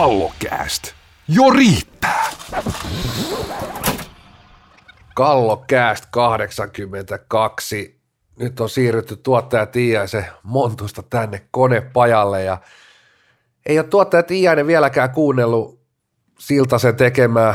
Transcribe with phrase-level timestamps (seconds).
[0.00, 0.82] Kallokääst.
[1.28, 2.30] Jo riittää.
[5.14, 8.00] Kallokääst 82.
[8.38, 12.58] Nyt on siirrytty tuottaja Tiiaisen Montusta tänne konepajalle ja
[13.66, 15.80] ei ole tuottaja Tiiainen vieläkään kuunnellut
[16.38, 17.54] Siltasen tekemää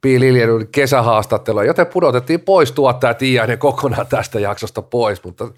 [0.00, 5.48] Piililjenun kesähaastattelua, joten pudotettiin pois tuottaja Tiiainen kokonaan tästä jaksosta pois, mutta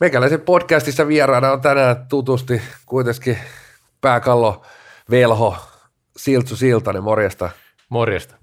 [0.00, 3.38] meikäläisen podcastissa vieraana on tänään tutusti kuitenkin
[4.00, 4.62] pääkallo
[5.10, 5.56] Velho
[6.16, 7.50] Siltsu Siltanen, morjesta.
[7.88, 8.34] Morjesta.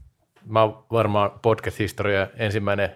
[0.45, 2.95] Mä oon varmaan podcast-historia ensimmäinen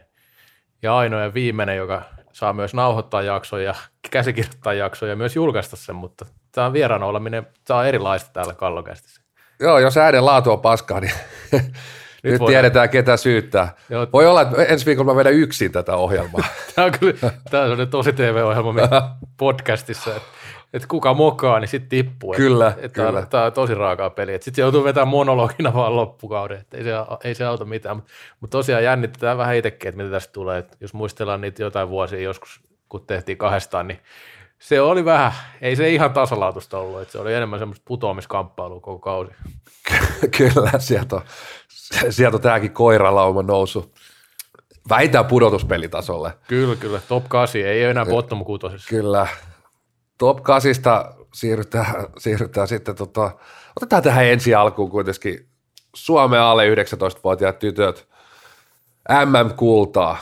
[0.81, 2.01] ja ainoa ja viimeinen, joka
[2.33, 3.75] saa myös nauhoittaa jaksoja ja
[4.11, 8.53] käsikirjoittaa jaksoja ja myös julkaista sen, mutta tämä on vieraana oleminen, tämä on erilaista täällä
[8.53, 9.21] kallokästissä.
[9.59, 11.13] Joo, jos äänen laatu on paskaa, niin
[11.51, 11.63] nyt,
[12.23, 13.73] nyt tiedetään, ketä syyttää.
[13.89, 14.07] Joo.
[14.13, 16.47] Voi olla, että ensi viikolla mä vedän yksin tätä ohjelmaa.
[16.75, 18.71] tämä on kyllä tämä on tosi TV-ohjelma
[19.37, 20.29] podcastissa, että
[20.75, 22.33] että kuka mokaa, niin sitten tippuu.
[22.33, 23.25] Kyllä, että, kyllä.
[23.25, 24.33] Tämä, on tosi raakaa peli.
[24.33, 26.91] Sitten se joutuu vetämään monologina vaan loppukauden, että ei se,
[27.23, 27.95] ei se auta mitään.
[27.95, 30.57] Mutta mut tosiaan jännitetään vähän itsekin, että mitä tästä tulee.
[30.57, 33.99] Et jos muistellaan niitä jotain vuosia joskus, kun tehtiin kahdestaan, niin
[34.59, 35.31] se oli vähän,
[35.61, 39.31] ei se ihan tasalaatusta ollut, että se oli enemmän semmoista putoamiskamppailua koko kausi.
[40.37, 41.21] Kyllä, sieltä on,
[42.09, 43.93] sieltä on tämäkin koiralauma nousu
[44.89, 46.33] vähintään pudotuspelitasolle.
[46.47, 46.99] Kyllä, kyllä.
[47.07, 48.67] Top 8, ei enää bottom 6.
[48.89, 49.27] Kyllä,
[50.17, 50.73] top 8
[51.33, 53.31] siirrytään, siirrytään sitten, tota,
[53.77, 55.47] otetaan tähän ensi alkuun kuitenkin
[55.95, 58.07] Suomen alle 19-vuotiaat tytöt,
[59.09, 60.17] MM-kultaa.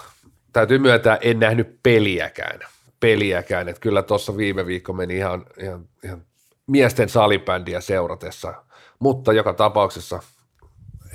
[0.54, 2.60] Täytyy myöntää, en nähnyt peliäkään,
[3.00, 6.26] peliäkään, että kyllä tuossa viime viikko meni ihan, ihan, ihan
[6.68, 8.54] miesten salibändiä seuratessa,
[9.00, 10.20] mutta joka tapauksessa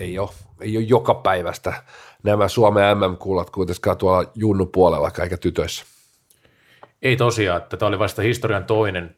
[0.00, 1.82] ei ole, ei ole joka päivästä
[2.22, 5.84] nämä Suomen MM-kullat kuitenkaan tuolla junnu puolella eikä tytöissä.
[7.02, 9.16] Ei tosiaan, että tämä oli vasta historian toinen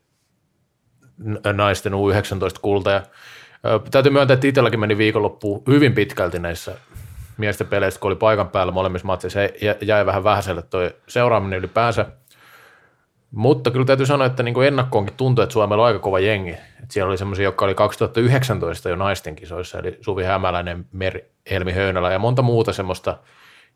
[1.53, 2.91] naisten U19-kulta.
[2.91, 3.03] Ja,
[3.91, 6.77] täytyy myöntää, että itselläkin meni viikonloppuun hyvin pitkälti näissä
[7.37, 9.41] miesten peleissä, kun oli paikan päällä molemmissa matseissa,
[9.83, 12.07] jäi vähän vähäiselle toi seuraaminen ylipäänsä.
[13.31, 16.57] Mutta kyllä täytyy sanoa, että niin kuin ennakkoonkin tuntui, että Suomella on aika kova jengi.
[16.89, 22.13] Siellä oli semmoisia, jotka oli 2019 jo naisten kisoissa, eli Suvi Hämäläinen, Meri, Helmi Höynälä
[22.13, 23.17] ja monta muuta semmoista–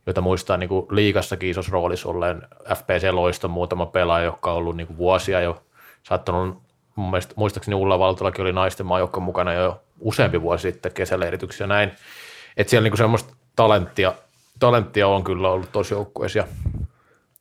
[0.06, 2.42] joita muistaa niin kuin liikassakin isossa roolissa olleen
[2.74, 5.62] FPC-loiston muutama pelaaja, joka on ollut niin kuin vuosia jo
[6.02, 6.62] saattanut,
[6.96, 11.92] mielestä, muistaakseni Ulla Valtolakin oli naisten maajoukko mukana jo useampi vuosi sitten kesäleirityksissä ja näin,
[12.56, 14.12] että siellä niin semmoista talenttia,
[14.58, 16.44] talenttia on kyllä ollut tosi joukkueessa ja,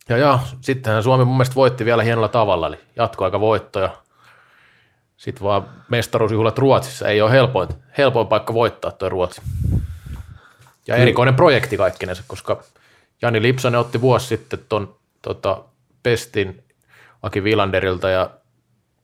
[0.08, 3.90] ja, ja sittenhän Suomi mun mielestä voitti vielä hienolla tavalla, eli jatkoaika voittoja,
[5.16, 9.42] sitten vaan mestaruusjuhlat Ruotsissa ei ole helpoin, helpoin paikka voittaa tuo Ruotsi.
[10.88, 12.62] Ja erikoinen projekti kaikkinensa, koska
[13.22, 15.64] Jani Lipsanen otti vuosi sitten tuon tota,
[16.02, 16.64] pestin
[17.22, 18.30] Aki Vilanderilta ja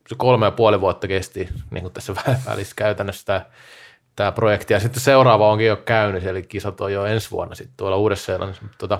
[0.08, 2.14] se kolme ja puoli vuotta kesti niin kuin tässä
[2.46, 3.46] välissä käytännössä tämä,
[4.16, 4.72] tämä projekti.
[4.72, 8.62] Ja sitten seuraava onkin jo käynnissä, eli kisat on jo ensi vuonna sitten tuolla Uudessa-Seelannissa.
[8.78, 8.98] Tota,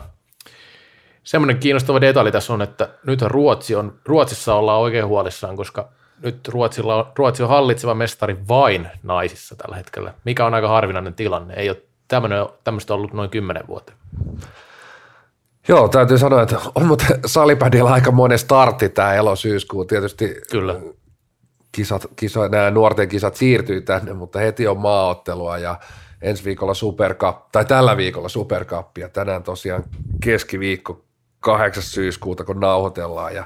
[1.22, 5.88] semmoinen kiinnostava detalji tässä on, että nyt Ruotsi on, Ruotsissa ollaan oikein huolissaan, koska
[6.22, 11.14] nyt Ruotsilla on, Ruotsi on hallitseva mestari vain naisissa tällä hetkellä, mikä on aika harvinainen
[11.14, 11.54] tilanne.
[11.54, 11.82] Ei ole
[12.64, 13.92] tämmöistä ollut noin kymmenen vuotta.
[15.68, 19.84] Joo, täytyy sanoa, että on muuten salipädillä aika monen startti tämä elosyyskuu.
[19.84, 20.80] Tietysti Kyllä.
[21.72, 25.78] Kisat, kisa, nämä nuorten kisat siirtyy tänne, mutta heti on maaottelua ja
[26.22, 29.84] ensi viikolla Supercup, tai tällä viikolla Supercup, ja tänään tosiaan
[30.24, 31.04] keskiviikko
[31.40, 31.82] 8.
[31.82, 33.44] syyskuuta, kun nauhoitellaan, ja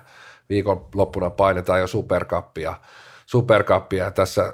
[0.49, 2.75] viikon loppuna painetaan jo Supercupia.
[3.27, 4.11] Supercupia.
[4.11, 4.53] Tässä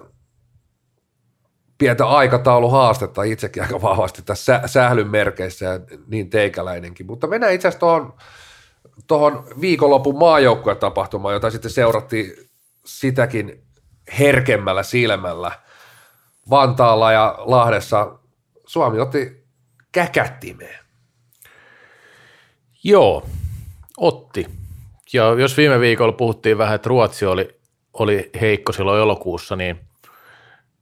[1.80, 7.06] pientä aikatauluhaastetta itsekin aika vahvasti tässä sählyn merkeissä ja niin teikäläinenkin.
[7.06, 8.14] Mutta mennään itse asiassa tuohon,
[9.06, 12.32] tuohon viikonlopun maajoukkuetapahtumaan, jota sitten seurattiin
[12.84, 13.64] sitäkin
[14.18, 15.52] herkemmällä silmällä
[16.50, 18.18] Vantaalla ja Lahdessa.
[18.66, 19.47] Suomi otti
[19.92, 20.78] käkättimeen.
[22.84, 23.26] Joo,
[23.97, 24.47] otti.
[25.12, 27.60] Ja jos viime viikolla puhuttiin vähän, että Ruotsi oli,
[27.92, 29.80] oli heikko silloin elokuussa, niin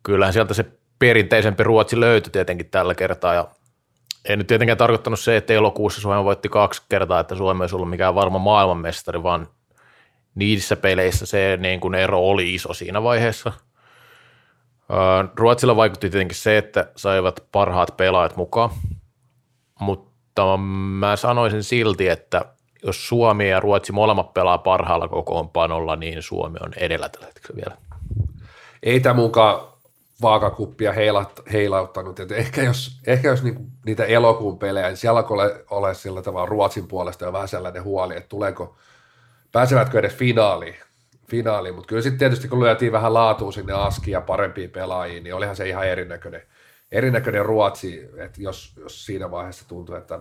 [0.02, 3.48] kyllähän sieltä se perinteisempi Ruotsi löytyi tietenkin tällä kertaa ja
[4.24, 7.90] ei nyt tietenkään tarkoittanut se, että elokuussa Suomi voitti kaksi kertaa, että Suomi olisi ollut
[7.90, 9.48] mikään varma maailmanmestari, vaan
[10.34, 13.52] niissä peleissä se niin kuin ero oli iso siinä vaiheessa.
[15.34, 18.70] Ruotsilla vaikutti tietenkin se, että saivat parhaat pelaajat mukaan,
[19.80, 22.44] mutta mä sanoisin silti, että
[22.82, 27.76] jos Suomi ja Ruotsi molemmat pelaa parhaalla kokoonpanolla, niin Suomi on edellä tällä hetkellä vielä.
[28.82, 29.77] Ei tämä mukaan
[30.22, 32.20] vaakakuppia heilat, heilauttanut.
[32.20, 36.46] Et ehkä jos, ehkä jos niinku niitä elokuun pelejä, niin siellä ole, ole sillä tavalla
[36.46, 38.76] Ruotsin puolesta jo vähän sellainen huoli, että tuleeko,
[39.52, 40.76] pääsevätkö edes finaaliin,
[41.30, 45.34] finaaliin, mutta kyllä sitten tietysti kun lyötiin vähän laatua sinne askiin ja parempiin pelaajiin, niin
[45.34, 46.42] olihan se ihan erinäköinen,
[46.92, 50.20] erinäköinen Ruotsi, että jos, jos siinä vaiheessa tuntuu, että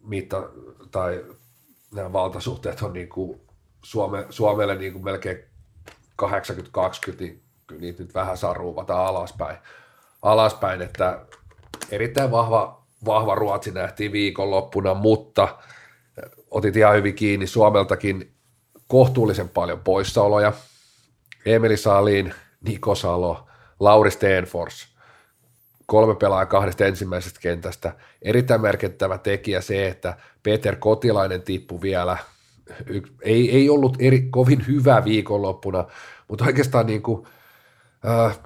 [0.00, 0.48] mitta
[0.90, 1.24] tai
[1.94, 3.40] nämä valtasuhteet on niin kuin
[3.84, 5.38] Suome, Suomelle niin kuin melkein
[6.22, 6.26] 80-20,
[7.20, 9.56] niin kyllä niitä nyt vähän saa ruuvata alaspäin,
[10.22, 11.20] alaspäin että
[11.90, 15.58] erittäin vahva, vahva Ruotsi nähtiin viikonloppuna, mutta
[16.50, 18.32] otit ihan hyvin kiinni Suomeltakin
[18.88, 20.52] kohtuullisen paljon poissaoloja.
[21.46, 23.46] Emeli Salin, Niko Salo,
[23.80, 24.88] Lauri Stenfors,
[25.86, 27.92] kolme pelaajaa kahdesta ensimmäisestä kentästä.
[28.22, 32.16] Erittäin merkittävä tekijä se, että Peter Kotilainen tippui vielä.
[33.22, 35.84] Ei, ei ollut eri, kovin hyvä viikonloppuna,
[36.28, 37.26] mutta oikeastaan, niin kuin,
[38.08, 38.38] äh,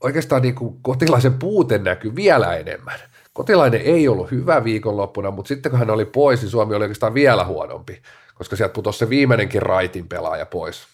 [0.00, 3.00] oikeastaan niin kuin Kotilaisen puute näkyy vielä enemmän.
[3.32, 7.14] Kotilainen ei ollut hyvä viikonloppuna, mutta sitten kun hän oli pois, niin Suomi oli oikeastaan
[7.14, 8.02] vielä huonompi,
[8.34, 10.86] koska sieltä putosi se viimeinenkin raitin pelaaja pois.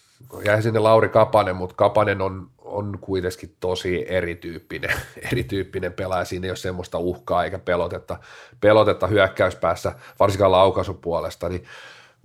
[0.45, 4.91] Jäi sinne Lauri Kapanen, mutta Kapanen on, on kuitenkin tosi erityyppinen,
[5.31, 6.25] erityyppinen pelaaja.
[6.25, 8.17] Siinä ei ole semmoista uhkaa eikä pelotetta,
[8.61, 11.63] pelotetta hyökkäyspäässä, varsinkaan laukaisupuolesta, niin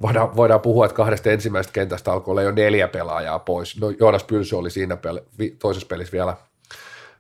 [0.03, 3.81] voidaan, voidaan puhua, että kahdesta ensimmäisestä kentästä alkoi olla jo neljä pelaajaa pois.
[3.81, 5.21] No Joonas Pylsy oli siinä peli,
[5.59, 6.37] toisessa pelissä vielä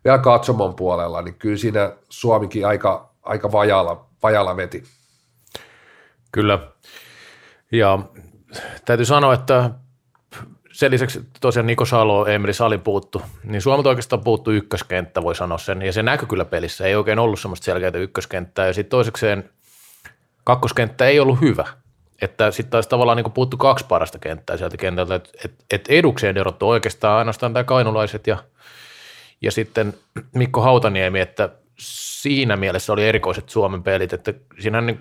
[0.07, 4.85] vielä katsomon puolella, niin kyllä siinä Suomikin aika, aika vajalla, vajalla veti.
[6.33, 6.59] Kyllä.
[7.73, 7.99] Ja
[8.85, 9.71] täytyy sanoa, että
[10.73, 15.59] sen lisäksi tosiaan Niko Salo, Emri Sali puuttu, niin Suomelta oikeastaan puuttu ykköskenttä, voi sanoa
[15.59, 19.51] sen, ja se näkyy kyllä pelissä, ei oikein ollut semmoista selkeää ykköskenttää, ja sitten toisekseen
[20.45, 21.67] kakkoskenttä ei ollut hyvä,
[22.23, 26.37] että sitten taisi tavallaan niin puuttu kaksi parasta kenttää sieltä kentältä, että et, et edukseen
[26.37, 28.39] erottu oikeastaan ainoastaan tämä kainulaiset ja
[29.43, 29.95] ja sitten
[30.35, 31.49] Mikko Hautaniemi, että
[31.79, 35.01] siinä mielessä oli erikoiset Suomen pelit, että siinä niin,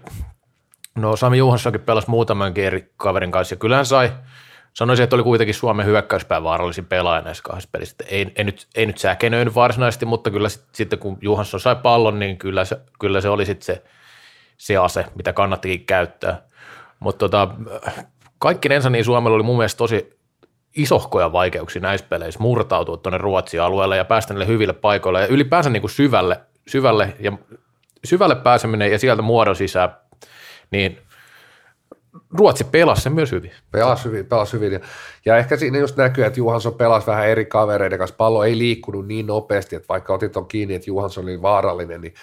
[0.96, 4.12] no Sami Juhanssonkin pelasi muutamankin eri kaverin kanssa ja kyllähän sai,
[4.74, 7.96] sanoisin, että oli kuitenkin Suomen hyökkäyspään vaarallisin pelaaja näissä kahdessa pelissä.
[8.08, 12.20] Ei, ei, nyt, ei nyt säkenöinyt varsinaisesti, mutta kyllä sit, sitten kun Juhansson sai pallon,
[12.20, 13.84] niin kyllä se, kyllä se oli sitten se,
[14.58, 16.42] se ase, mitä kannattikin käyttää.
[17.00, 17.48] Mutta tota,
[18.40, 20.20] kaikkinensa niin Suomella oli mun mielestä tosi
[20.76, 25.70] isohkoja vaikeuksia näissä peleissä murtautua tuonne Ruotsin alueelle ja päästä niille hyville paikoille ja ylipäänsä
[25.70, 27.32] niin kuin syvälle, syvälle, ja,
[28.04, 29.90] syvälle pääseminen ja sieltä muodon sisään,
[30.72, 30.98] niin
[32.38, 33.52] Ruotsi pelasi sen myös hyvin.
[33.72, 34.74] Pelasi hyvin, pelasi hyvin.
[34.74, 34.80] Ja,
[35.26, 38.16] ja ehkä siinä just näkyy, että Juhansson pelasi vähän eri kavereiden kanssa.
[38.16, 42.14] Pallo ei liikkunut niin nopeasti, että vaikka otit on kiinni, että Juhansson oli vaarallinen, niin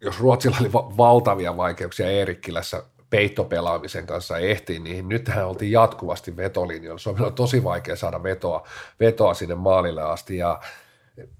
[0.00, 6.98] jos Ruotsilla oli va- valtavia vaikeuksia Eerikkilässä peittopelaamisen kanssa ehtiin, niin nythän oltiin jatkuvasti vetolinjoilla.
[6.98, 8.66] Suomella on tosi vaikea saada vetoa,
[9.00, 10.36] vetoa sinne maalille asti.
[10.36, 10.60] Ja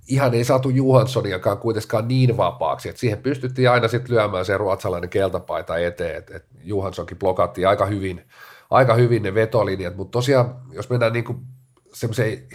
[0.08, 5.10] ihan ei saatu Johanssoniakaan kuitenkaan niin vapaaksi, että siihen pystyttiin aina sitten lyömään se ruotsalainen
[5.10, 8.28] keltapaita eteen, että, että Johanssonkin blokattiin aika hyvin,
[8.70, 11.46] aika hyvin ne vetolinjat, mutta tosiaan jos mennään niin
[11.94, 12.48] semmoiseen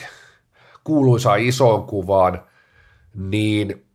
[0.84, 2.44] kuuluisaan isoon kuvaan,
[3.14, 3.86] niin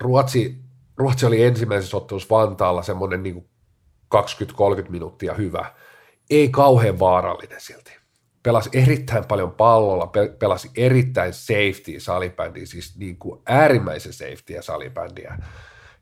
[0.00, 0.65] Ruotsi,
[0.96, 3.48] Ruotsi oli ensimmäisessä ottelussa Vantaalla semmoinen niin
[4.14, 4.18] 20-30
[4.88, 5.72] minuuttia hyvä.
[6.30, 7.96] Ei kauhean vaarallinen silti.
[8.42, 15.38] Pelasi erittäin paljon pallolla, pelasi erittäin safety salibändiä, siis niin kuin äärimmäisen safety salibändiä.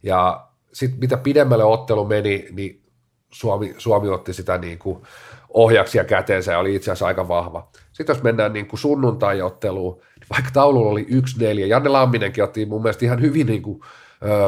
[0.03, 2.83] Ja sitten mitä pidemmälle ottelu meni, niin
[3.31, 5.03] Suomi, Suomi otti sitä niin kuin
[5.49, 7.69] ohjaksia käteensä ja oli itse asiassa aika vahva.
[7.93, 12.83] Sitten jos mennään niin kuin sunnuntai-otteluun, niin vaikka taululla oli 1-4, Janne Lamminenkin otti mun
[12.83, 13.81] mielestä ihan hyvin niin kuin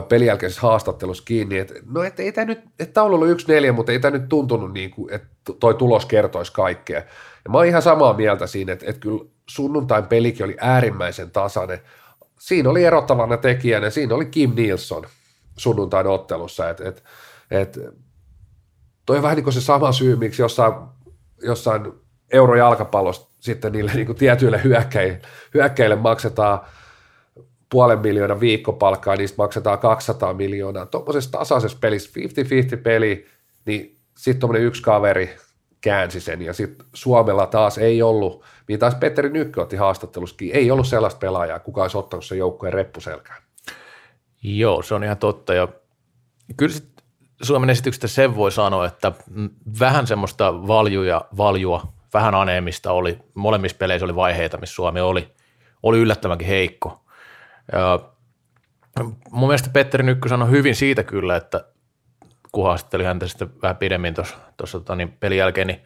[0.08, 3.72] pelin jälkeisessä haastattelussa kiinni, että no et, ei tämä nyt, että taulu oli yksi neljä,
[3.72, 5.28] mutta ei tämä nyt tuntunut niin kuin, että
[5.60, 6.98] toi tulos kertoisi kaikkea.
[7.44, 11.80] Ja mä oon ihan samaa mieltä siinä, että, että kyllä sunnuntain pelikin oli äärimmäisen tasainen.
[12.38, 15.06] Siinä oli erottavana tekijänä, siinä oli Kim Nilsson
[15.56, 17.02] sunnuntain ottelussa, että, että,
[17.50, 17.80] että
[19.06, 20.74] toi on vähän niin kuin se sama syy, miksi jossain,
[21.42, 21.92] jossain
[22.32, 25.20] eurojalkapallossa sitten niille niin kuin tietyille hyökkäille,
[25.54, 26.60] hyökkäille maksetaan–
[27.70, 30.86] puolen miljoonaa viikkopalkkaa, niistä maksetaan 200 miljoonaa.
[30.86, 32.20] Tuommoisessa tasaisessa pelissä
[32.78, 33.26] 50-50 peli,
[33.66, 35.36] niin sitten tuommoinen yksi kaveri
[35.80, 40.70] käänsi sen, ja sitten Suomella taas ei ollut, niin taas Petteri Nykkö otti haastattelussakin, ei
[40.70, 43.42] ollut sellaista pelaajaa, kuka olisi ottanut sen joukkueen reppuselkään.
[44.42, 45.68] Joo, se on ihan totta, ja
[46.56, 46.88] kyllä sit
[47.42, 49.12] Suomen esityksestä sen voi sanoa, että
[49.80, 55.34] vähän semmoista valjuja, valjua, vähän aneemista oli, molemmissa peleissä oli vaiheita, missä Suomi oli,
[55.82, 57.00] oli yllättävänkin heikko–
[57.72, 57.98] ja
[59.30, 61.64] mun mielestä Petteri Nykky sanoi hyvin siitä kyllä, että
[62.52, 65.80] kun haastatteli häntä sitten vähän pidemmin tuossa tota, niin pelin jälkeen, niin,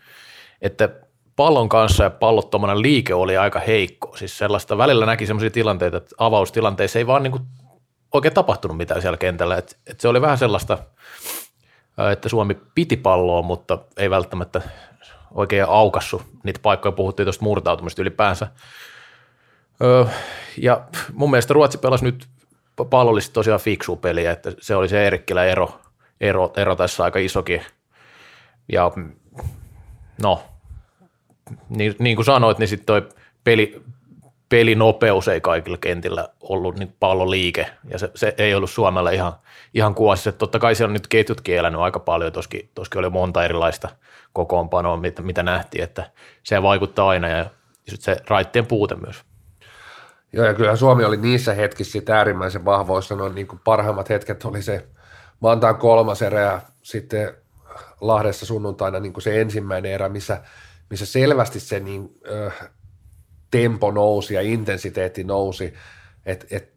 [0.62, 0.88] että
[1.36, 4.16] pallon kanssa ja pallottomana liike oli aika heikko.
[4.16, 7.42] Siis sellaista, välillä näki sellaisia tilanteita, että avaustilanteissa ei vaan niin kuin
[8.12, 9.56] oikein tapahtunut mitään siellä kentällä.
[9.56, 10.78] Että, että se oli vähän sellaista,
[12.12, 14.60] että Suomi piti palloa, mutta ei välttämättä
[15.34, 16.22] oikein aukassu.
[16.44, 18.46] Niitä paikkoja puhuttiin tuosta murtautumista ylipäänsä.
[20.56, 20.80] Ja
[21.12, 22.26] mun mielestä Ruotsi pelasi nyt
[22.90, 25.80] pallollisesti tosiaan fiksu peliä, että se oli se Erikkilä ero,
[26.20, 27.62] ero, ero tässä aika isokin.
[28.72, 28.90] Ja
[30.22, 30.42] no,
[31.68, 33.08] niin, niin kuin sanoit, niin sitten toi
[33.44, 33.82] peli,
[34.48, 39.32] pelinopeus ei kaikilla kentillä ollut niin palloliike, ja se, se ei ollut Suomella ihan,
[39.74, 40.32] ihan kuosissa.
[40.32, 43.88] Totta kai siellä on nyt ketjutkin elänyt aika paljon, toskin, toskin oli monta erilaista
[44.32, 46.10] kokoonpanoa, mitä, mitä nähtiin, että
[46.42, 47.46] se vaikuttaa aina, ja
[47.88, 49.29] se raittien puute myös.
[50.32, 54.44] Joo, ja kyllä Suomi oli niissä hetkissä sit äärimmäisen vahvoissa, no niin kuin parhaimmat hetket
[54.44, 54.86] oli se
[55.42, 57.34] Vantaan kolmas erä ja sitten
[58.00, 60.42] Lahdessa sunnuntaina niin kuin se ensimmäinen erä, missä,
[60.90, 62.50] missä selvästi se niin, ö,
[63.50, 65.74] tempo nousi ja intensiteetti nousi,
[66.26, 66.72] että et,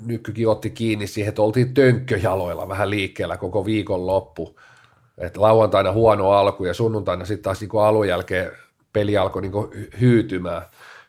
[0.00, 4.60] nykykin otti kiinni siihen, että oltiin tönkköjaloilla vähän liikkeellä koko viikon loppu.
[5.18, 8.52] Et lauantaina huono alku ja sunnuntaina sitten taas niin alun jälkeen
[8.92, 9.52] peli alkoi niin
[10.00, 10.62] hyytymään,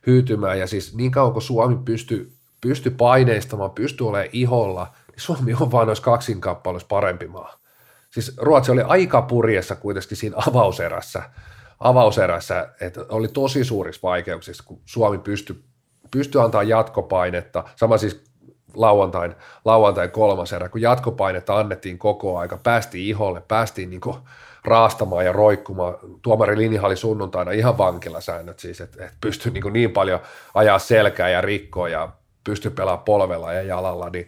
[0.08, 0.60] hyytymään.
[0.60, 2.32] Ja siis niin kauan kuin Suomi pystyi
[2.62, 7.60] pysty paineistamaan, pystyi olemaan iholla, niin Suomi on vain noissa kaksinkappaleissa parempi maa.
[8.10, 11.24] Siis Ruotsi oli aika purjessa kuitenkin siinä avauserässä,
[11.80, 15.64] avauserässä, että oli tosi suurissa vaikeuksissa, kun Suomi pystyi
[16.12, 18.24] pystyi antaa jatkopainetta, sama siis
[18.74, 19.36] lauantain,
[19.66, 24.02] lauantain kolmas erä, kun jatkopainetta annettiin koko aika, päästiin iholle, päästiin niin
[24.66, 25.96] raastamaan ja roikkumaan.
[26.22, 30.20] Tuomari Linja oli sunnuntaina ihan vankilasäännöt siis, että, että pystyi niin, niin paljon
[30.54, 32.10] ajaa selkää ja rikkoa ja
[32.44, 34.28] pystyi pelaamaan polvella ja jalalla, niin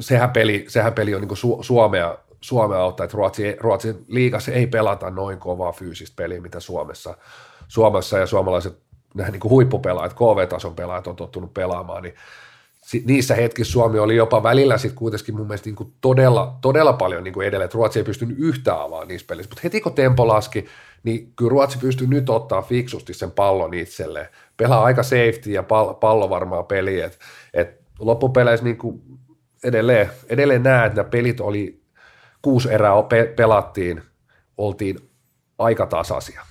[0.00, 4.66] sehän peli, sehän peli on niin Su- Suomea, Suomea auttaa, että Ruotsi, Ruotsin liigassa ei
[4.66, 7.16] pelata noin kovaa fyysistä peliä, mitä Suomessa,
[7.68, 8.78] Suomessa ja suomalaiset
[9.14, 12.14] nämä niin huippupelaajat, KV-tason pelaajat on tottunut pelaamaan, niin
[13.04, 17.24] niissä hetkissä Suomi oli jopa välillä sitten kuitenkin mun mielestä niin kuin todella, todella paljon
[17.24, 20.66] niin kuin että Ruotsi ei pystynyt yhtään avaamaan niissä pelissä, mutta heti kun tempo laski,
[21.02, 25.94] niin kyllä Ruotsi pystyy nyt ottaa fiksusti sen pallon itselleen, pelaa aika safety ja pallo,
[25.94, 27.18] pallo varmaa peliä, että
[27.54, 29.02] et loppupeleissä niin kuin
[29.64, 31.80] edelleen, edelleen näen, että nämä pelit oli,
[32.42, 34.02] kuusi erää pe- pelattiin,
[34.58, 35.10] oltiin
[35.58, 36.42] aika tasaisia,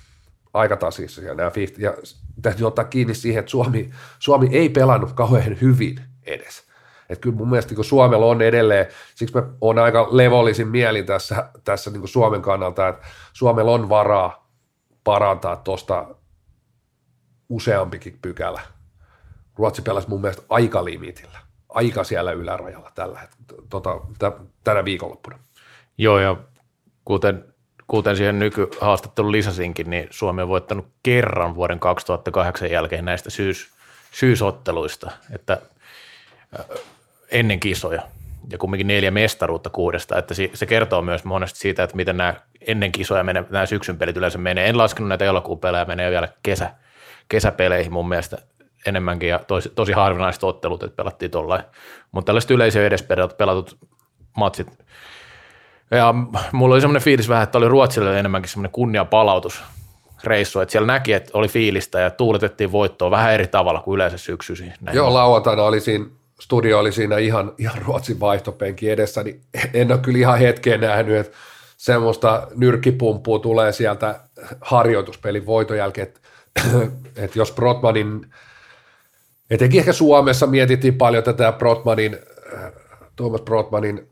[0.54, 2.02] aika tasaisia nämä 50, ja
[2.42, 6.66] täytyy ottaa kiinni siihen, että Suomi, Suomi ei pelannut kauhean hyvin edes.
[7.08, 11.48] Että kyllä mun mielestä niin Suomella on edelleen, siksi mä oon aika levollisin mielin tässä,
[11.64, 14.48] tässä niin Suomen kannalta, että Suomella on varaa
[15.04, 16.06] parantaa tuosta
[17.48, 18.60] useampikin pykälä.
[19.56, 23.28] Ruotsi pelasi mun mielestä aika limitillä, aika siellä ylärajalla tällä,
[23.70, 24.00] tota,
[24.64, 25.38] tänä viikonloppuna.
[25.98, 26.36] Joo, ja
[27.04, 27.54] kuten,
[27.86, 33.70] kuten siihen nykyhaastattelun lisäsinkin, niin Suomi on voittanut kerran vuoden 2008 jälkeen näistä syys,
[34.12, 35.62] syysotteluista, että
[37.30, 38.02] ennen kisoja
[38.50, 42.34] ja kumminkin neljä mestaruutta kuudesta, että se kertoo myös monesti siitä, että miten nämä
[42.66, 44.68] ennen kisoja menee, nämä syksyn pelit yleensä menee.
[44.68, 46.70] En laskenut näitä elokuun pelejä, menee vielä kesä,
[47.28, 48.38] kesäpeleihin mun mielestä
[48.86, 51.62] enemmänkin ja tosi, tosi harvinaiset ottelut, että pelattiin tuollain.
[52.12, 53.06] Mutta tällaiset yleisiä edes
[53.38, 53.78] pelatut
[54.36, 54.66] matsit.
[55.90, 56.14] Ja
[56.52, 59.62] mulla oli semmoinen fiilis vähän, että oli Ruotsille enemmänkin semmoinen kunniapalautus
[60.24, 64.18] reissu, että siellä näki, että oli fiilistä ja tuuletettiin voittoa vähän eri tavalla kuin yleensä
[64.18, 64.74] syksyisin.
[64.92, 66.06] Joo, lauantaina oli siinä
[66.40, 69.40] studio oli siinä ihan, ihan Ruotsin vaihtopenki edessä, niin
[69.74, 71.36] en ole kyllä ihan hetkeä nähnyt, että
[71.76, 74.20] semmoista nyrkkipumppua tulee sieltä
[74.60, 76.20] harjoituspelin voiton jälkeen, että,
[77.24, 78.26] että jos Brotmanin,
[79.50, 82.18] etenkin ehkä Suomessa mietittiin paljon tätä Brotmanin,
[83.16, 84.08] Thomas Brotmanin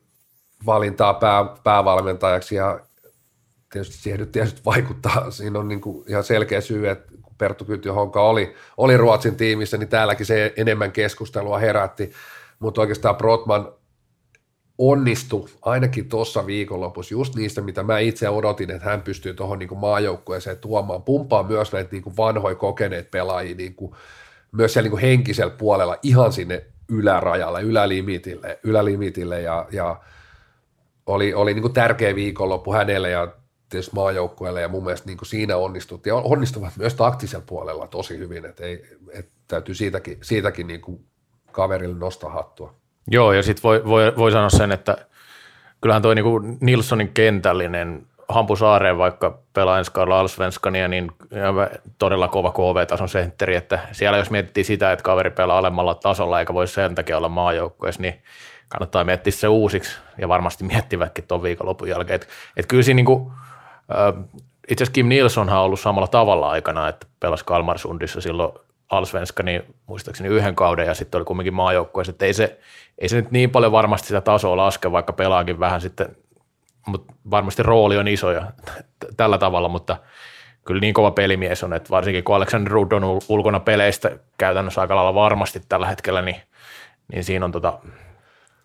[0.67, 2.81] valintaa pää, päävalmentajaksi ja
[3.73, 8.23] tietysti siihen nyt tietysti vaikuttaa, siinä on niin kuin ihan selkeä syy, että Perttu Kytjohonka
[8.23, 12.13] oli, oli Ruotsin tiimissä, niin täälläkin se enemmän keskustelua herätti,
[12.59, 13.73] mutta oikeastaan Brotman
[14.79, 19.79] onnistui ainakin tuossa viikonlopussa just niistä, mitä mä itse odotin, että hän pystyy tuohon niin
[19.79, 23.95] maajoukkueeseen tuomaan, pumpaa myös näitä niin kuin vanhoja kokeneet pelaajia niin kuin,
[24.53, 30.01] myös siellä niin kuin henkisellä puolella ihan sinne ylärajalle, ylälimitille, ylälimitille ja, ja
[31.07, 33.29] oli, oli niin kuin tärkeä viikonloppu hänelle ja
[33.75, 38.19] tietysti maajoukkueelle ja mun mielestä niin kuin siinä onnistuttiin ja onnistuvat myös taktisella puolella tosi
[38.19, 41.05] hyvin, että, ei, että täytyy siitäkin, siitäkin niin kuin
[41.53, 42.75] kaverille nostaa hattua.
[43.11, 44.97] Joo, ja sitten voi, voi, voi, sanoa sen, että
[45.81, 51.13] kyllähän toi niin kuin Nilssonin kentällinen Hampusaareen vaikka pelaa ensi kaudella Alsvenskania, niin
[51.99, 56.55] todella kova KV-tason sentteri, että siellä jos miettii sitä, että kaveri pelaa alemmalla tasolla eikä
[56.55, 58.23] voi sen takia olla maajoukkueessa, niin
[58.69, 62.15] kannattaa miettiä se uusiksi ja varmasti miettivätkin tuon viikonlopun jälkeen.
[62.15, 62.27] Että
[62.57, 63.33] et kyllä siinä niin kuin,
[64.69, 68.53] itse asiassa Kim Nilssonhan on ollut samalla tavalla aikana, että pelasi Kalmarsundissa silloin
[68.91, 72.59] Alsvenskani muistaakseni yhden kauden ja sitten oli kumminkin maajoukkueessa, että ei se,
[72.99, 76.17] ei se nyt niin paljon varmasti sitä tasoa laske, vaikka pelaakin vähän sitten,
[76.87, 78.47] mutta varmasti rooli on iso ja
[79.17, 79.97] tällä tavalla, mutta
[80.65, 84.97] kyllä niin kova pelimies on, että varsinkin kun Alexander Rudd on ulkona peleistä käytännössä aika
[84.97, 86.37] lailla varmasti tällä hetkellä, niin,
[87.13, 87.79] niin siinä on tota,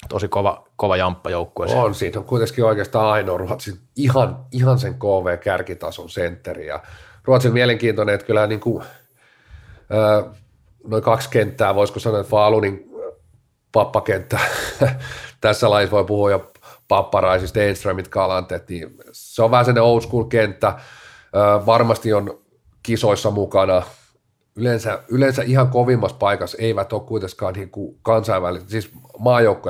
[0.09, 1.81] tosi kova, kova jamppa joukkueeseen.
[1.81, 6.67] On, siinä on kuitenkin oikeastaan ainoa Ruotsin ihan, ihan sen KV-kärkitason sentteri.
[6.67, 6.79] Ja
[7.25, 10.35] Ruotsin mielenkiintoinen, että kyllä niin kuin, äh,
[10.87, 12.89] noin kaksi kenttää, voisiko sanoa, että Falunin
[13.71, 14.39] pappakenttä,
[15.41, 16.51] tässä lajissa voi puhua jo
[16.87, 22.39] papparaisista, Enströmit, Kalantet, niin se on vähän sellainen old school kenttä, äh, varmasti on
[22.83, 23.81] kisoissa mukana,
[24.59, 28.91] yleensä, yleensä ihan kovimmassa paikassa eivät ole kuitenkaan niin kuin kansainvälisesti, siis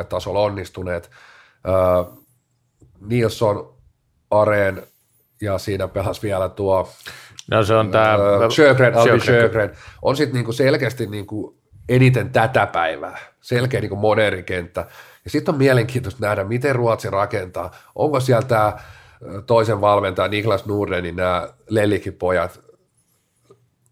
[0.10, 1.10] tasolla onnistuneet.
[1.68, 2.20] Äh,
[3.02, 3.74] Nilsson,
[4.32, 4.84] Areen
[5.42, 6.90] ja siinä pelasi vielä tuo
[7.52, 8.18] No se on tämä...
[8.50, 9.72] Sjögren, Albi Sjögren.
[10.02, 11.58] On sitten niinku selkeästi niinku
[11.90, 13.18] eniten tätä päivää.
[13.42, 14.86] Selkeä niinku moderni kenttä.
[15.26, 17.72] Ja sitten on mielenkiintoista nähdä, miten Ruotsi rakentaa.
[17.96, 18.78] Onko siellä tämä
[19.46, 22.60] toisen valmentaja Niklas Nurdenin nämä Lellikipojat,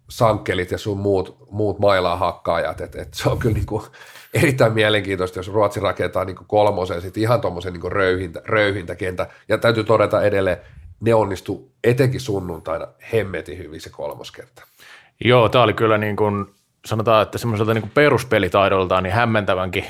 [0.10, 2.82] sankkelit ja sun muut, muut mailaa hakkaajat.
[2.82, 3.86] Et, et se on kyllä niinku
[4.34, 9.28] erittäin mielenkiintoista, jos Ruotsi rakentaa niinku kolmosen, sitten ihan tuommoisen niinku röyhintä, röyhintäkentä.
[9.50, 10.58] Ja täytyy todeta edelleen,
[11.00, 14.64] ne onnistu etenkin sunnuntaina hemmetin hyvin se kolmoskerta.
[15.26, 16.46] Joo, tämä oli kyllä niin kuin,
[16.86, 19.86] sanotaan, että semmoiselta niin peruspelitaidoltaan niin hämmentävänkin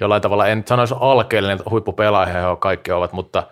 [0.00, 3.46] jollain tavalla, en sanoisi alkeellinen huippupelaaja, johon kaikki ovat, mutta,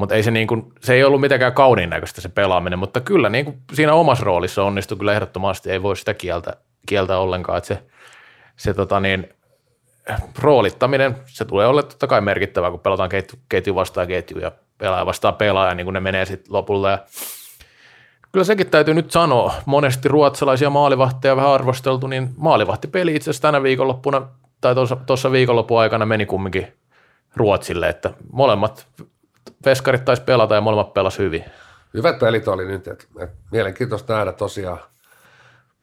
[0.00, 3.28] mutta ei se, niin kuin, se ei ollut mitenkään kauniin näköistä se pelaaminen, mutta kyllä
[3.28, 7.68] niin kuin siinä omassa roolissa onnistui kyllä ehdottomasti, ei voi sitä kieltä, kieltä ollenkaan, että
[7.68, 7.82] se,
[8.56, 9.28] se tota niin,
[10.38, 15.06] roolittaminen, se tulee olla totta kai merkittävää, kun pelataan ketju, ketju vastaan ketju ja pelaaja
[15.06, 16.90] vastaan pelaaja, niin kuin ne menee sitten lopulle.
[16.90, 16.98] Ja
[18.32, 23.62] kyllä sekin täytyy nyt sanoa, monesti ruotsalaisia maalivahteja vähän arvosteltu, niin maalivahtipeli itse asiassa tänä
[23.62, 24.22] viikonloppuna
[24.60, 24.74] tai
[25.06, 26.72] tuossa viikonlopun aikana meni kumminkin
[27.36, 28.86] Ruotsille, että molemmat
[29.64, 31.44] veskarit taisi pelata ja molemmat pelas hyvin.
[31.94, 34.78] Hyvät pelit oli nyt, että, että mielenkiintoista nähdä tosiaan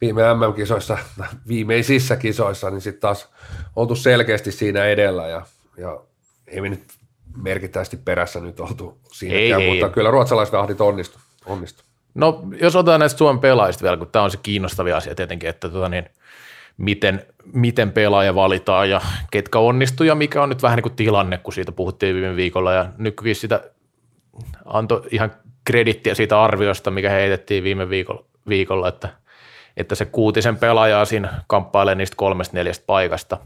[0.02, 0.98] viime MM-kisoissa,
[1.48, 3.30] viimeisissä kisoissa, niin sitten taas
[3.76, 5.46] oltu selkeästi siinä edellä ja,
[5.78, 6.00] ja
[6.48, 6.84] ei me nyt
[7.44, 9.94] merkittävästi perässä nyt oltu siinäkään, ei, mutta ei.
[9.94, 11.20] kyllä ruotsalaisvahdit onnistu.
[11.46, 11.84] onnistu.
[12.16, 15.70] No jos otetaan näistä Suomen pelaajista vielä, kun tämä on se kiinnostavia asia tietenkin, että
[15.70, 16.10] tota niin,
[16.78, 21.38] miten, miten pelaaja valitaan ja ketkä onnistuu ja mikä on nyt vähän niin kuin tilanne,
[21.38, 23.62] kun siitä puhuttiin viime viikolla ja nykyis sitä
[24.66, 25.32] antoi ihan
[25.66, 29.10] kredittiä siitä arviosta, mikä heitettiin viime viikolla, viikolla että,
[29.78, 33.38] että se kuutisen pelaajaa siinä kamppailee niistä kolmesta neljästä paikasta.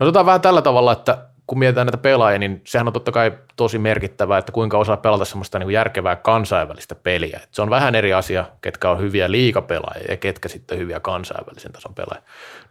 [0.00, 3.32] No tota vähän tällä tavalla, että kun mietitään näitä pelaajia, niin sehän on totta kai
[3.56, 7.40] tosi merkittävää, että kuinka osaa pelata semmoista niin kuin järkevää kansainvälistä peliä.
[7.42, 11.72] Et se on vähän eri asia, ketkä on hyviä liikapelaajia ja ketkä sitten hyviä kansainvälisen
[11.72, 12.22] tason pelaajia.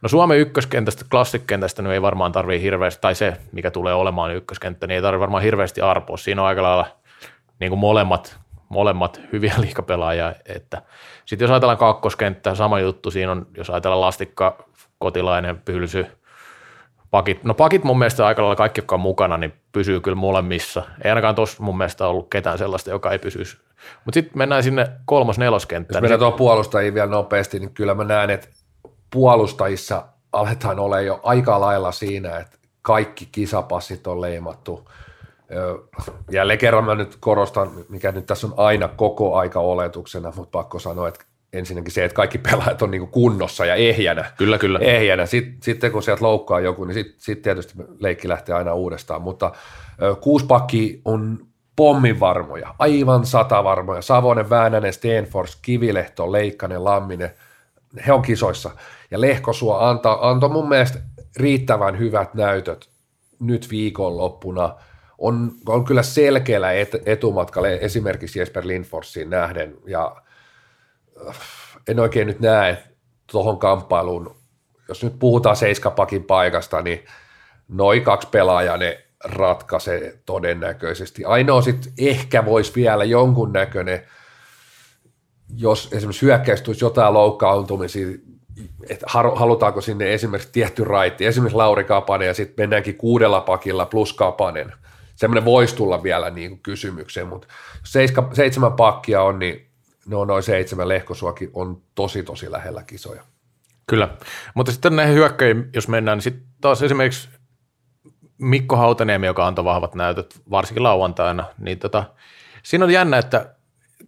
[0.02, 4.86] No Suomen ykköskentästä, klassikkentästä niin ei varmaan tarvii hirveästi, tai se, mikä tulee olemaan ykköskenttä,
[4.86, 6.16] niin ei tarvitse varmaan hirveästi arpoa.
[6.16, 6.86] Siinä on aika lailla
[7.58, 8.38] niin kuin molemmat,
[8.68, 10.34] molemmat hyviä liikapelaajia.
[10.46, 10.82] Että
[11.24, 14.64] sitten jos ajatellaan kakkoskenttää, sama juttu siinä on, jos ajatellaan Lastikka,
[14.98, 16.06] Kotilainen, Pylsy–
[17.10, 20.82] pakit, no pakit mun mielestä aika lailla kaikki, jotka on mukana, niin pysyy kyllä molemmissa.
[21.04, 23.56] Ei ainakaan tuossa mun mielestä ollut ketään sellaista, joka ei pysyisi.
[24.04, 25.96] Mutta sitten mennään sinne kolmos-neloskenttään.
[25.96, 28.48] Jos mennään tuohon puolustajiin vielä nopeasti, niin kyllä mä näen, että
[29.10, 34.88] puolustajissa aletaan olla jo aika lailla siinä, että kaikki kisapassit on leimattu.
[36.30, 40.78] Jälleen kerran mä nyt korostan, mikä nyt tässä on aina koko aika oletuksena, mutta pakko
[40.78, 44.24] sanoa, että ensinnäkin se, että kaikki pelaajat on niin kunnossa ja ehjänä.
[44.36, 44.78] Kyllä, kyllä.
[44.78, 45.26] Ehjänä.
[45.26, 49.22] Sitten, sitten kun sieltä loukkaa joku, niin sitten sit tietysti leikki lähtee aina uudestaan.
[49.22, 49.52] Mutta
[50.20, 54.02] kuusi pakki on pommin varmoja, aivan sata varmoja.
[54.02, 57.30] Savonen, Väänänen, Stenfors, Kivilehto, Leikkanen, Lamminen,
[58.06, 58.70] he on kisoissa.
[59.10, 60.98] Ja Lehkosua antaa, antoi mun mielestä
[61.36, 62.88] riittävän hyvät näytöt
[63.40, 64.74] nyt viikonloppuna.
[65.18, 70.16] On, on kyllä selkeällä et, etumatkalla esimerkiksi Jesper Lindforsiin nähden ja–
[71.88, 72.82] en oikein nyt näe
[73.32, 74.36] tuohon kamppailuun,
[74.88, 77.04] jos nyt puhutaan seiskapakin paikasta, niin
[77.68, 81.24] noin kaksi pelaajaa ne ratkaisee todennäköisesti.
[81.24, 84.02] Ainoa sitten ehkä voisi vielä jonkun näköinen,
[85.56, 88.06] jos esimerkiksi hyökkäys tulisi jotain loukkaantumisia,
[88.88, 94.12] että halutaanko sinne esimerkiksi tietty raitti, esimerkiksi Lauri Kapanen ja sitten mennäänkin kuudella pakilla plus
[94.12, 94.72] Kapanen.
[95.16, 97.48] Semmoinen voisi tulla vielä niin kysymykseen, mutta
[97.84, 99.69] seiska, seitsemän pakkia on, niin
[100.06, 103.22] no noin seitsemän lehkosuakin on tosi tosi lähellä kisoja.
[103.86, 104.08] Kyllä,
[104.54, 107.28] mutta sitten näihin hyökkäjiin, jos mennään, niin sitten taas esimerkiksi
[108.38, 112.04] Mikko Hautaniemi, joka antoi vahvat näytöt, varsinkin lauantaina, niin tota,
[112.62, 113.54] siinä on jännä, että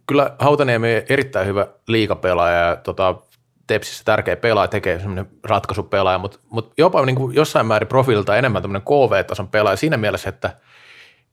[0.07, 3.15] kyllä Hautaniemi on erittäin hyvä liikapelaaja ja tota,
[3.67, 8.61] Tepsissä tärkeä pelaaja, tekee semmoinen ratkaisupelaaja, mutta, mutta jopa niin kuin jossain määrin profiililta enemmän
[8.61, 10.55] tämmöinen KV-tason pelaaja siinä mielessä, että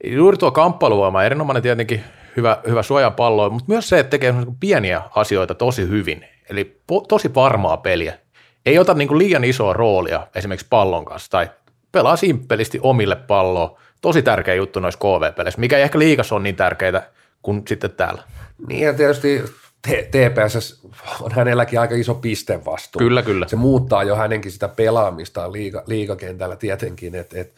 [0.04, 2.04] juuri tuo kamppailuvoima, erinomainen tietenkin
[2.36, 7.34] hyvä, hyvä suojapallo, mutta myös se, että tekee pieniä asioita tosi hyvin, eli po, tosi
[7.34, 8.18] varmaa peliä.
[8.66, 11.50] Ei ota niin liian isoa roolia esimerkiksi pallon kanssa tai
[11.92, 13.80] pelaa simppelisti omille palloa.
[14.00, 17.02] Tosi tärkeä juttu noissa KV-peleissä, mikä ei ehkä liikassa on niin tärkeää
[17.42, 18.22] kuin sitten täällä.
[18.68, 19.44] Niin ja tietysti
[19.82, 20.80] TPS
[21.20, 22.98] on hänelläkin aika iso pistevastuu.
[22.98, 23.48] Kyllä, kyllä.
[23.48, 27.54] Se muuttaa jo hänenkin sitä pelaamistaan liiga, liigakentällä tietenkin, että et,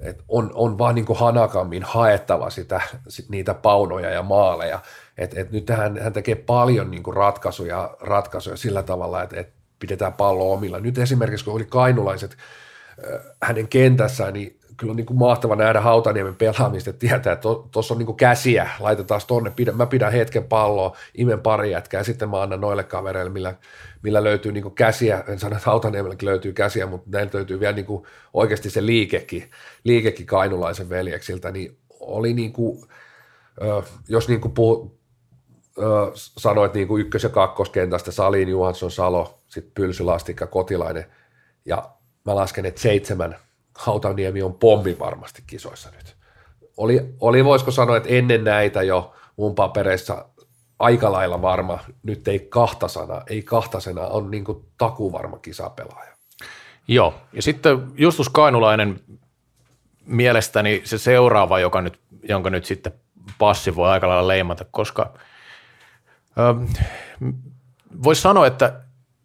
[0.00, 2.80] et on, on vaan niin kuin hanakammin haettava sitä,
[3.28, 4.80] niitä paunoja ja maaleja.
[5.18, 9.52] Et, et nyt hän, hän tekee paljon niin kuin ratkaisuja, ratkaisuja sillä tavalla, että et
[9.78, 10.80] pidetään pallo omilla.
[10.80, 12.36] Nyt esimerkiksi kun oli kainulaiset
[13.42, 17.94] hänen kentässään, niin kyllä on niin kuin mahtava nähdä Hautaniemen pelaamista, että tietää, että tuossa
[17.94, 22.04] on niin kuin käsiä, laitetaan tonne, pidän, mä pidän hetken palloa, imen pari jätkää, ja
[22.04, 23.54] sitten mä annan noille kavereille, millä,
[24.02, 27.72] millä löytyy niin kuin käsiä, en sano, että Hautaniemelläkin löytyy käsiä, mutta näiltä löytyy vielä
[27.72, 28.02] niin kuin
[28.34, 29.50] oikeasti se liikekin,
[29.84, 32.86] liikekin kainulaisen veljeksiltä, niin oli niin kuin,
[34.08, 34.98] jos niin kuin puhu,
[36.14, 41.06] sanoit niin kuin ykkös- ja kakkoskentästä, Salin, Juhansson, Salo, sitten Pylsy, Lastikka, Kotilainen,
[41.64, 41.90] ja
[42.24, 43.36] mä lasken, että seitsemän
[43.76, 46.16] Hautaniemi on pommi varmasti kisoissa nyt.
[46.76, 50.24] Oli, oli voisiko sanoa, että ennen näitä jo mun papereissa
[50.78, 56.12] aika lailla varma, nyt ei kahta sanaa, ei kahta sanaa, on niin kuin takuvarma kisapelaaja.
[56.88, 59.00] Joo, ja sitten Justus Kainulainen
[60.06, 62.92] mielestäni se seuraava, joka nyt, jonka nyt sitten
[63.38, 65.14] passi voi aika lailla leimata, koska
[68.02, 68.80] voisi sanoa, että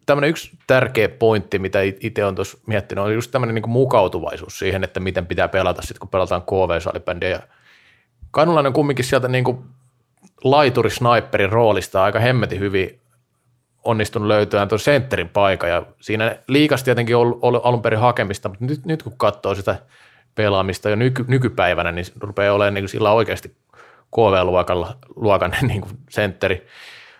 [0.06, 4.84] tämmöinen yksi tärkeä pointti, mitä itse on tuossa miettinyt, on just tämmöinen niin mukautuvaisuus siihen,
[4.84, 7.28] että miten pitää pelata sitten, kun pelataan KV-salibändiä.
[7.28, 7.40] Ja
[8.30, 9.58] Kanulainen on kumminkin sieltä niin kuin
[10.44, 13.00] laituri-sniperin roolista aika hemmetin hyvin
[13.84, 18.64] onnistunut löytämään tuon sentterin paikan, ja siinä liikasti tietenkin ollut, ollut alun perin hakemista, mutta
[18.64, 19.78] nyt, nyt kun katsoo sitä
[20.34, 23.56] pelaamista jo nyky, nykypäivänä, niin rupeaa olemaan niin sillä oikeasti
[24.14, 26.66] KV-luokan niin sentteri.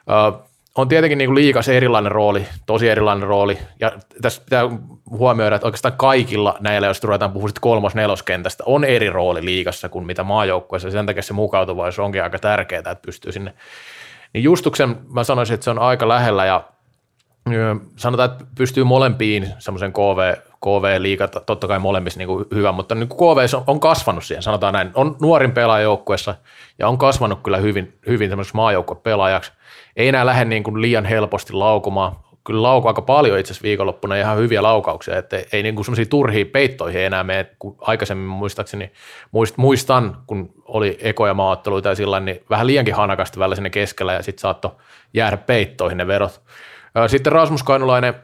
[0.07, 4.62] Uh, on tietenkin niin kuin liikas erilainen rooli, tosi erilainen rooli, ja tässä pitää
[5.11, 10.06] huomioida, että oikeastaan kaikilla näillä, jos ruvetaan puhua kolmos neloskentästä, on eri rooli liikassa kuin
[10.06, 13.54] mitä maajoukkueessa, sen takia se mukautuvaisuus onkin aika tärkeää, että pystyy sinne.
[14.32, 16.64] Niin Justuksen mä sanoisin, että se on aika lähellä, ja
[17.96, 23.08] sanotaan, että pystyy molempiin semmoisen KV, KV-liiga, totta kai molemmissa niin kuin hyvä, mutta niin
[23.08, 26.35] kuin KV on, kasvanut siihen, sanotaan näin, on nuorin pelaajoukkuessa
[26.78, 29.52] ja on kasvanut kyllä hyvin, hyvin semmoiseksi maajoukkuepelaajaksi,
[29.96, 32.16] ei enää lähde niin kuin liian helposti laukumaan.
[32.44, 36.07] Kyllä laukuu aika paljon itse asiassa viikonloppuna ihan hyviä laukauksia, että ei niin kuin semmoisia
[36.07, 38.92] turhia peittoihin enää mene, kun aikaisemmin muistaakseni
[39.31, 44.12] muist, muistan, kun oli ekoja maatteluita ja sillä niin vähän liiankin hanakasti välillä sinne keskellä
[44.12, 44.70] ja sitten saattoi
[45.14, 46.40] jäädä peittoihin ne verot.
[47.07, 48.14] Sitten Rasmus Kainulainen,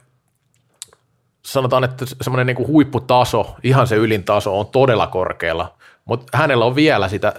[1.43, 6.65] sanotaan, että semmoinen niin kuin huipputaso, ihan se ylin taso on todella korkealla, mutta hänellä
[6.65, 7.35] on vielä sitä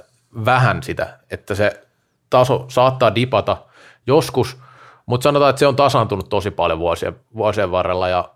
[0.46, 1.82] vähän sitä, että se
[2.30, 3.58] taso saattaa dipata–
[4.08, 4.58] joskus,
[5.06, 8.30] mutta sanotaan, että se on tasaantunut tosi paljon vuosien, vuosien varrella ja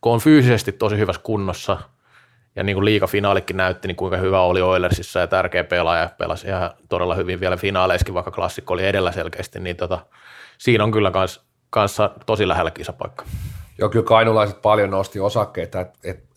[0.00, 1.78] kun on fyysisesti tosi hyvässä kunnossa
[2.56, 6.70] ja niin kuin liikafinaalikin näytti, niin kuinka hyvä oli Oilersissa ja tärkeä pelaaja, pelasi ihan
[6.88, 9.98] todella hyvin vielä finaaleissakin, vaikka klassikko oli edellä selkeästi, niin tota,
[10.58, 13.24] siinä on kyllä kans, kanssa tosi lähellä kisapaikka.
[13.78, 16.29] Joo, kyllä kainulaiset paljon nosti osakkeita, että, että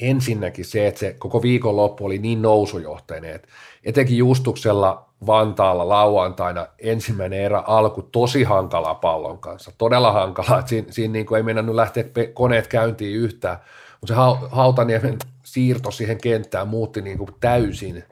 [0.00, 3.48] ensinnäkin se, että se koko viikonloppu oli niin nousujohteinen, että
[3.84, 10.92] etenkin Justuksella Vantaalla lauantaina ensimmäinen erä alku tosi hankala pallon kanssa, todella hankala, että siinä,
[10.92, 13.58] siinä niin kuin ei mennä lähteä koneet käyntiin yhtään,
[14.00, 18.04] mutta se Hautaniemen siirto siihen kenttään muutti niin kuin täysin,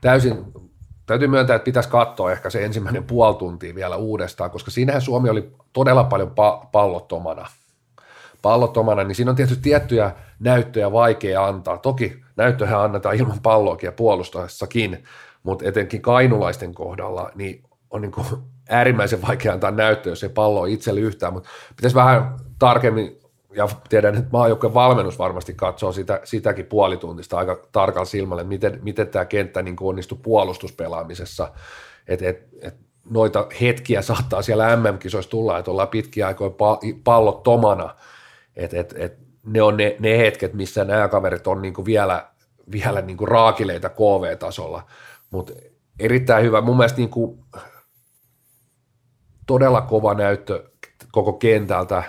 [0.00, 0.44] täysin
[1.06, 5.30] täytyy myöntää, että pitäisi katsoa ehkä se ensimmäinen puoli tuntia vielä uudestaan, koska siinähän Suomi
[5.30, 7.46] oli todella paljon pa- pallottomana.
[8.46, 11.78] Pallottomana, niin siinä on tietysti tiettyjä näyttöjä vaikea antaa.
[11.78, 15.04] Toki näyttöhän annetaan ilman palloakin ja puolustaessakin,
[15.42, 18.26] mutta etenkin kainulaisten kohdalla niin on niin kuin
[18.68, 23.20] äärimmäisen vaikea antaa näyttöä, jos ei pallo ole itselle yhtään, mutta pitäisi vähän tarkemmin,
[23.56, 28.80] ja tiedän, että maajoukkojen valmennus varmasti katsoo sitä, sitäkin puolituntista aika tarkalla silmällä, että miten,
[28.82, 31.52] miten tämä kenttä niin onnistui puolustuspelaamisessa,
[32.08, 32.74] että et, et
[33.10, 36.50] noita hetkiä saattaa siellä MM-kisoissa tulla, että ollaan pitkiä aikoja
[37.04, 37.94] pallottomana,
[38.56, 42.28] että et, et ne on ne, ne hetket, missä nämä kaverit on niin kuin vielä,
[42.72, 44.86] vielä niin kuin raakileita KV-tasolla,
[45.30, 45.52] mutta
[45.98, 46.60] erittäin hyvä.
[46.60, 47.44] Mun mielestä niin kuin
[49.46, 50.70] todella kova näyttö
[51.12, 52.02] koko kentältä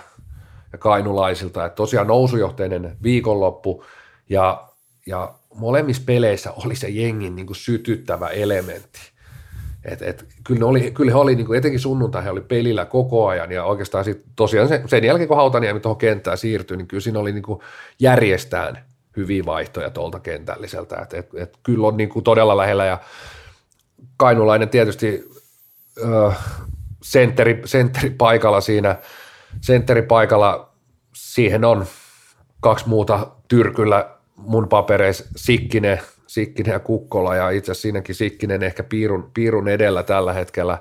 [0.72, 1.66] ja kainulaisilta.
[1.66, 3.84] Että tosiaan nousujohteinen viikonloppu
[4.28, 4.68] ja,
[5.06, 8.98] ja molemmissa peleissä oli se jengin niin kuin sytyttävä elementti.
[9.84, 13.26] Et, et, kyllä, oli, kyllä he oli, niin kuin, etenkin sunnuntai he oli pelillä koko
[13.26, 17.00] ajan ja oikeastaan sit, tosiaan sen, sen jälkeen kun Hautaniemi tuohon kenttään siirtyi, niin kyllä
[17.00, 17.60] siinä oli niin kuin
[18.00, 18.84] järjestään
[19.16, 22.98] hyviä vaihtoja tuolta kentälliseltä, että et, et, kyllä on niin kuin todella lähellä ja
[24.16, 25.30] Kainulainen tietysti
[25.98, 26.32] ö,
[27.02, 28.96] sentteri, sentteri paikalla siinä,
[29.60, 30.70] sentteri paikalla
[31.14, 31.86] siihen on
[32.60, 38.82] kaksi muuta tyrkyllä mun papereissa Sikkinen, Sikkinen ja Kukkola ja itse asiassa siinäkin Sikkinen ehkä
[38.82, 40.78] piirun, piirun edellä tällä hetkellä.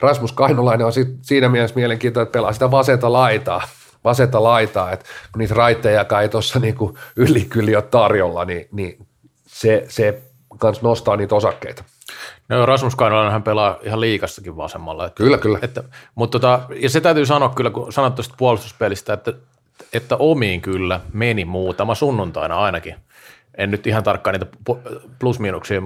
[0.00, 3.62] Rasmus Kainulainen on sit, siinä mielessä mielenkiintoinen, että pelaa sitä vasenta laitaa,
[4.04, 9.06] vasenta laitaa, että kun niitä raittejakaan ei tuossa niinku ylikyli ole tarjolla, niin, niin
[9.46, 10.22] se, se
[10.58, 11.84] kans nostaa niitä osakkeita.
[12.48, 15.06] No Rasmus Kainolainen hän pelaa ihan liikassakin vasemmalla.
[15.06, 15.58] Että, Kyllä, kyllä.
[15.62, 19.32] Että, mutta tota, ja se täytyy sanoa kyllä, kun sanot tuosta puolustuspelistä, että,
[19.92, 22.94] että omiin kyllä meni muutama sunnuntaina ainakin.
[23.56, 24.46] En nyt ihan tarkkaan niitä
[25.18, 25.82] plus-miinuksia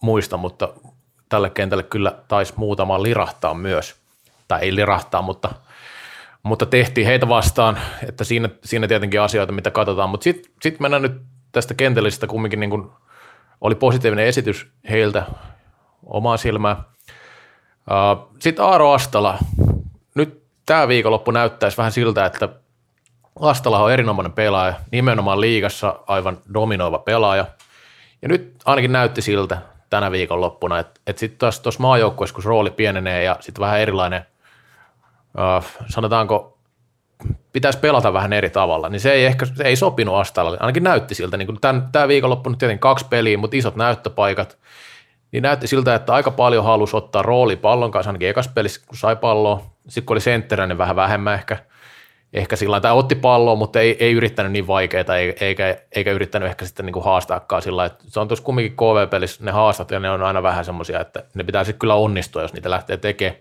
[0.00, 0.68] muista, mutta
[1.28, 3.96] tälle kentälle kyllä taisi muutama lirahtaa myös.
[4.48, 5.50] Tai ei lirahtaa, mutta,
[6.42, 10.10] mutta tehtiin heitä vastaan, että siinä, siinä tietenkin asioita, mitä katsotaan.
[10.10, 12.90] Mutta sitten sit mennään nyt tästä kentällisestä kumminkin niin kuin
[13.60, 15.24] oli positiivinen esitys heiltä
[16.06, 16.82] omaa silmää.
[18.38, 19.38] Sitten Aaro Astala.
[20.14, 22.48] Nyt tämä viikonloppu näyttäisi vähän siltä, että
[23.40, 27.46] Astala on erinomainen pelaaja, nimenomaan liigassa aivan dominoiva pelaaja.
[28.22, 29.58] Ja nyt ainakin näytti siltä
[29.90, 34.26] tänä viikonloppuna, että, että sitten taas tuossa maajoukkueessa, kun rooli pienenee ja sitten vähän erilainen,
[35.38, 36.58] äh, sanotaanko,
[37.52, 40.58] pitäisi pelata vähän eri tavalla, niin se ei ehkä se ei sopinut Astalalle.
[40.60, 44.58] Ainakin näytti siltä, niin kuin tämän, tämä viikonloppu nyt tietenkin kaksi peliä, mutta isot näyttöpaikat,
[45.32, 48.98] niin näytti siltä, että aika paljon halusi ottaa rooli pallon kanssa, ainakin ekas pelissä, kun
[48.98, 49.62] sai palloa.
[49.88, 51.58] Sitten kun oli sentterä, niin vähän vähemmän ehkä,
[52.34, 56.64] ehkä sillä tai otti palloa, mutta ei, ei yrittänyt niin vaikeaa, eikä, eikä yrittänyt ehkä
[56.64, 60.10] sitten niin kuin haastaakaan sillä että se on tuossa kumminkin KV-pelissä ne haastat, ja ne
[60.10, 63.40] on aina vähän semmoisia, että ne pitää sitten kyllä onnistua, jos niitä lähtee tekemään.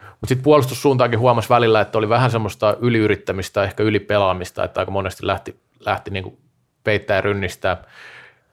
[0.00, 5.26] Mutta sitten puolustussuuntaankin huomasi välillä, että oli vähän semmoista yliyrittämistä, ehkä ylipelaamista, että aika monesti
[5.26, 6.38] lähti, lähti niin
[6.84, 7.84] peittää ja rynnistää.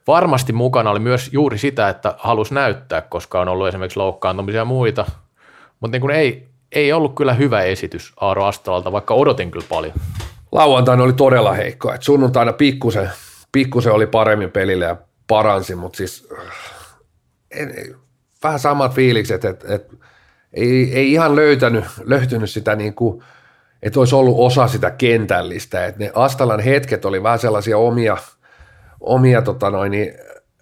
[0.07, 4.65] Varmasti mukana oli myös juuri sitä, että halusi näyttää, koska on ollut esimerkiksi loukkaantumisia ja
[4.65, 5.05] muita,
[5.79, 9.93] mutta niin ei, ei ollut kyllä hyvä esitys Aaro Astolalta, vaikka odotin kyllä paljon.
[10.51, 13.09] Lauantaina oli todella heikko, että sunnuntaina pikkusen,
[13.51, 16.29] pikkusen oli paremmin pelille ja paransi, mutta siis
[17.51, 17.95] en,
[18.43, 19.95] vähän samat fiilikset, että, että
[20.53, 23.23] ei, ei ihan löytänyt, löytynyt sitä niin kuin,
[23.83, 28.17] että olisi ollut osa sitä kentällistä, että ne Astalan hetket oli vähän sellaisia omia–
[29.03, 29.93] omia tota noin,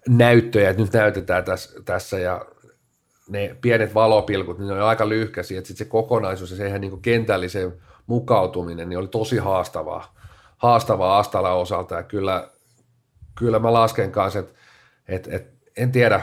[0.08, 2.46] näyttöjä, että nyt näytetään tässä, tässä ja
[3.28, 7.02] ne pienet valopilkut, niin ne on aika lyhkäisiä, että sitten se kokonaisuus ja se niin
[7.02, 7.72] kentälliseen
[8.06, 10.14] mukautuminen niin oli tosi haastavaa,
[10.56, 12.50] haastavaa Astala osalta ja kyllä,
[13.38, 14.54] kyllä mä lasken kanssa, että,
[15.08, 16.20] että, että en tiedä,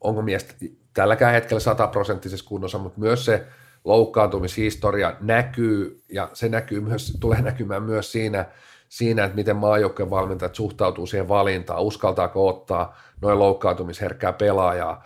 [0.00, 0.48] onko mies
[0.94, 3.46] tälläkään hetkellä sataprosenttisessa kunnossa, mutta myös se
[3.84, 8.44] loukkaantumishistoria näkyy ja se näkyy myös, tulee näkymään myös siinä,
[8.88, 15.04] siinä, että miten maajoukkojen valmentajat suhtautuu siihen valintaan, uskaltaako ottaa noin loukkaantumisherkkää pelaajaa.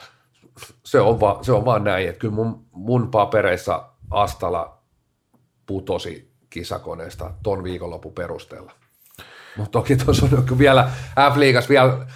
[0.85, 4.79] Se on, va, se on vaan näin, että kyllä mun, mun papereissa Astala
[5.67, 8.73] putosi kisakoneesta ton viikonlopun perusteella.
[9.57, 10.91] Mutta toki tuossa on vielä
[11.33, 12.07] F-liigassa vielä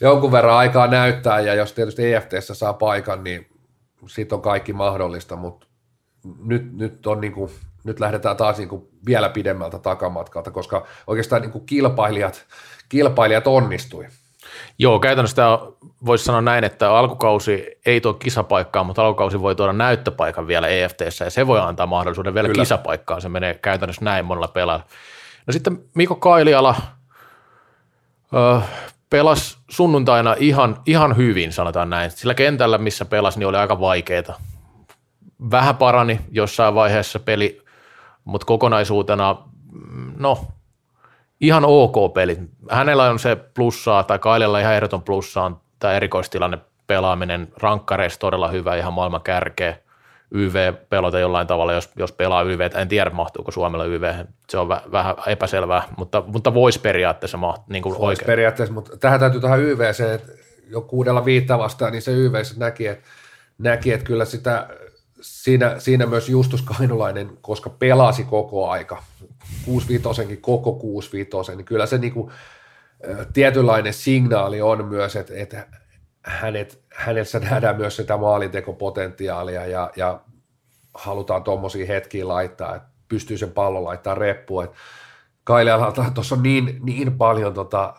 [0.00, 3.46] jonkun verran aikaa näyttää, ja jos tietysti EFTssä saa paikan, niin
[4.06, 5.66] sitten on kaikki mahdollista, mutta
[6.44, 7.50] nyt, nyt on niin kuin
[7.84, 12.44] nyt lähdetään taas niin kuin vielä pidemmältä takamatkalta, koska oikeastaan niin kuin kilpailijat,
[12.88, 14.06] kilpailijat onnistui.
[14.78, 15.58] Joo, käytännössä tämä
[16.06, 21.24] voisi sanoa näin, että alkukausi ei tuo kisapaikkaa, mutta alkukausi voi tuoda näyttöpaikan vielä EFTssä
[21.24, 22.62] ja se voi antaa mahdollisuuden vielä Kyllä.
[22.62, 23.22] kisapaikkaan.
[23.22, 24.86] Se menee käytännössä näin monella pelaajalla.
[25.46, 26.74] No sitten Mikko Kailiala
[28.34, 28.60] ö,
[29.10, 32.10] pelasi sunnuntaina ihan, ihan hyvin, sanotaan näin.
[32.10, 34.40] Sillä kentällä, missä pelasi, niin oli aika vaikeaa.
[35.50, 37.64] Vähän parani jossain vaiheessa peli
[38.24, 39.36] mutta kokonaisuutena,
[39.72, 40.46] mm, no,
[41.40, 42.38] ihan ok peli.
[42.70, 48.48] Hänellä on se plussaa, tai Kailella ihan ehdoton plussaa on tämä erikoistilanne pelaaminen, rankkareissa todella
[48.48, 49.76] hyvä, ihan maailman kärkeä.
[50.30, 54.12] YV-pelota jollain tavalla, jos, jos pelaa YV, en tiedä mahtuuko Suomella YV,
[54.48, 58.26] se on väh, vähän epäselvää, mutta, mutta voisi periaatteessa mahtua niin kuin oikein.
[58.26, 60.32] periaatteessa, mutta tähän täytyy tähän YV se, että
[60.70, 63.04] jo kuudella viittä vastaan, niin se YV näki, että,
[63.58, 64.68] näki, että kyllä sitä
[65.24, 69.02] siinä, siinä myös Justus Kainulainen, koska pelasi koko aika,
[69.64, 72.30] 65 koko 65 niin kyllä se niin kuin,
[73.32, 75.66] tietynlainen signaali on myös, että, että
[76.22, 80.20] hänet, hänessä nähdään myös sitä maalintekopotentiaalia ja, ja
[80.94, 84.68] halutaan tuommoisia hetkiä laittaa, että pystyy sen pallon laittaa reppuun.
[85.44, 87.94] Kailialalta tuossa on niin, niin paljon tota,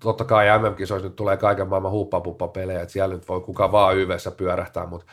[0.00, 4.30] totta kai MM-kisoissa nyt tulee kaiken maailman huppapuppa-pelejä, että siellä nyt voi kuka vaan yhdessä
[4.30, 5.06] pyörähtää, mutta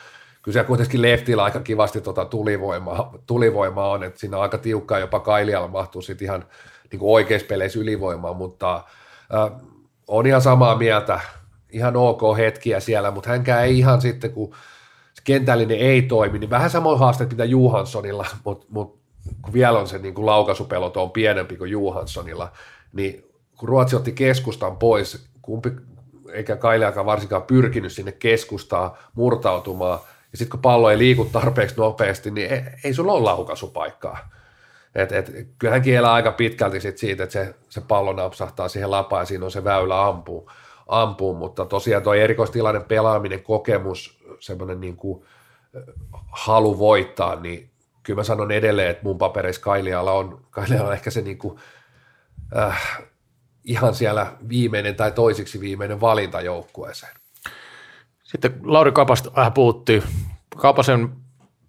[0.48, 5.00] kyllä siellä kuitenkin leftillä aika kivasti tota tulivoimaa, tulivoimaa on, että siinä on aika tiukkaa,
[5.00, 6.46] jopa Kailialla mahtuu sitten ihan
[6.92, 9.62] niin kuin oikeissa peleissä ylivoimaa, mutta äh,
[10.08, 11.20] on ihan samaa mieltä,
[11.70, 14.56] ihan ok hetkiä siellä, mutta hänkään ei ihan sitten, kun
[15.14, 19.00] se kentällinen ei toimi, niin vähän samoin haasteet mitä Johanssonilla, mutta mut,
[19.42, 22.52] kun vielä on se niin laukaisupelot on pienempi kuin Johanssonilla,
[22.94, 23.26] niin
[23.58, 25.72] kun Ruotsi otti keskustan pois, kumpi,
[26.32, 30.00] eikä Kailiakaan varsinkaan pyrkinyt sinne keskustaan murtautumaan,
[30.38, 34.30] ja sitten kun pallo ei liiku tarpeeksi nopeasti, niin ei, ei sulla ole laukaisupaikkaa.
[34.96, 39.22] Et, et, kyllähän kielää aika pitkälti sit siitä, että se, se pallo napsahtaa siihen lapaan
[39.22, 40.52] ja siinä on se väylä ampuu,
[40.88, 44.98] ampuu mutta tosiaan tuo erikoistilanne pelaaminen, kokemus, semmoinen niin
[46.32, 47.70] halu voittaa, niin
[48.04, 51.60] kyllä mä sanon edelleen, että mun papereissa Kailiala on, Kailiala on ehkä se niin kuin,
[52.58, 53.02] äh,
[53.64, 57.14] ihan siellä viimeinen tai toisiksi viimeinen valinta joukkueeseen.
[58.28, 60.04] Sitten Lauri Kapasta vähän puhuttiin.
[60.58, 61.10] Kapasen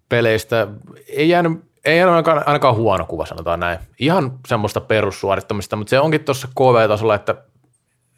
[0.09, 0.67] peleistä
[1.07, 1.51] ei jäänyt,
[1.85, 3.79] ei ainakaan, ainakaan huono kuva, sanotaan näin.
[3.99, 7.35] Ihan semmoista perussuorittamista, mutta se onkin tuossa KV-tasolla, että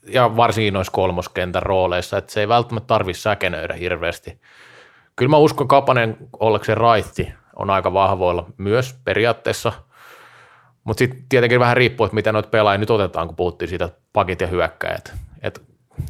[0.07, 4.41] ja varsinkin noissa kolmoskentän rooleissa, että se ei välttämättä tarvitse säkenöidä hirveästi.
[5.15, 9.73] Kyllä mä uskon Kapanen ollakseen raitti on aika vahvoilla myös periaatteessa,
[10.83, 14.41] mutta sitten tietenkin vähän riippuu, että mitä noita pelaajia nyt otetaan, kun puhuttiin siitä pakit
[14.41, 15.13] ja hyökkäjät.
[15.41, 15.61] Et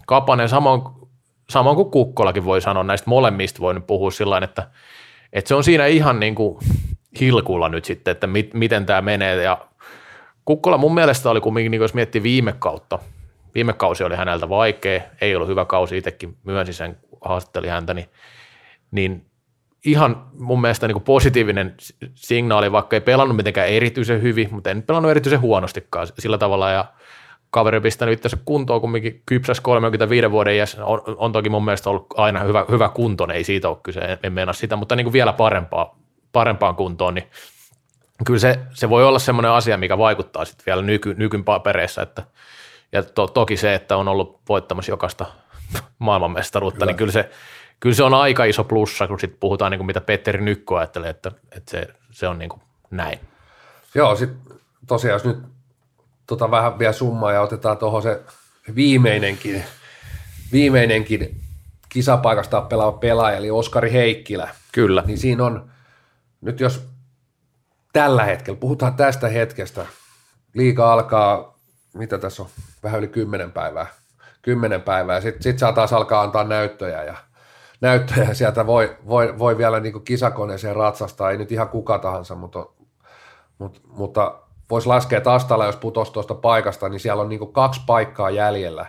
[0.07, 0.81] Kapanen samoin
[1.51, 4.67] samoin kuin Kukkolakin voi sanoa, näistä molemmista voi nyt puhua sillä että,
[5.33, 6.59] että se on siinä ihan niin kuin
[7.19, 9.43] hilkulla nyt sitten, että mit, miten tämä menee.
[9.43, 9.57] Ja
[10.45, 12.99] Kukkola mun mielestä oli kumminkin, niin jos miettii viime kautta,
[13.55, 18.09] viime kausi oli häneltä vaikea, ei ollut hyvä kausi, itsekin myönsi sen, haastatteli häntä, niin,
[18.91, 19.25] niin
[19.85, 21.75] ihan mun mielestä niin kuin positiivinen
[22.15, 26.71] signaali, vaikka ei pelannut mitenkään erityisen hyvin, mutta en pelannut erityisen huonostikaan sillä tavalla.
[26.71, 26.85] Ja
[27.51, 31.89] kaveri on pistänyt itse kuntoon kumminkin kypsäs 35 vuoden iässä, on, on, toki mun mielestä
[31.89, 35.05] ollut aina hyvä, hyvä kunto, ei siitä ole kyse, en, en mennä sitä, mutta niin
[35.05, 35.95] kuin vielä parempaa,
[36.31, 37.27] parempaan kuntoon, niin
[38.25, 42.23] kyllä se, se voi olla semmoinen asia, mikä vaikuttaa sitten vielä nyky, nykyn papereissa, että,
[42.91, 45.25] ja to, toki se, että on ollut voittamassa jokaista
[45.99, 46.91] maailmanmestaruutta, kyllä.
[46.91, 47.29] niin kyllä se,
[47.79, 51.09] kyllä se on aika iso plussa, kun sitten puhutaan niin kuin mitä Petteri Nykko ajattelee,
[51.09, 52.61] että, että se, se on niin kuin
[52.91, 53.19] näin.
[53.95, 55.50] Joo, sitten tosiaan jos nyt
[56.31, 58.21] tota vähän vielä summaa ja otetaan tuohon se
[58.75, 59.63] viimeinenkin,
[60.51, 61.41] viimeinenkin
[61.89, 64.49] kisapaikasta pelaava pelaaja, eli Oskari Heikkilä.
[64.71, 65.03] Kyllä.
[65.05, 65.71] Niin siinä on,
[66.41, 66.87] nyt jos
[67.93, 69.85] tällä hetkellä, puhutaan tästä hetkestä,
[70.53, 71.59] liika alkaa,
[71.93, 72.49] mitä tässä on,
[72.83, 73.85] vähän yli kymmenen päivää,
[74.41, 77.15] kymmenen päivää, sitten sit saa taas alkaa antaa näyttöjä, ja
[77.81, 82.65] näyttöjä sieltä voi, voi, voi vielä niin kisakoneeseen ratsastaa, ei nyt ihan kuka tahansa, mutta,
[83.57, 88.29] mutta, mutta voisi laskea tastalla, jos putosi tuosta paikasta, niin siellä on niin kaksi paikkaa
[88.29, 88.85] jäljellä.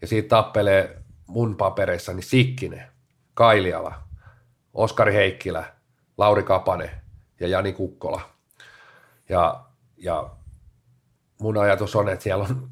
[0.00, 2.86] Ja siitä tappelee mun papereissa niin Sikkinen,
[3.34, 3.94] Kailiala,
[4.74, 5.64] Oskari Heikkilä,
[6.18, 6.90] Lauri Kapane
[7.40, 8.20] ja Jani Kukkola.
[9.28, 9.64] Ja,
[9.96, 10.30] ja
[11.40, 12.70] mun ajatus on, että siellä on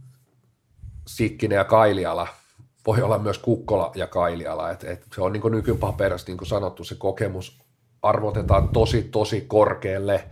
[1.06, 2.28] Sikkinen ja Kailiala,
[2.86, 4.70] voi olla myös Kukkola ja Kailiala.
[4.70, 7.60] Et, et se on niin nykypaperissa, niin kuin sanottu, se kokemus
[8.02, 10.24] arvotetaan tosi, tosi korkealle–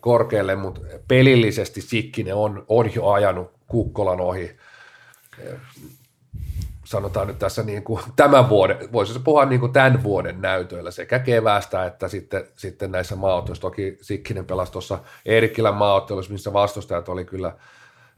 [0.00, 4.56] korkealle, mutta pelillisesti Sikkinen on, on jo ajanut Kukkolan ohi.
[6.84, 11.18] Sanotaan nyt tässä niin kuin tämän vuoden, voisi puhua niin kuin tämän vuoden näytöillä sekä
[11.18, 13.60] keväästä että sitten, sitten näissä maaotteluissa.
[13.60, 17.56] Toki Sikkinen pelasi tuossa Eerikkilän maaottelussa, missä vastustajat oli kyllä,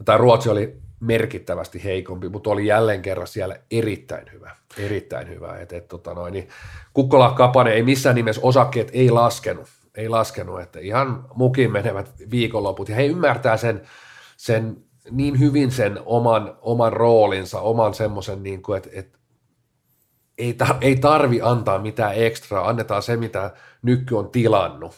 [0.04, 4.56] tai Ruotsi oli merkittävästi heikompi, mutta oli jälleen kerran siellä erittäin hyvä.
[4.78, 5.58] Erittäin hyvä.
[5.58, 6.48] Et, et, tota noin, niin
[6.94, 12.88] Kukkola Kapane ei missään nimessä osakkeet ei laskenut ei laskenut, että ihan mukin menevät viikonloput,
[12.88, 13.82] ja he ymmärtää sen,
[14.36, 14.76] sen
[15.10, 19.18] niin hyvin sen oman, oman roolinsa, oman semmoisen, niin kuin, että, että
[20.38, 23.50] ei, tar- ei tarvi antaa mitään ekstraa, annetaan se, mitä
[23.82, 24.92] Nykky on tilannut,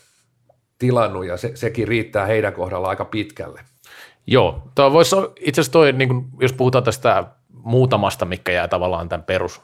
[0.79, 3.61] tilannut ja se, sekin riittää heidän kohdalla aika pitkälle.
[4.27, 9.09] Joo, tämä voisi itse asiassa toi, niin kuin, jos puhutaan tästä muutamasta, mikä jää tavallaan
[9.09, 9.61] tämän perus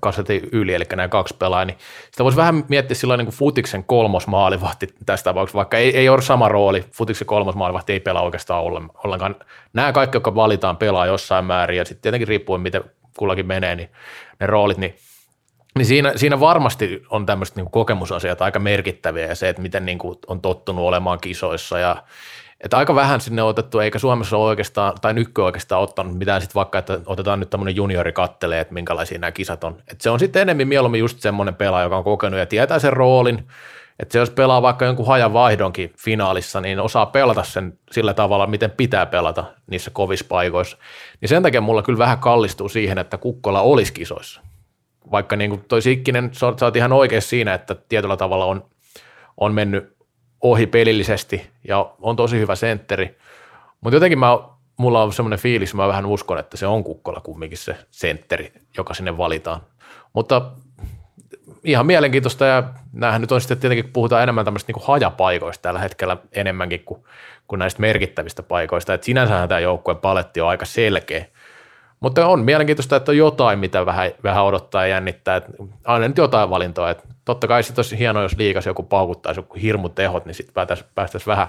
[0.00, 1.78] kasetin yli, eli nämä kaksi pelaajaa, niin
[2.10, 6.22] sitä voisi vähän miettiä sillä niin kuin Futiksen kolmosmaalivahti tässä tapauksessa, vaikka ei, ei ole
[6.22, 8.64] sama rooli, Futiksen kolmosmaalivahti ei pelaa oikeastaan
[9.04, 9.36] ollenkaan.
[9.72, 12.84] Nämä kaikki, jotka valitaan, pelaa jossain määrin, ja sitten tietenkin riippuen, miten
[13.18, 13.88] kullakin menee, niin
[14.40, 14.94] ne roolit, niin
[15.76, 19.98] niin siinä, siinä varmasti on tämmöiset niin kokemusasiat aika merkittäviä ja se, että miten niin
[19.98, 21.96] kuin on tottunut olemaan kisoissa ja
[22.62, 26.54] että aika vähän sinne otettu, eikä Suomessa ole oikeastaan, tai nykkö oikeastaan ottanut mitään sitten
[26.54, 29.72] vaikka, että otetaan nyt tämmöinen juniori kattelee, että minkälaisia nämä kisat on.
[29.78, 32.92] Että se on sitten enemmän mieluummin just semmoinen pelaaja, joka on kokenut ja tietää sen
[32.92, 33.46] roolin,
[33.98, 38.46] että se jos pelaa vaikka jonkun hajan vaihdonkin finaalissa, niin osaa pelata sen sillä tavalla,
[38.46, 40.76] miten pitää pelata niissä kovissa paikoissa.
[41.20, 44.40] Niin sen takia mulla kyllä vähän kallistuu siihen, että Kukkola olisi kisoissa.
[45.10, 48.64] Vaikka niin kuin toi Sikkinen, sä oot ihan oikeassa siinä, että tietyllä tavalla on,
[49.36, 49.96] on mennyt
[50.42, 53.18] ohi pelillisesti ja on tosi hyvä sentteri.
[53.80, 54.38] Mutta jotenkin mä
[54.76, 58.94] mulla on semmoinen fiilis, mä vähän uskon, että se on Kukkola kumminkin se sentteri, joka
[58.94, 59.60] sinne valitaan.
[60.12, 60.50] Mutta
[61.64, 62.62] ihan mielenkiintoista ja
[62.92, 67.04] näähän nyt on sitten tietenkin, puhutaan enemmän tämmöistä niin hajapaikoista tällä hetkellä enemmänkin kuin,
[67.48, 71.24] kuin näistä merkittävistä paikoista, että sinänsähän tämä joukkueen paletti on aika selkeä.
[72.02, 75.52] Mutta on mielenkiintoista, että on jotain, mitä vähän, vähän odottaa ja jännittää, että
[75.84, 79.54] aina nyt jotain valintoa, että totta kai se olisi hienoa, jos liikas joku paukuttaisi joku
[79.54, 81.48] hirmu tehot, niin sitten päästäisiin päästäisi vähän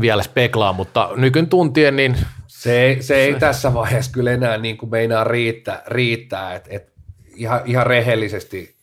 [0.00, 2.16] vielä speklaan, mutta nykyn tuntien niin...
[2.46, 6.92] Se se ei tässä vaiheessa kyllä enää niin kuin meinaa riittää, riittää että et
[7.36, 8.80] ihan, ihan rehellisesti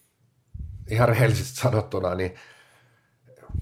[0.90, 2.36] ihan rehellisesti sanottuna, niin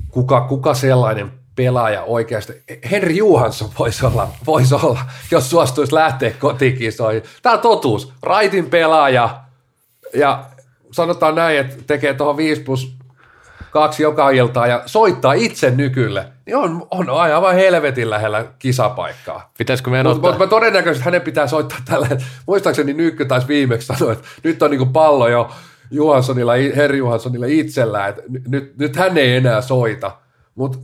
[0.09, 4.99] kuka, kuka sellainen pelaaja oikeasti, Henri Juhansson voisi olla, voisi olla
[5.31, 7.23] jos suostuisi lähteä kotikisoihin.
[7.41, 8.13] Tämä on totuus.
[8.21, 9.41] Raitin pelaaja
[10.13, 10.45] ja
[10.91, 12.95] sanotaan näin, että tekee tuohon 5 plus
[13.71, 19.51] kaksi joka iltaa ja soittaa itse nykylle, niin on, on aivan helvetin lähellä kisapaikkaa.
[19.57, 22.07] Pitäisikö meidän Mutta mut, todennäköisesti hänen pitää soittaa tällä,
[22.47, 25.51] muistaakseni Nykky taisi viimeksi sanoa, että nyt on niinku pallo jo
[25.91, 30.11] Johanssonilla, Herri Johanssonilla itsellään, että nyt, nyt hän ei enää soita,
[30.55, 30.77] mutta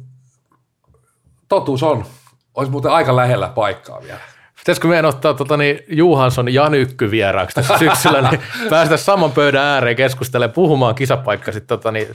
[1.52, 2.06] totuus on,
[2.54, 4.20] olisi muuten aika lähellä paikkaa vielä.
[4.60, 9.64] Pitäisikö meidän ottaa tota, niin, Juhansson ja Nykky vieraaksi tässä syksyllä, niin päästä saman pöydän
[9.64, 12.08] ääreen keskustelemaan, puhumaan kisapaikka sitten tota, niin,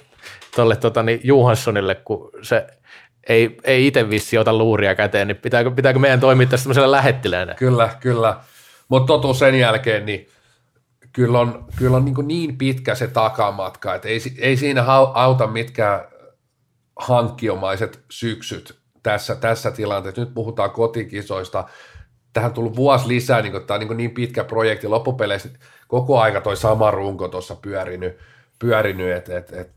[0.57, 2.66] tolle, tota, niin, Juhanssonille, kun se
[3.28, 7.55] ei, ei itse vissi ota luuria käteen, niin pitääkö, pitääkö meidän toimia tässä tämmöisellä lähettiläänä?
[7.55, 8.37] Kyllä, kyllä.
[8.89, 10.28] Mutta totuus sen jälkeen, niin
[11.12, 14.84] kyllä on, kyllä on niin, niin pitkä se takamatka, että ei, ei siinä
[15.14, 16.01] auta mitkään
[16.97, 20.21] hankkiomaiset syksyt tässä, tässä tilanteessa.
[20.21, 21.69] Nyt puhutaan kotikisoista.
[22.33, 24.89] Tähän on tullut vuosi lisää, niin tämä on niin, niin pitkä projekti.
[24.89, 25.49] Loppupeleissä
[25.89, 28.19] koko aika toi sama runko tuossa pyörinyt,
[28.59, 29.71] pyörinyt että et, et,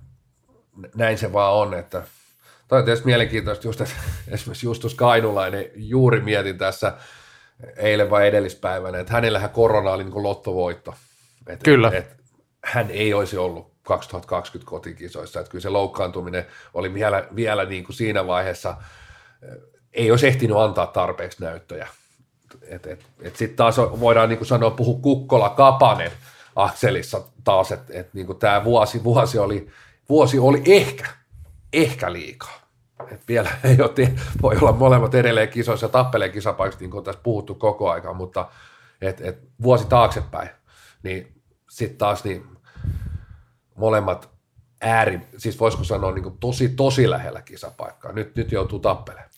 [0.95, 1.73] näin se vaan on.
[1.73, 2.03] Että,
[2.67, 3.93] toi on tietysti mielenkiintoista just, että
[4.33, 6.93] esimerkiksi Justus Kainulainen juuri mietin tässä
[7.77, 10.93] eilen vai edellispäivänä, että hänellähän korona oli niin lottovoitto
[11.47, 11.87] et, kyllä.
[11.87, 12.19] Et, et,
[12.63, 17.95] hän ei olisi ollut 2020 kotikisoissa, että kyllä se loukkaantuminen oli vielä, vielä niin kuin
[17.95, 18.77] siinä vaiheessa,
[19.93, 21.87] ei olisi ehtinyt antaa tarpeeksi näyttöjä.
[22.67, 26.11] Et, et, et Sitten taas voidaan niin kuin sanoa, puhu Kukkola-Kapanen
[26.55, 29.69] akselissa taas, että et niin tämä vuosi, vuosi, oli,
[30.09, 31.05] vuosi oli ehkä,
[31.73, 32.59] ehkä liikaa.
[33.11, 37.21] Et vielä ei ole, voi olla molemmat edelleen kisoissa tappeleen kisapaikasta, niin kuin on tässä
[37.23, 38.49] puhuttu koko ajan, mutta
[39.01, 40.49] et, et vuosi taaksepäin,
[41.03, 42.45] niin sitten taas niin
[43.75, 44.29] molemmat
[44.81, 48.11] ääri, siis voisiko sanoa niin tosi, tosi lähellä kisapaikkaa.
[48.11, 49.29] Nyt, nyt joutuu tappelemaan.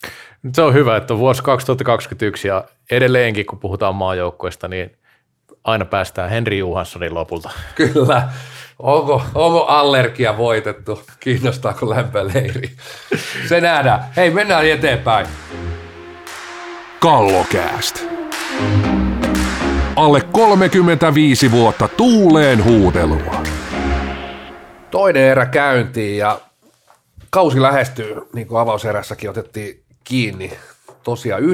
[0.42, 4.96] Nyt se on hyvä, että on vuosi 2021 ja edelleenkin, kun puhutaan maajoukkoista, niin
[5.64, 7.50] aina päästään Henri Johanssonin lopulta.
[7.74, 8.28] Kyllä.
[8.78, 11.02] Onko, onko allergia voitettu?
[11.20, 12.70] Kiinnostaako lämpöleiri?
[13.48, 14.04] Se nähdään.
[14.16, 15.26] Hei, mennään eteenpäin.
[17.00, 18.04] Kallokääst.
[19.96, 23.42] Alle 35 vuotta tuuleen huudelua.
[24.92, 26.40] Toinen erä käyntiin ja
[27.30, 30.58] kausi lähestyy, niin kuin avauserässäkin otettiin kiinni.
[31.02, 31.48] Tosiaan 19.9.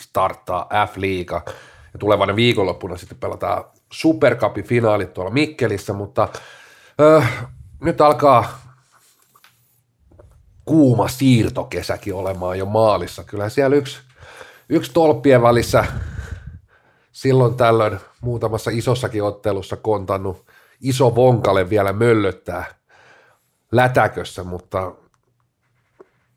[0.00, 1.42] starttaa F-liiga
[1.92, 6.28] ja tulevana viikonloppuna sitten pelataan Supercupin finaalit tuolla Mikkelissä, mutta
[7.00, 7.22] ö,
[7.80, 8.58] nyt alkaa
[10.64, 13.24] kuuma siirtokesäkin olemaan jo maalissa.
[13.24, 13.98] Kyllä siellä yksi,
[14.68, 15.84] yksi tolppien välissä
[17.12, 20.46] silloin tällöin muutamassa isossakin ottelussa kontannut
[20.82, 22.64] iso vonkale vielä möllöttää
[23.72, 24.92] lätäkössä, mutta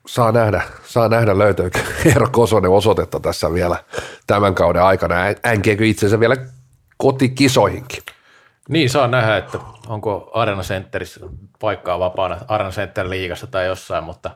[0.08, 3.84] saa nähdä, saa nähdä löytyykö Eero Kosonen osoitetta tässä vielä
[4.28, 5.16] tämän kauden aikana.
[5.46, 6.36] Änkeekö itsensä vielä
[6.98, 8.04] kotikisoihinkin?
[8.70, 11.20] Niin, saa nähdä, että onko Arena Centerissä
[11.60, 14.32] paikkaa vapaana Arena Center liigassa tai jossain, mutta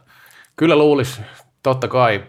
[0.55, 1.21] kyllä luulisi
[1.63, 2.23] totta kai,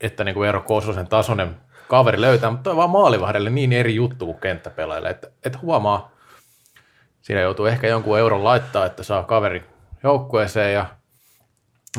[0.00, 1.56] että, niin kuin Eero Kososen tasoinen
[1.88, 6.10] kaveri löytää, mutta on vaan maalivahdelle niin eri juttu kuin kenttäpelaajille, että, että huomaa,
[7.28, 9.64] siinä joutuu ehkä jonkun euron laittaa, että saa kaveri
[10.02, 10.86] joukkueeseen ja,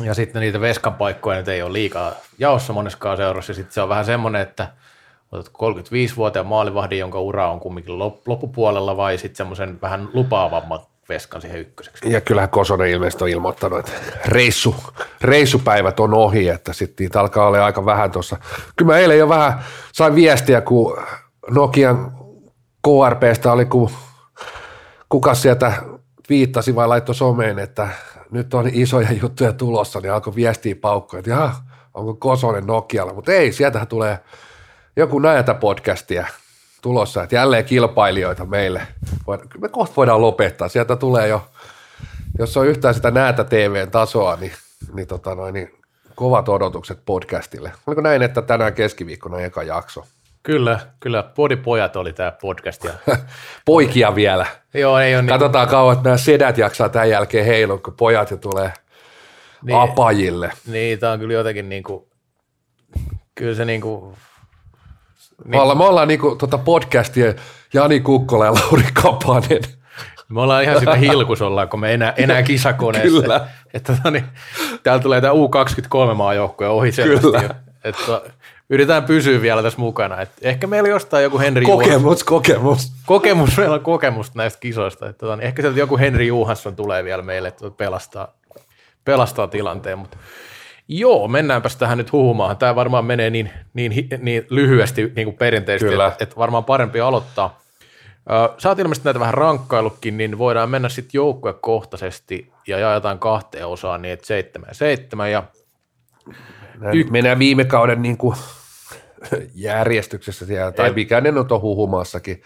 [0.02, 3.54] ja sitten niitä veskan paikkoja nyt ei ole liikaa jaossa moneskaan seurassa.
[3.54, 4.68] Sitten se on vähän semmoinen, että
[5.32, 11.60] otat 35-vuotiaan maalivahdin, jonka ura on kumminkin loppupuolella vai sitten semmoisen vähän lupaavamman veskan siihen
[11.60, 12.12] ykköseksi.
[12.12, 13.92] Ja kyllähän Kosonen ilmeisesti on ilmoittanut, että
[14.26, 14.74] reissu,
[15.20, 18.36] reissupäivät on ohi, että sitten niitä alkaa olla aika vähän tuossa.
[18.76, 20.98] Kyllä mä eilen jo vähän sain viestiä, kun
[21.50, 22.12] Nokian
[22.82, 23.90] KRPstä oli, kun
[25.10, 25.72] kuka sieltä
[26.28, 27.88] viittasi vai laittoi someen, että
[28.30, 31.50] nyt on isoja juttuja tulossa, niin alkoi viestiä paukkoja, että
[31.94, 34.18] onko Kosonen Nokialla, mutta ei, sieltähän tulee
[34.96, 36.26] joku näitä podcastia
[36.82, 38.82] tulossa, että jälleen kilpailijoita meille.
[39.58, 41.48] Me kohta voidaan lopettaa, sieltä tulee jo,
[42.38, 44.52] jos on yhtään sitä näätä TVn tasoa, niin,
[44.92, 45.70] niin, tota noin, niin
[46.14, 47.72] kovat odotukset podcastille.
[47.86, 50.04] Oliko näin, että tänään keskiviikkona eka jakso?
[50.42, 51.22] Kyllä, kyllä.
[51.22, 52.84] Podipojat oli tämä podcast.
[52.84, 52.92] Ja...
[53.64, 54.46] Poikia vielä.
[54.74, 55.70] Joo, ei ole Katsotaan niin...
[55.70, 58.72] kauan, että nämä sedät jaksaa tämän jälkeen heilua, kun pojat jo tulee
[59.62, 60.52] niin, apajille.
[60.66, 62.04] Niin, tämä on kyllä jotenkin niin kuin,
[63.34, 64.16] kyllä se niin kuin,
[65.44, 65.50] niin.
[65.50, 67.34] Me ollaan, me ollaan niin kuin, tota podcastia
[67.74, 69.62] Jani Kukkola ja Lauri Kapanen.
[70.28, 73.20] Me ollaan ihan sitä hilkus ollaan, kun me enää, enää kisakoneessa.
[73.20, 73.48] Kyllä.
[73.74, 74.24] Että, tota niin,
[74.82, 77.26] täällä tulee tämä U23 maajoukkoja ohi selvästi.
[77.26, 77.54] Kyllä.
[77.84, 78.22] Että,
[78.70, 80.20] yritetään pysyä vielä tässä mukana.
[80.20, 82.26] Et ehkä meillä jostain joku Henri Kokemus, Juhansson.
[82.26, 82.92] kokemus.
[83.06, 85.08] Kokemus, meillä on kokemusta näistä kisoista.
[85.08, 88.34] Että, tota, niin ehkä sieltä joku Henri Juhansson tulee vielä meille, että pelastaa,
[89.04, 89.98] pelastaa tilanteen.
[89.98, 90.16] Mutta
[90.88, 92.56] joo, mennäänpäs tähän nyt huhumaan.
[92.56, 97.60] Tämä varmaan menee niin, niin, niin lyhyesti niin kuin perinteisesti, että, että varmaan parempi aloittaa.
[98.58, 104.02] Sä oot ilmeisesti näitä vähän rankkailutkin, niin voidaan mennä sitten joukkuekohtaisesti ja jaetaan kahteen osaan
[104.02, 105.32] niin, että seitsemän ja seitsemän.
[105.32, 105.42] Ja
[106.92, 108.36] y- mennään viime kauden niin kuin
[109.54, 112.42] järjestyksessä siellä, tai mikä ne nyt on huhumassakin,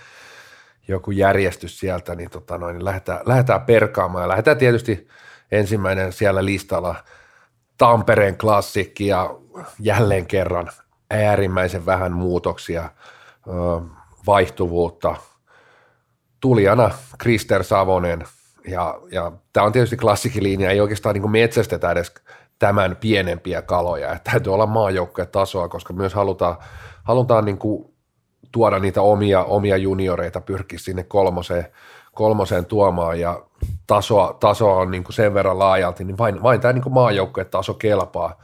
[0.88, 4.24] joku järjestys sieltä, niin, tota noin, niin lähdetään, lähdetään perkaamaan.
[4.24, 5.08] Ja lähdetään tietysti
[5.52, 6.94] ensimmäinen siellä listalla
[7.78, 9.34] Tampereen klassikki ja
[9.78, 10.70] jälleen kerran
[11.10, 12.90] äärimmäisen vähän muutoksia,
[14.26, 15.16] vaihtuvuutta–
[16.44, 18.24] tulijana Krister Savonen,
[18.68, 22.12] ja, ja tämä on tietysti klassikilinja, ei oikeastaan niin metsästetä edes
[22.64, 26.56] tämän pienempiä kaloja, että täytyy olla maajoukkojen tasoa, koska myös halutaan,
[27.02, 27.94] halutaan niin kuin
[28.52, 31.66] tuoda niitä omia, omia junioreita, pyrkiä sinne kolmoseen,
[32.14, 33.42] kolmoseen tuomaan, ja
[33.86, 37.74] tasoa, tasoa on niin kuin sen verran laajalti, niin vain, vain tämä niin maajoukkojen taso
[37.74, 38.42] kelpaa,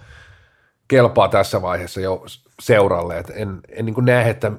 [0.89, 2.25] kelpaa tässä vaiheessa jo
[2.61, 4.53] seuralle, että en, en niin kuin näe, että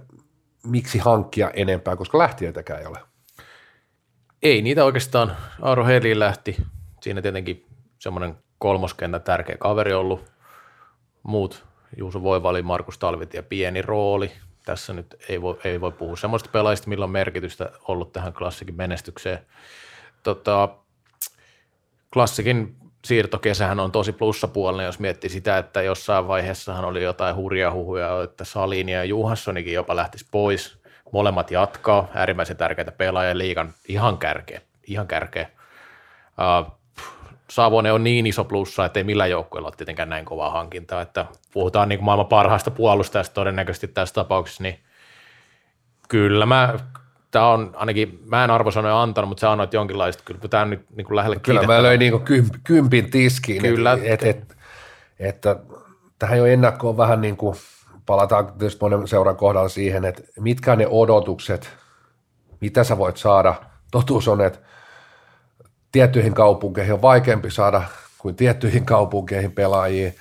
[0.67, 2.99] miksi hankkia enempää, koska lähtiöitäkään ei ole
[4.43, 5.37] ei niitä oikeastaan.
[5.61, 6.57] Aaro Heliin lähti.
[7.01, 7.65] Siinä tietenkin
[7.99, 10.31] semmoinen kolmoskentän tärkeä kaveri ollut.
[11.23, 11.65] Muut,
[11.97, 12.99] Juuso Voivali, Markus
[13.33, 14.31] ja pieni rooli.
[14.65, 18.75] Tässä nyt ei voi, ei voi puhua semmoista pelaajista, millä on merkitystä ollut tähän klassikin
[18.75, 19.39] menestykseen.
[20.23, 20.69] Tota,
[22.13, 28.23] klassikin siirtokesähän on tosi plussapuolinen, jos miettii sitä, että jossain vaiheessahan oli jotain hurjaa huhuja,
[28.23, 30.77] että Salin ja Juhanssonikin jopa lähtisi pois–
[31.11, 34.61] Molemmat jatkaa, äärimmäisen tärkeitä pelaajia liikan ihan kärkeä.
[34.87, 35.49] Ihan kärkeä.
[36.37, 36.80] Uh,
[37.51, 41.25] Savonen on niin iso plussa, että ei millään joukkueella ole tietenkään näin kovaa hankintaa, että
[41.53, 44.79] puhutaan niin kuin maailman parhaasta puolustajasta todennäköisesti tässä tapauksessa, niin
[46.09, 46.79] kyllä mä,
[47.31, 50.85] tämä on ainakin, mä en arvosanoja antanut, mutta sä annoit jonkinlaista, kyllä tämä on nyt
[50.95, 53.97] niin kuin lähelle Kyllä mä löin niin kuin kymp, kympin tiskiin, kyllä.
[54.03, 54.57] että et, et,
[55.19, 55.55] että
[56.19, 57.55] tähän jo ennakkoon vähän niin kuin–
[58.05, 61.69] palataan tietysti monen seuran kohdalla siihen, että mitkä ne odotukset,
[62.61, 63.55] mitä sä voit saada.
[63.91, 64.59] Totuus on, että
[65.91, 67.83] tiettyihin kaupunkeihin on vaikeampi saada
[68.17, 70.11] kuin tiettyihin kaupunkeihin pelaajia,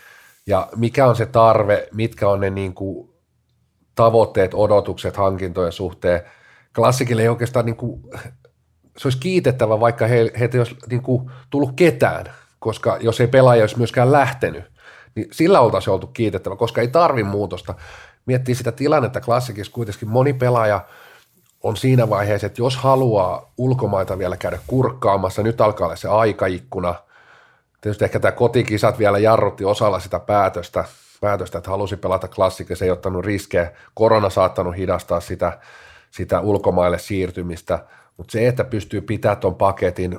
[0.46, 3.10] ja mikä on se tarve, mitkä on ne niin kuin
[3.94, 6.22] tavoitteet, odotukset hankintojen suhteen.
[6.74, 8.02] Klassikille ei oikeastaan, niin kuin,
[8.98, 12.26] se olisi kiitettävä, vaikka he, heitä ei olisi niin kuin, tullut ketään,
[12.58, 14.64] koska jos ei pelaaja olisi myöskään lähtenyt,
[15.14, 17.74] niin sillä oltaisiin oltu kiitettävä, koska ei tarvi muutosta.
[18.26, 20.84] Miettii sitä tilannetta klassikissa kuitenkin moni pelaaja
[21.62, 26.94] on siinä vaiheessa, että jos haluaa ulkomaita vielä käydä kurkkaamassa, nyt alkaa olla se aikaikkuna.
[27.80, 30.84] Tietysti ehkä tämä kotikisat vielä jarrutti osalla sitä päätöstä,
[31.20, 33.72] päätöstä että halusi pelata klassikissa, ei ottanut riskejä.
[33.94, 35.58] Korona saattanut hidastaa sitä,
[36.10, 37.84] sitä ulkomaille siirtymistä,
[38.16, 40.18] mutta se, että pystyy pitämään tuon paketin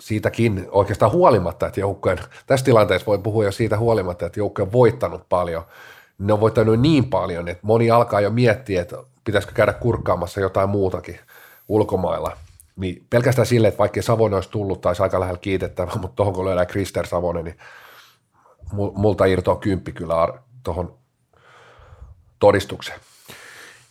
[0.00, 4.72] siitäkin oikeastaan huolimatta, että joukkojen, tässä tilanteessa voi puhua jo siitä huolimatta, että joukkojen on
[4.72, 5.62] voittanut paljon,
[6.18, 10.70] ne on voittanut niin paljon, että moni alkaa jo miettiä, että pitäisikö käydä kurkkaamassa jotain
[10.70, 11.20] muutakin
[11.68, 12.36] ulkomailla.
[12.76, 16.44] Niin pelkästään sille, että vaikka Savonen olisi tullut, tai aika lähellä kiitettävä, mutta tuohon kun
[16.44, 17.56] löydään Krister Savonen, niin
[18.72, 20.14] multa irtoaa kymppi kyllä
[20.62, 20.98] tuohon
[22.38, 23.00] todistukseen.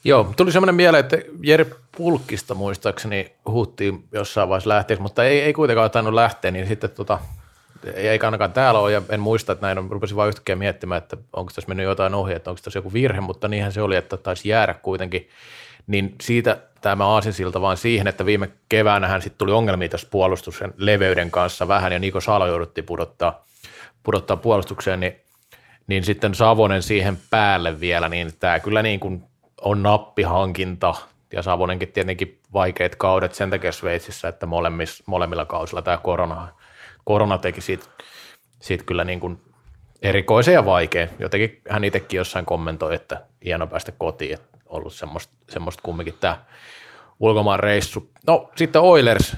[0.03, 1.65] Joo, tuli semmoinen mieleen, että Jere
[1.97, 7.19] Pulkkista muistaakseni huuttiin jossain vaiheessa lähteessä, mutta ei, ei kuitenkaan tainnut lähteä, niin sitten tota,
[7.93, 11.17] ei ainakaan täällä ole, ja en muista, että näin on, rupesin vain yhtäkkiä miettimään, että
[11.33, 14.17] onko tässä mennyt jotain ohi, että onko tässä joku virhe, mutta niinhän se oli, että
[14.17, 15.29] taisi jäädä kuitenkin.
[15.87, 20.73] Niin siitä tämä aasinsilta vaan siihen, että viime keväänä hän sitten tuli ongelmia tässä puolustuksen
[20.77, 23.45] leveyden kanssa vähän, ja Niko Salo jouduttiin pudottaa,
[24.03, 25.15] pudottaa puolustukseen, niin,
[25.87, 29.23] niin sitten Savonen siihen päälle vielä, niin tämä kyllä niin kuin
[29.61, 30.95] on nappihankinta
[31.33, 34.47] ja Savonenkin tietenkin vaikeat kaudet sen takia Sveitsissä, että
[35.05, 36.47] molemmilla kausilla tämä korona,
[37.09, 37.85] korona teki siitä,
[38.59, 39.41] siitä kyllä niin kuin
[40.01, 41.07] erikoisen ja vaikea.
[41.19, 46.37] Jotenkin hän itsekin jossain kommentoi, että hieno päästä kotiin, että ollut semmoista, semmoista kumminkin tämä
[47.19, 48.09] ulkomaan reissu.
[48.27, 49.37] No sitten Oilers,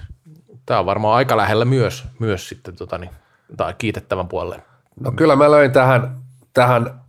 [0.66, 3.12] tämä on varmaan aika lähellä myös, myös sitten tota niin,
[3.58, 4.64] tai kiitettävän puolelle
[5.00, 6.18] No kyllä mä löin tähän,
[6.54, 7.02] tähän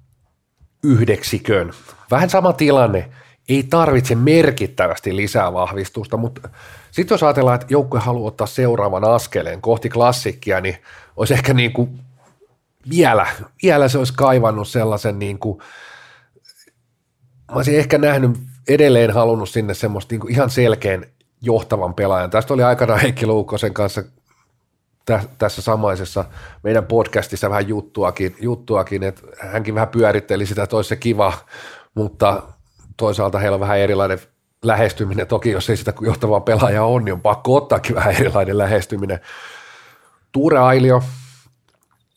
[0.84, 1.72] yhdeksikön.
[2.10, 3.10] Vähän sama tilanne.
[3.48, 6.48] Ei tarvitse merkittävästi lisää vahvistusta, mutta
[6.90, 10.76] sitten jos ajatellaan, että joukkue haluaa ottaa seuraavan askeleen kohti klassikkia, niin
[11.16, 12.00] olisi ehkä niin kuin
[12.90, 13.26] vielä,
[13.62, 15.58] vielä se olisi kaivannut sellaisen niin kuin,
[17.48, 18.30] mä olisin ehkä nähnyt
[18.68, 21.04] edelleen halunnut sinne semmoista niin kuin ihan selkeän
[21.40, 22.30] johtavan pelaajan.
[22.30, 24.02] Tästä oli aikanaan Heikki Luukkosen kanssa
[25.04, 26.24] tä, tässä samaisessa
[26.62, 31.32] meidän podcastissa vähän juttuakin, juttuakin, että hänkin vähän pyöritteli sitä, että olisi se kiva,
[31.94, 32.42] mutta
[32.96, 34.18] toisaalta heillä on vähän erilainen
[34.62, 35.26] lähestyminen.
[35.26, 39.20] Toki jos ei sitä johtavaa pelaajaa on, niin on pakko ottaakin vähän erilainen lähestyminen.
[40.32, 41.02] Tuure Ailio,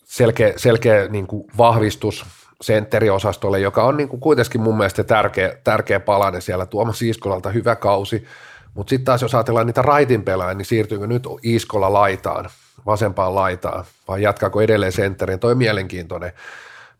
[0.04, 2.26] selkeä, selkeä niin kuin vahvistus
[2.62, 6.66] sentteriosastolle, joka on niin kuin kuitenkin mun mielestä tärkeä, tärkeä palanen siellä.
[6.66, 8.26] Tuomas Iiskolalta hyvä kausi,
[8.74, 12.50] mutta sitten taas jos ajatellaan niitä raitin pelaajia, niin siirtyykö nyt Iiskola laitaan,
[12.86, 15.40] vasempaan laitaan, vai jatkaako edelleen sentterin?
[15.40, 16.32] Toi mielenkiintoinen,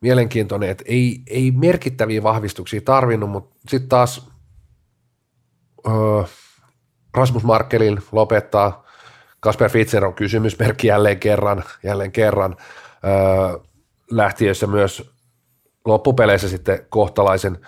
[0.00, 4.28] mielenkiintoinen että ei, ei merkittäviä vahvistuksia tarvinnut, mutta sitten taas
[5.86, 6.22] öö,
[7.14, 8.86] Rasmus Markkelin lopettaa,
[9.40, 12.56] Kasper Fitzer on kysymysmerkki jälleen kerran, jälleen kerran,
[13.04, 13.58] öö,
[14.10, 15.10] lähtiössä myös
[15.84, 17.58] loppupeleissä sitten kohtalaisen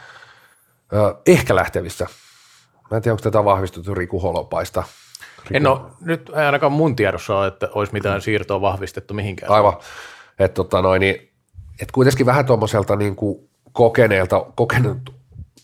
[0.93, 2.07] öö, ehkä lähtevissä.
[2.91, 4.85] Mä en tiedä, onko tätä vahvistettu Riku Holopaista.
[5.39, 5.57] Riku...
[5.57, 9.53] En ole, nyt ei ainakaan mun tiedossa ole, että olisi mitään siirtoa vahvistettu mihinkään.
[9.53, 9.72] Aivan.
[10.39, 11.28] Että tota noin, niin,
[11.83, 15.14] et kuitenkin vähän tuommoiselta niin kuin kokeneelta, kokenut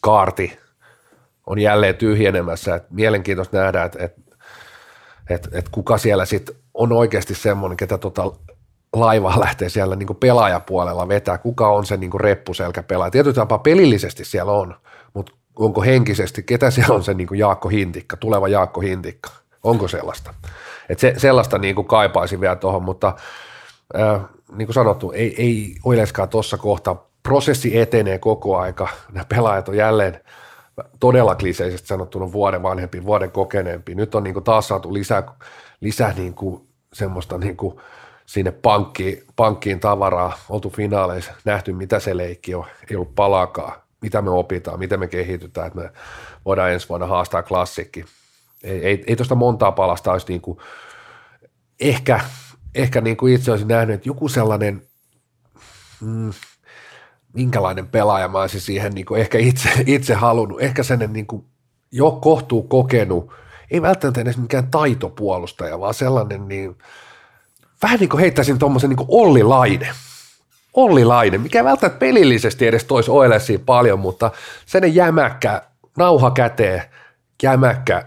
[0.00, 0.58] kaarti
[1.46, 2.74] on jälleen tyhjenemässä.
[2.74, 4.14] Et mielenkiintoista nähdä, että et,
[5.30, 8.32] et, et kuka siellä sitten on oikeasti semmoinen, ketä tota
[8.92, 13.10] laivaa lähtee siellä niin pelaajapuolella vetää, kuka on se niin reppuselkä pelaaja.
[13.10, 14.74] Tietysti tapaa pelillisesti siellä on,
[15.14, 19.30] mutta onko henkisesti, ketä siellä on se niin Jaakko Hintikka, tuleva Jaakko Hintikka,
[19.62, 20.34] onko sellaista?
[20.88, 23.16] Et se, sellaista niin kuin kaipaisin vielä tuohon, mutta
[24.00, 24.20] äh,
[24.52, 29.76] niin kuin sanottu, ei, ei Oileskaan tuossa kohtaa, prosessi etenee koko aika, nämä pelaajat on
[29.76, 30.20] jälleen
[31.00, 33.94] todella kliseisesti sanottuna vuoden vanhempi, vuoden kokeneempi.
[33.94, 35.22] Nyt on niin kuin taas saatu lisää,
[35.80, 37.80] lisää niin kuin semmoista niin kuin
[38.26, 44.22] sinne pankkiin, pankkiin tavaraa, oltu finaaleissa, nähty mitä se leikki on, ei ollut palaakaan, mitä
[44.22, 45.90] me opitaan, miten me kehitytään, että me
[46.44, 48.04] voidaan ensi vuonna haastaa klassikki.
[48.62, 50.58] Ei, ei, ei tuosta montaa palasta olisi niin kuin,
[51.80, 52.20] ehkä,
[52.74, 54.82] ehkä niin kuin itse olisin nähnyt, että joku sellainen,
[56.00, 56.32] mm,
[57.32, 61.44] minkälainen pelaaja mä olisin siihen niin kuin ehkä itse, itse halunnut, ehkä sellainen niin kuin
[61.92, 63.32] jo kohtuu kokenut,
[63.70, 66.78] ei välttämättä edes mikään taitopuolustaja, vaan sellainen niin,
[67.82, 69.88] vähän niin kuin heittäisin tuommoisen niin Olli Laine.
[70.74, 74.30] Olli Laine, mikä välttämättä pelillisesti edes toisi Oilesiin paljon, mutta
[74.66, 75.62] sen jämäkkä,
[75.98, 76.82] nauha käteen,
[77.42, 78.04] jämäkkä,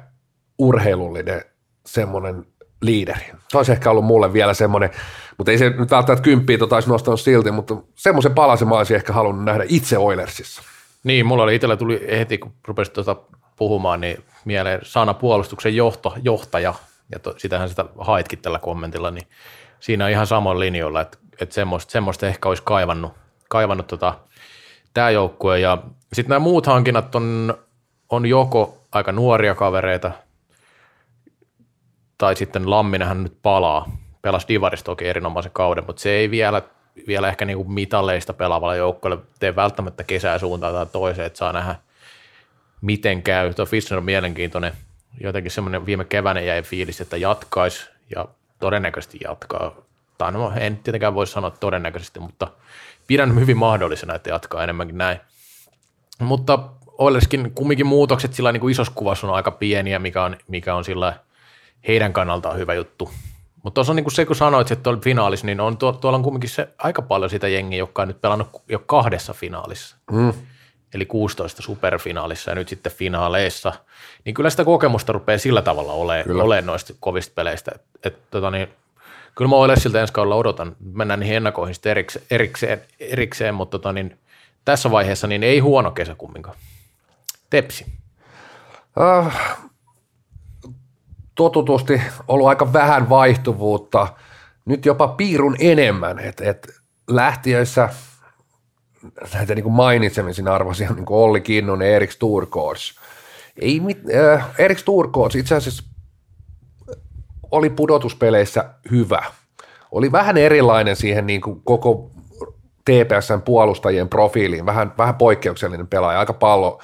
[0.58, 1.42] urheilullinen
[1.86, 2.46] semmoinen
[2.82, 3.26] liideri.
[3.50, 4.90] Se olisi ehkä ollut mulle vielä semmoinen,
[5.38, 8.96] mutta ei se nyt välttämättä kymppiä tota olisi nostanut silti, mutta semmoisen palasen mä olisin
[8.96, 10.62] ehkä halunnut nähdä itse Oilersissa.
[11.04, 13.16] Niin, mulla oli itsellä tuli heti, kun rupesit tuota
[13.56, 16.74] puhumaan, niin mieleen sana puolustuksen johto, johtaja,
[17.12, 19.28] ja to, sitähän sitä haitkin tällä kommentilla, niin
[19.80, 23.14] siinä on ihan samoin linjoilla, että, että semmoista, semmoista ehkä olisi kaivannut,
[23.50, 24.14] kaivannut tota,
[24.94, 25.60] tämä joukkue.
[25.60, 25.78] Ja
[26.14, 27.58] sitten nämä muut hankinnat on,
[28.10, 30.12] on joko aika nuoria kavereita,
[32.18, 33.92] tai sitten Lamminenhän nyt palaa.
[34.22, 36.62] Pelasi Divarista toki erinomaisen kauden, mutta se ei vielä,
[37.08, 41.76] vielä ehkä niinku mitalleista pelaavalle joukkueelle tee välttämättä kesää suuntaan tai toiseen, että saa nähdä,
[42.82, 43.54] miten käy.
[43.54, 44.74] Tuo Fischer on mielenkiintoinen.
[45.22, 48.26] Jotenkin semmoinen viime keväänä jäi fiilis, että jatkaisi ja
[48.60, 49.76] todennäköisesti jatkaa.
[50.18, 52.48] Tai no, en tietenkään voi sanoa todennäköisesti, mutta
[53.08, 55.20] pidän hyvin mahdollisena, että jatkaa enemmänkin näin.
[56.20, 56.60] Mutta
[56.98, 60.84] Oilerskin kumminkin muutokset sillä niin kuin isossa kuvassa on aika pieniä, mikä on, mikä on
[60.84, 61.14] sillä
[61.88, 63.12] heidän kannaltaan hyvä juttu.
[63.64, 66.24] Mutta tuossa on niin kuin se, kun sanoit, että tuolla finaalissa, niin on, tuolla on
[66.24, 69.96] kumminkin se aika paljon sitä jengiä, joka on nyt pelannut jo kahdessa finaalissa.
[70.12, 70.34] Mm.
[70.94, 73.74] Eli 16 superfinaalissa ja nyt sitten finaaleissa.
[74.26, 77.72] Niin kyllä sitä kokemusta rupeaa sillä tavalla olemaan, ole noista kovista peleistä.
[77.76, 78.68] Et, et, tota niin,
[79.36, 80.76] kyllä mä olen siltä ensi kaudella odotan.
[80.94, 84.18] Mennään niihin ennakoihin sitten erikseen, erikseen, erikseen mutta tota niin,
[84.66, 86.58] tässä vaiheessa niin ei huono kesä kumminkaan.
[87.50, 87.86] Tepsi.
[89.02, 89.58] Äh,
[91.38, 94.08] totutusti ollut aika vähän vaihtuvuutta,
[94.66, 96.68] nyt jopa piirun enemmän, että et
[97.08, 97.90] lähtiöissä
[99.34, 103.00] näitä niin mainitsemisen arvoisia, niin kuin Olli Kinnunen, Erik Sturkors.
[103.62, 105.84] Ei mit, äh, Erik Sturkors itse asiassa
[107.52, 109.22] oli pudotuspeleissä hyvä.
[109.92, 112.12] Oli vähän erilainen siihen niin kuin koko
[112.86, 116.82] TPSn puolustajien profiiliin, vähän, vähän poikkeuksellinen pelaaja, aika pallo,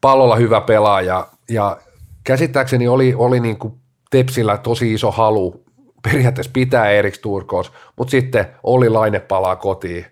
[0.00, 1.76] pallolla hyvä pelaaja ja
[2.24, 3.81] käsittääkseni oli, oli niin kuin
[4.12, 5.64] Tepsillä tosi iso halu
[6.02, 10.06] periaatteessa pitää Erik Turkos, mutta sitten oli Laine palaa kotiin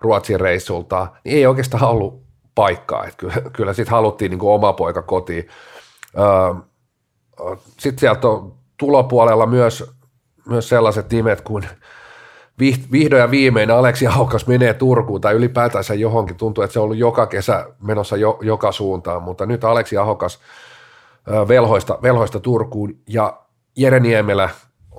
[0.00, 2.22] Ruotsin reissulta, niin ei oikeastaan ollut
[2.54, 3.04] paikkaa.
[3.04, 5.48] Että kyllä, kyllä sitten haluttiin niin oma poika kotiin.
[6.18, 6.54] Öö,
[7.78, 9.92] sitten sieltä on tulopuolella myös,
[10.48, 11.68] myös sellaiset nimet kuin
[12.92, 16.36] vihdoin ja viimein Aleksi Haukas menee Turkuun tai ylipäätänsä johonkin.
[16.36, 20.38] Tuntuu, että se on ollut joka kesä menossa jo, joka suuntaan, mutta nyt Aleksi Ahokas
[21.48, 23.43] velhoista, velhoista Turkuun ja
[23.76, 24.50] Jere Niemelä,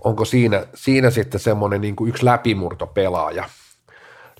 [0.04, 3.50] onko siinä, siinä sitten semmoinen niin kuin yksi läpimurtopelaaja?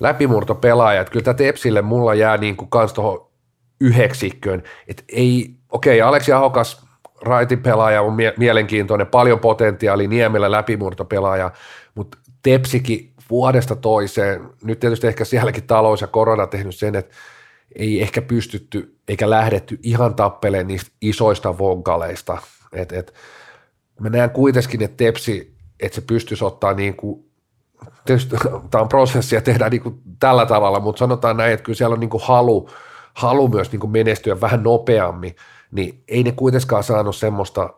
[0.00, 3.26] Läpimurtopelaaja, että kyllä tämä Tepsille mulla jää niin kuin kans tuohon
[3.80, 6.86] yhdeksikköön, että ei, okei, okay, Aleksi Ahokas
[7.22, 11.50] raitin pelaaja on mie- mielenkiintoinen, paljon potentiaalia, Niemelä läpimurtopelaaja,
[11.94, 17.14] mutta Tepsikin vuodesta toiseen, nyt tietysti ehkä sielläkin talous ja korona tehnyt sen, että
[17.76, 22.38] ei ehkä pystytty eikä lähdetty ihan tappeleen niistä isoista vonkaleista.
[22.72, 23.14] Et, et,
[24.00, 27.30] mä näen kuitenkin, että Tepsi, että se pystyisi ottaa niin kuin,
[28.04, 28.36] tietysti
[28.70, 31.94] tämä on prosessi ja tehdään niin kuin tällä tavalla, mutta sanotaan näin, että kyllä siellä
[31.94, 32.70] on niin kuin halu,
[33.14, 35.36] halu myös niin kuin menestyä vähän nopeammin,
[35.70, 37.70] niin ei ne kuitenkaan saanut semmoista,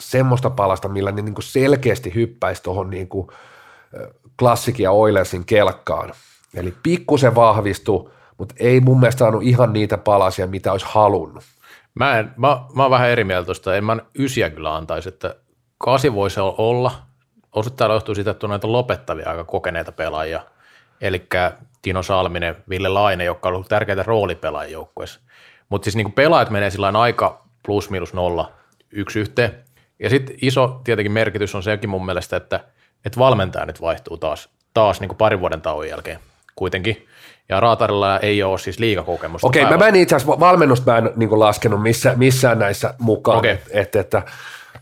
[0.00, 3.28] semmoista palasta, millä ne niin kuin selkeästi hyppäisi tuohon niin kuin
[4.38, 6.12] klassikin ja Oilersin kelkkaan.
[6.54, 11.44] Eli pikkusen vahvistui, mutta ei mun mielestä saanut ihan niitä palasia, mitä olisi halunnut.
[11.94, 15.36] Mä, en, mä, mä oon vähän eri mieltä tuosta, en mä ysiä kyllä antaisi, että
[15.84, 16.92] kasi voisi olla,
[17.52, 20.40] osittain johtuu siitä, että on näitä lopettavia aika kokeneita pelaajia,
[21.00, 21.26] eli
[21.82, 25.20] Tino Salminen, Ville Laine, jotka on ollut tärkeitä roolipelaajia joukkueessa.
[25.68, 28.52] Mutta siis niin pelaajat menee sillä aika plus minus nolla
[28.90, 29.64] yksi yhteen.
[29.98, 32.60] Ja sitten iso tietenkin merkitys on sekin mun mielestä, että,
[33.04, 36.18] että valmentaja nyt vaihtuu taas, taas niin parin vuoden tauon jälkeen
[36.54, 37.06] kuitenkin.
[37.48, 39.46] Ja Raatarilla ei ole siis liikakokemusta.
[39.46, 43.38] Okei, okay, mä en itse asiassa valmennusta mä en niin laskenut missä, missään näissä mukaan.
[43.38, 43.56] Okay.
[43.70, 44.22] Et, että,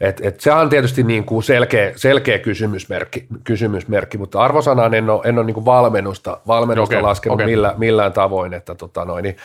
[0.01, 5.22] et, et se on tietysti niin kuin selkeä, selkeä kysymysmerkki, kysymysmerkki, mutta arvosanaan en ole,
[5.24, 7.47] en ole niin kuin valmennusta, valmennusta okay, laskenut okay.
[7.47, 8.55] Millä, millään tavoin.
[8.55, 9.36] Että, tota noin, niin,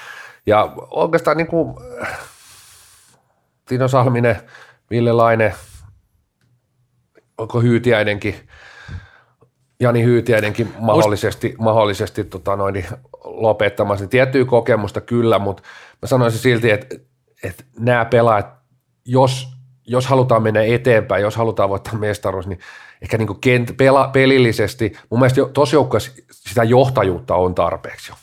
[0.46, 1.76] ja oikeastaan niin kuin,
[3.66, 4.38] Tino Salminen,
[4.90, 5.54] Ville Laine,
[7.38, 8.36] onko Hyytiäinenkin–
[9.84, 12.86] Jani Hyytiäinenkin mahdollisesti, mahdollisesti tota noin, niin
[13.24, 14.08] lopettamassa.
[14.08, 15.64] Tiettyä kokemusta kyllä, mutta
[16.02, 16.96] mä sanoisin silti, että,
[17.44, 18.48] että nämä pelaajat,
[19.06, 19.48] jos,
[19.86, 22.60] jos halutaan mennä eteenpäin, jos halutaan voittaa mestaruus, niin
[23.02, 25.76] ehkä niin kent, pela, pelillisesti, mun mielestä tosi
[26.32, 28.16] sitä johtajuutta on tarpeeksi jo.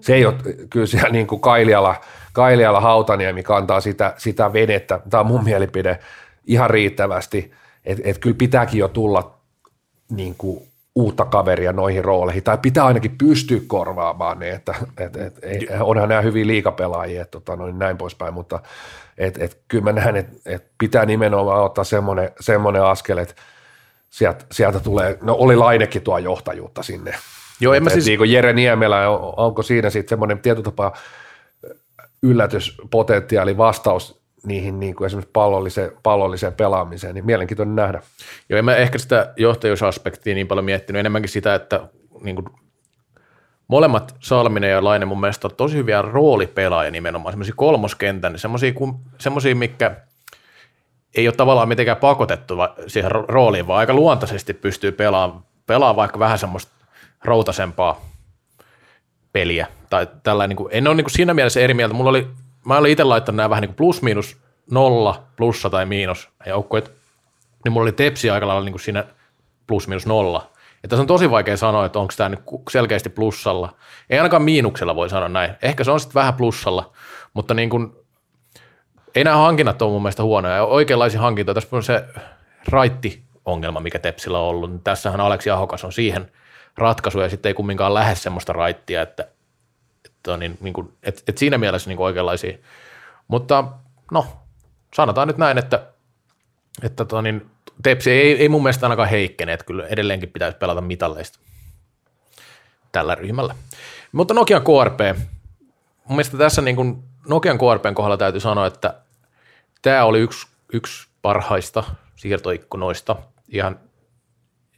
[0.00, 0.34] Se ei ole
[0.70, 1.96] kyllä siellä niin kuin Kailiala,
[2.32, 5.98] Kailiala Hautaniemi kantaa sitä, sitä venettä, tämä on mun mielipide,
[6.46, 7.52] ihan riittävästi,
[7.84, 9.38] että et kyllä pitääkin jo tulla
[10.10, 15.38] niin kuin uutta kaveria noihin rooleihin, tai pitää ainakin pystyä korvaamaan ne, että et, et,
[15.42, 18.60] et, onhan nämä hyviä liikapelaajia, että tota, noin näin poispäin, mutta
[19.18, 23.34] et, et, kyllä mä näen, että et pitää nimenomaan ottaa semmoinen, semmoinen askel, että
[24.10, 27.14] sieltä, sieltä tulee, no oli Lainekin tuo johtajuutta sinne.
[27.60, 28.06] Joo, en mä siis...
[28.06, 30.92] Niin kuin Jere Niemelä, onko siinä sitten semmoinen tietotapa
[32.22, 38.02] yllätyspotentiaali vastaus niihin niin kuin esimerkiksi pallolliseen, pallolliseen pelaamiseen, niin mielenkiintoinen nähdä.
[38.48, 41.88] Joo, en mä ehkä sitä johtajuusaspektia niin paljon miettinyt, enemmänkin sitä, että
[42.20, 42.46] niin kuin
[43.68, 48.72] molemmat Salminen ja Laine mun mielestä on tosi hyviä roolipelaajia nimenomaan, semmoisia kolmoskentän, niin semmoisia,
[49.18, 49.96] semmoisia, mikä
[51.14, 52.54] ei ole tavallaan mitenkään pakotettu
[52.86, 56.72] siihen rooliin, vaan aika luontaisesti pystyy pelaamaan, pelaamaan vaikka vähän semmoista
[57.24, 58.00] routasempaa
[59.32, 59.66] peliä.
[59.90, 61.94] Tai tällä, niin kuin, en ole niin kuin siinä mielessä eri mieltä.
[61.94, 62.28] Mulla oli
[62.66, 64.36] mä olin itse laittanut nämä vähän niin kuin plus miinus
[64.70, 66.92] nolla, plussa tai miinus joukkueet,
[67.64, 69.04] niin mulla oli tepsi aika lailla niin kuin siinä
[69.66, 70.50] plus miinus nolla.
[70.82, 72.40] Ja tässä on tosi vaikea sanoa, että onko tämä nyt
[72.70, 73.74] selkeästi plussalla.
[74.10, 75.54] Ei ainakaan miinuksella voi sanoa näin.
[75.62, 76.92] Ehkä se on sitten vähän plussalla,
[77.34, 77.92] mutta niin kuin,
[79.14, 80.64] ei nämä hankinnat ole mun mielestä huonoja.
[80.64, 81.54] Oikeanlaisia hankintoja.
[81.54, 82.04] Tässä on se
[82.68, 84.84] raitti-ongelma, mikä Tepsillä on ollut.
[84.84, 86.32] Tässähän Aleksi Ahokas on siihen
[86.76, 89.28] ratkaisu ja sitten ei kumminkaan lähde semmoista raittia, että
[90.34, 92.58] että, niin, niin kuin, et, et siinä mielessä niin kuin oikeanlaisia.
[93.28, 93.64] Mutta
[94.10, 94.26] no,
[94.94, 95.86] sanotaan nyt näin, että,
[96.82, 97.50] että to, niin,
[97.82, 101.38] Tepsi ei, ei mun mielestä ainakaan heikkene, että kyllä edelleenkin pitäisi pelata mitalleista
[102.92, 103.54] tällä ryhmällä.
[104.12, 105.18] Mutta Nokian KRP,
[106.04, 108.94] mun mielestä tässä niin kuin Nokian KRPn kohdalla täytyy sanoa, että
[109.82, 111.84] tämä oli yksi, yksi parhaista
[112.16, 113.16] siirtoikkunoista
[113.48, 113.80] ihan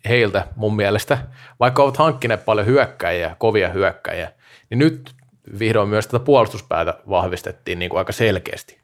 [0.09, 1.19] heiltä mun mielestä,
[1.61, 4.33] vaikka ovat hankkineet paljon hyökkäjiä, kovia hyökkäjiä,
[4.71, 5.15] niin nyt
[5.59, 8.79] vihdoin myös tätä puolustuspäätä vahvistettiin niin kuin aika selkeästi.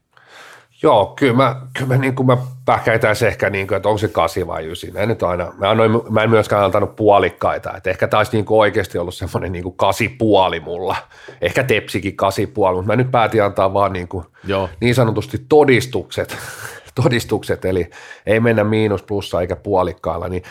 [0.83, 4.09] Joo, kyllä mä, kyllä mä, niin kuin mä pähkäitäisin ehkä, niin kuin, että onko se
[4.09, 4.91] kasi vai ysi.
[4.91, 8.45] Mä en, nyt aina, mä, annoin, mä en myöskään antanut puolikkaita, että ehkä taisi niin
[8.45, 10.97] kuin oikeasti ollut semmoinen niin kuin kasi puoli mulla.
[11.41, 14.69] Ehkä tepsikin kasi puoli, mutta mä nyt päätin antaa vaan niin, kuin, Joo.
[14.81, 16.37] niin sanotusti todistukset,
[17.03, 17.91] todistukset, eli
[18.27, 20.43] ei mennä miinus plussa eikä puolikkailla, niin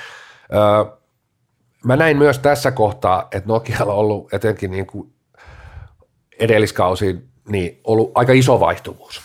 [0.53, 0.97] Öö,
[1.85, 5.12] mä näin myös tässä kohtaa, että Nokialla on ollut etenkin niin kuin
[6.43, 9.21] edelliskausiin niin ollut aika iso vaihtuvuus.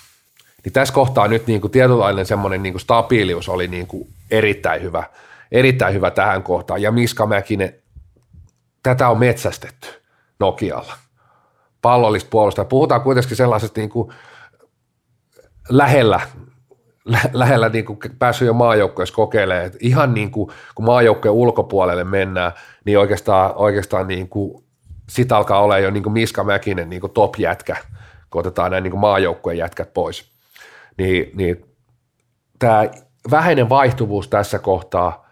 [0.65, 4.83] Niin tässä kohtaa nyt niin kuin tietynlainen semmoinen niin kuin stabiilius oli niin kuin erittäin
[4.83, 5.05] hyvä,
[5.53, 6.83] erittäin hyvä tähän kohtaan.
[6.83, 7.75] Ja Miska Mäkinen,
[8.83, 9.89] tätä on metsästetty
[10.41, 10.93] Nokialla.
[11.83, 12.65] Pallollista puolusta.
[12.65, 14.13] Puhutaan kuitenkin sellaisesta niin kuin
[15.69, 16.21] lähellä,
[17.05, 19.67] lä- lähellä niin kuin päässyt jo maajoukkoissa kokeilemaan.
[19.67, 22.53] Että ihan niin kuin, kun maajoukkojen ulkopuolelle mennään,
[22.85, 24.65] niin oikeastaan, oikeastaan niin kuin,
[25.09, 27.77] sit alkaa olla jo niin kuin Miska Mäkinen niin kuin top-jätkä,
[28.31, 30.31] kun otetaan nämä niin maajoukkojen jätkät pois.
[30.99, 31.65] Niin, niin
[32.59, 32.85] tämä
[33.31, 35.29] vähäinen vaihtuvuus tässä kohtaa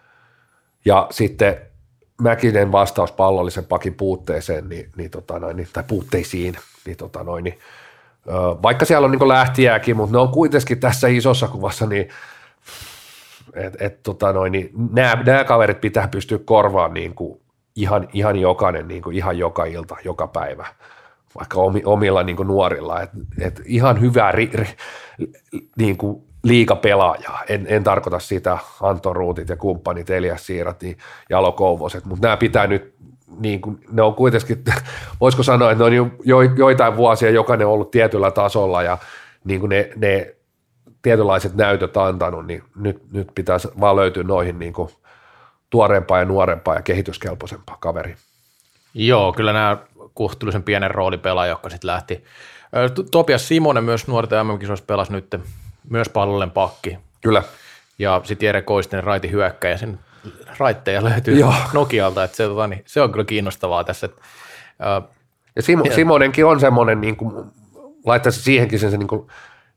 [0.85, 1.57] ja sitten
[2.23, 6.57] Mäkinen vastaus pallollisen pakin puutteeseen, niin, niin, tota noin, niin, tai puutteisiin,
[6.87, 7.59] niin, tota noin, niin
[8.63, 12.09] vaikka siellä on niin lähtiäkin, mutta ne on kuitenkin tässä isossa kuvassa, niin
[13.55, 17.41] et, et, tota noin, niin nämä, nämä kaverit pitää pystyä korvaamaan niin kuin
[17.77, 20.67] ihan, ihan jokainen, niin kuin ihan joka ilta, joka päivä,
[21.39, 23.03] vaikka omilla niin kuin nuorilla.
[23.03, 23.11] Et,
[23.41, 24.67] et ihan hyvää ri, ri,
[25.77, 27.43] niin kuin liikapelaajaa.
[27.49, 30.99] En, en tarkoita sitä Anton Ruutit ja kumppanit, Elias Siirat niin
[31.31, 32.95] Jalo Kouvoset, mutta nämä pitää nyt,
[33.41, 34.65] niin kuin, ne on kuitenkin,
[35.21, 38.99] voisiko sanoa, että ne on jo, joitain vuosia jokainen ollut tietyllä tasolla ja
[39.45, 40.35] niin kuin ne, ne
[41.03, 44.89] tietynlaiset näytöt antanut, niin nyt, nyt pitäisi vaan löytyä noihin niin kuin
[45.71, 48.17] tuoreempaa ja nuorempaa ja kehityskelpoisempaa kaveri.
[48.95, 49.77] Joo, kyllä nämä
[50.15, 52.25] kohtuullisen pienen roolipelaaja, joka sitten lähti.
[53.11, 55.35] Topias Simonen myös nuorten MM-kisoissa pelasi nyt
[55.91, 56.99] myös pallollinen pakki.
[57.21, 57.43] Kyllä.
[57.99, 59.99] Ja sitten Jere Koistinen raiti hyökkäjä, sen
[60.59, 61.55] raitteja löytyy Joo.
[61.73, 64.07] Nokialta, että se, tota, niin, se on kyllä kiinnostavaa tässä.
[64.07, 64.23] Että,
[65.57, 67.45] ja Simo, ja, Simonenkin on semmoinen, niin kuin,
[68.07, 69.29] laittaisi siihenkin sen, sen niin kuin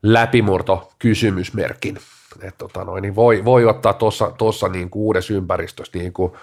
[0.04, 1.98] läpimurto kysymysmerkin.
[2.42, 3.94] Että tota noin, niin voi, voi ottaa
[4.38, 6.34] tuossa niin uudessa ympäristössä niin kuin,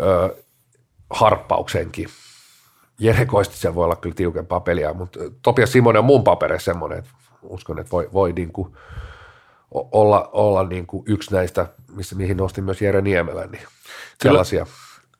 [0.00, 0.36] ö,
[1.10, 2.08] harppauksenkin.
[2.98, 7.10] Jere Koistisen voi olla kyllä tiukempaa peliä, mutta Topias Simonen on mun paperissa semmoinen, että
[7.42, 8.76] uskon, että voi, voi niin kuin
[9.70, 13.62] olla, olla niin kuin yksi näistä, missä, mihin nostin myös Jere Niemelä, niin
[14.22, 14.66] sellaisia.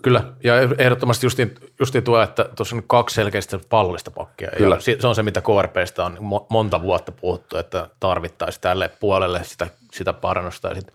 [0.03, 4.51] Kyllä, ja ehdottomasti justiin, justiin tuo, että tuossa on kaksi selkeästi pallollista pakkia.
[4.57, 4.75] Kyllä.
[4.75, 9.67] Ja se on se, mitä KRPstä on monta vuotta puhuttu, että tarvittaisiin tälle puolelle sitä,
[9.93, 10.69] sitä parannusta.
[10.69, 10.93] Ja sit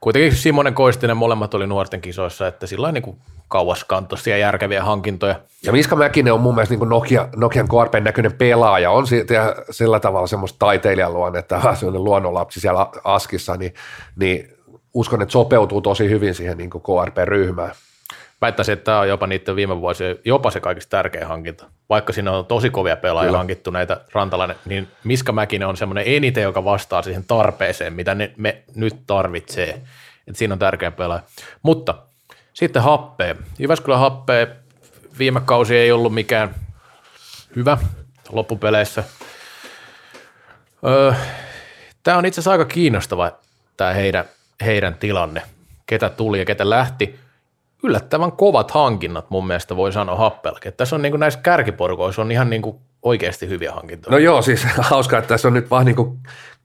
[0.00, 3.16] kuitenkin Simonen Koistinen molemmat oli nuorten kisoissa, että sillä niin kuin
[3.48, 5.40] kauaskantoisia järkeviä hankintoja.
[5.62, 9.04] Ja Miska Mäkinen on mun mielestä niin Nokia, Nokian KRPn näköinen pelaaja, on
[9.70, 13.74] sillä tavalla semmoista taiteilijan luonnetta, sellainen luonnonlapsi siellä Askissa, niin,
[14.16, 14.48] niin
[14.94, 17.74] uskon, että sopeutuu tosi hyvin siihen niin KRP-ryhmään.
[18.42, 21.66] Väittäisin, että tämä on jopa niiden viime vuosien jopa se kaikista tärkein hankinta.
[21.88, 23.38] Vaikka siinä on tosi kovia pelaajia Kyllä.
[23.38, 28.32] hankittu näitä rantalainen, niin Miska Mäkinen on semmoinen eniten, joka vastaa siihen tarpeeseen, mitä ne,
[28.36, 29.68] me nyt tarvitsee.
[29.68, 31.22] että siinä on tärkeä pelaaja.
[31.62, 31.94] Mutta
[32.52, 33.34] sitten happea.
[33.58, 34.46] Jyväskylän happea
[35.18, 36.54] viime kausi ei ollut mikään
[37.56, 37.78] hyvä
[38.32, 39.04] loppupeleissä.
[40.86, 41.12] Öö,
[42.02, 43.32] tämä on itse asiassa aika kiinnostava
[43.76, 44.24] tämä heidän,
[44.64, 45.42] heidän tilanne,
[45.86, 47.20] ketä tuli ja ketä lähti.
[47.82, 50.70] Yllättävän kovat hankinnat mun mielestä voi sanoa happelke.
[50.70, 54.12] Tässä on niin kuin näissä kärkiporukoissa on ihan niin kuin oikeasti hyviä hankintoja.
[54.12, 56.18] No joo, siis hauskaa, että tässä on nyt vaan niin kuin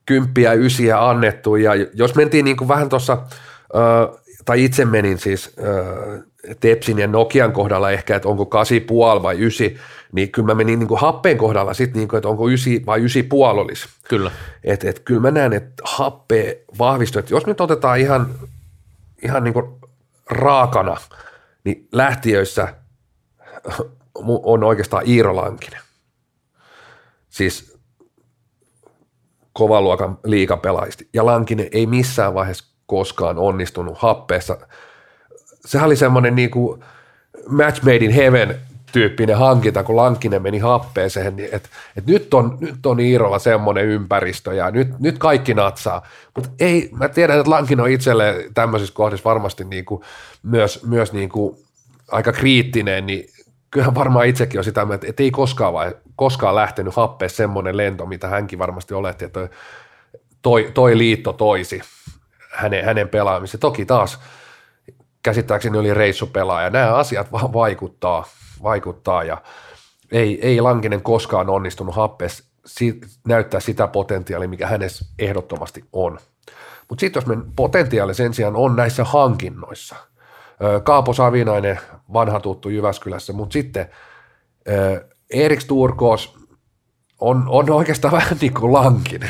[0.05, 3.17] kymppiä, ysiä annettu ja jos mentiin niin kuin vähän tuossa
[4.45, 6.23] tai itse menin siis äh,
[6.59, 8.43] Tepsin ja Nokian kohdalla ehkä, että onko
[9.17, 9.67] 8,5 vai 9,
[10.11, 12.99] niin kyllä mä menin niin kuin happeen kohdalla sitten, niin kuin, että onko 9 vai
[12.99, 13.87] 9,5 olisi.
[14.09, 14.31] Kyllä.
[14.63, 17.19] Et, et, kyllä mä näen, että happe vahvistuu.
[17.19, 18.27] Et jos nyt otetaan ihan,
[19.23, 19.65] ihan niin kuin
[20.29, 20.97] raakana,
[21.63, 22.73] niin lähtiöissä
[24.43, 25.81] on oikeastaan Iiro Lankinen.
[27.29, 27.77] Siis
[29.53, 31.09] kovaluokan liikapelaisti.
[31.13, 34.57] Ja Lankinen ei missään vaiheessa koskaan onnistunut happeessa.
[35.65, 36.51] Sehän oli semmoinen niin
[37.49, 38.59] match made in heaven
[38.91, 43.85] tyyppinen hankinta, kun Lankinen meni happeeseen, niin että et nyt, on, nyt on Iirolla semmoinen
[43.85, 46.07] ympäristö ja nyt, nyt kaikki natsaa.
[46.35, 50.01] Mutta ei, mä tiedän, että Lankin on itselle tämmöisissä kohdissa varmasti niin kuin
[50.43, 51.57] myös, myös niin kuin
[52.11, 53.29] aika kriittinen, niin
[53.71, 58.05] kyllähän varmaan itsekin on sitä mieltä, että ei koskaan, vai, koskaan lähtenyt happeessa semmoinen lento,
[58.05, 59.49] mitä hänkin varmasti oletti, että
[60.41, 61.81] toi, toi liitto toisi
[62.51, 63.59] hänen, hänen pelaamiseen.
[63.59, 64.19] Toki taas
[65.23, 66.69] käsittääkseni oli reissupelaaja.
[66.69, 68.25] Nämä asiat vaan vaikuttaa,
[68.63, 69.37] vaikuttaa ja
[70.11, 76.19] ei, ei Lankinen koskaan onnistunut happeessa si, näyttää sitä potentiaalia, mikä hänessä ehdottomasti on.
[76.89, 79.95] Mutta sitten jos me potentiaali sen sijaan on näissä hankinnoissa.
[80.83, 81.79] Kaapo Savinainen,
[82.13, 83.89] vanha tuttu Jyväskylässä, mutta sitten
[85.29, 86.37] Erik Turkos
[87.19, 89.29] on, on oikeastaan vähän niin kuin Lankinen.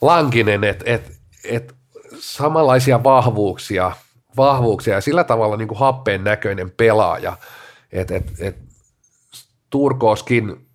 [0.00, 1.12] Lankinen, että et,
[1.44, 1.74] et
[2.18, 3.92] samanlaisia vahvuuksia,
[4.36, 7.36] vahvuuksia ja sillä tavalla niin kuin happeen näköinen pelaaja,
[7.92, 8.56] että et, et
[9.70, 10.66] Turkooskin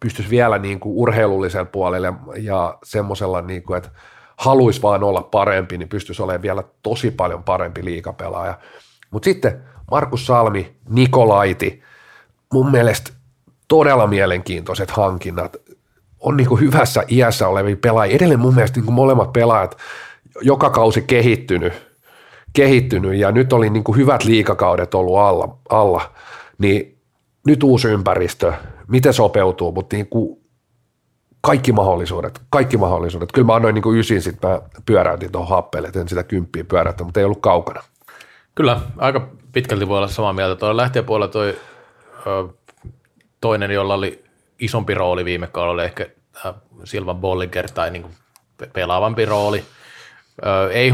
[0.00, 3.90] pystyisi vielä niin kuin urheilullisella puolelle ja semmoisella, niin kuin, että
[4.36, 8.58] haluaisi vaan olla parempi, niin pystyisi olemaan vielä tosi paljon parempi liikapelaaja.
[9.10, 11.82] Mutta sitten Markus Salmi, Nikolaiti,
[12.52, 13.10] mun mielestä
[13.68, 15.56] todella mielenkiintoiset hankinnat.
[16.20, 18.16] On niin kuin hyvässä iässä olevia pelaajia.
[18.16, 19.76] Edelleen mun mielestä niin kuin molemmat pelaajat
[20.42, 21.72] joka kausi kehittynyt,
[22.52, 26.12] kehittynyt ja nyt oli niin kuin hyvät liikakaudet ollut alla, alla,
[26.58, 26.98] niin
[27.46, 28.52] nyt uusi ympäristö,
[28.88, 30.40] miten sopeutuu, mutta niin kuin
[31.40, 33.32] kaikki mahdollisuudet, kaikki mahdollisuudet.
[33.32, 37.04] Kyllä mä annoin niin kuin ysin, sitten mä pyöräytin tuohon happeelle, en sitä kymppiä pyöräyttä,
[37.04, 37.82] mutta ei ollut kaukana.
[38.54, 40.56] Kyllä, aika pitkälti voi olla samaa mieltä.
[40.56, 41.56] Tuo lähtijäpuolella toi
[42.26, 42.48] ö,
[43.40, 44.24] toinen, jolla oli
[44.58, 46.06] isompi rooli viime kaudella, ehkä
[46.46, 46.54] äh,
[46.84, 48.14] Silvan Bollinger tai niin kuin
[48.72, 49.64] pelaavampi rooli.
[50.46, 50.90] Ö, ei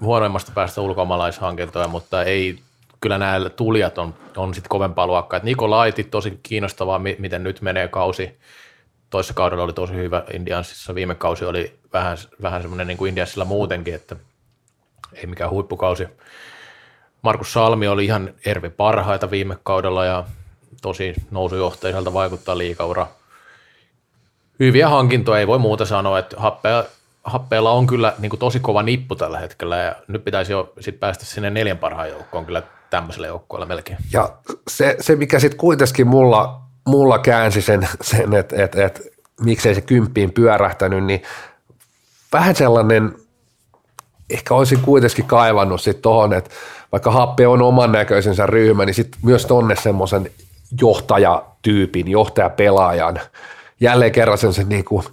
[0.00, 2.58] huonoimmasta päästä ulkomaalaishankintoja, mutta ei
[3.00, 5.40] kyllä nämä tulijat on, on sitten kovempaa luokkaa.
[5.42, 8.38] Niko Laiti, tosi kiinnostavaa, miten nyt menee kausi.
[9.10, 13.44] Toissa kaudella oli tosi hyvä Indiansissa, viime kausi oli vähän, vähän semmoinen niin kuin Indiansilla
[13.44, 14.16] muutenkin, että
[15.12, 16.08] ei mikään huippukausi.
[17.22, 20.24] Markus Salmi oli ihan Ervi parhaita viime kaudella ja
[20.82, 23.06] tosi nousujohteiselta vaikuttaa liikaura.
[24.60, 26.84] Hyviä hankintoja, ei voi muuta sanoa, että happea,
[27.24, 31.00] happeella on kyllä niin kuin tosi kova nippu tällä hetkellä ja nyt pitäisi jo sit
[31.00, 33.98] päästä sinne neljän parhaan joukkoon kyllä tämmöisellä joukkueella melkein.
[34.12, 34.28] Ja
[34.68, 39.80] se, se mikä sitten kuitenkin mulla, mulla käänsi sen, sen että et, et, miksei se
[39.80, 41.22] kymppiin pyörähtänyt, niin
[42.32, 43.14] vähän sellainen,
[44.30, 46.50] ehkä olisin kuitenkin kaivannut sitten tuohon, että
[46.92, 50.30] vaikka Happe on oman näköisensä ryhmä, niin sitten myös tonne semmoisen
[50.80, 53.20] johtajatyypin, johtajapelaajan,
[53.80, 55.04] jälleen kerran sen, sen niin kuin,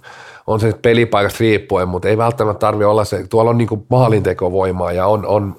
[0.46, 4.92] on se pelipaikasta riippuen, mutta ei välttämättä tarvitse olla se, tuolla on niin kuin maalintekovoimaa
[4.92, 5.56] ja on, on,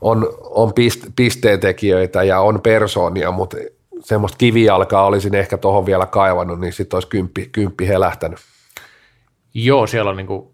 [0.00, 3.56] on, on pist, pisteentekijöitä ja on persoonia, mutta
[4.00, 8.38] semmoista kivijalkaa olisin ehkä tuohon vielä kaivannut, niin sitten olisi kymppi, kymppi helähtänyt.
[9.54, 10.48] Joo, siellä on niin kuin,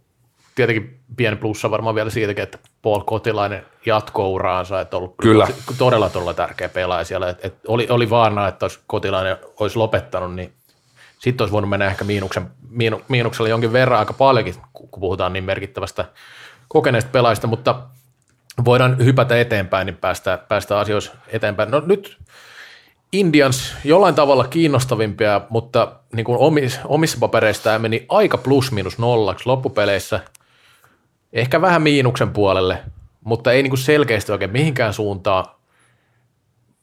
[0.55, 5.49] tietenkin pieni plussa varmaan vielä siitäkin, että Paul Kotilainen jatkouraansa, että ollut Kyllä.
[5.78, 7.28] todella todella tärkeä pelaaja siellä.
[7.28, 10.53] Että, että oli, oli vaarana, että jos Kotilainen olisi lopettanut, niin
[11.18, 15.45] sitten olisi voinut mennä ehkä miinuksen, miinu, miinuksella jonkin verran aika paljonkin, kun puhutaan niin
[15.45, 16.05] merkittävästä
[16.68, 17.74] kokeneesta pelaajista, mutta
[18.64, 21.70] voidaan hypätä eteenpäin, niin päästä, päästä asioissa eteenpäin.
[21.70, 22.18] No nyt
[23.12, 29.46] Indians jollain tavalla kiinnostavimpia, mutta niin kuin omissa, omissa papereissa meni aika plus minus nollaksi
[29.46, 30.20] loppupeleissä.
[31.32, 32.82] Ehkä vähän miinuksen puolelle,
[33.24, 35.44] mutta ei niin kuin selkeästi oikein mihinkään suuntaan.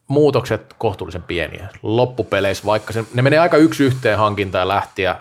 [0.07, 5.15] Muutokset kohtuullisen pieniä loppupeleissä, vaikka se, ne menee aika yksi yhteen hankintaan lähtiä,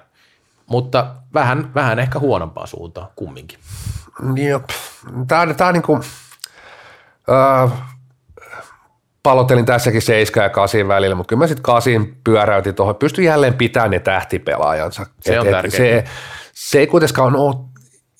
[0.66, 3.58] mutta vähän, vähän ehkä huonompaa suuntaan kumminkin.
[4.36, 4.64] Jep.
[5.28, 6.02] Tämä, tämä on niin kuin,
[7.30, 7.72] äh,
[9.22, 13.54] palotelin tässäkin 7 ja 8 välillä, mutta kyllä mä sitten 8 pyöräytin tuohon, pystyn jälleen
[13.54, 15.06] pitämään ne tähtipelaajansa.
[15.20, 15.76] Se on et, tärkeää.
[15.76, 16.04] Se,
[16.54, 17.54] se ei kuitenkaan ole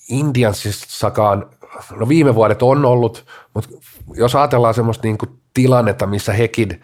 [0.09, 1.49] Indiansissakaan,
[1.95, 3.69] no viime vuodet on ollut, mutta
[4.13, 6.81] jos ajatellaan semmoista niin kuin tilannetta, missä hekin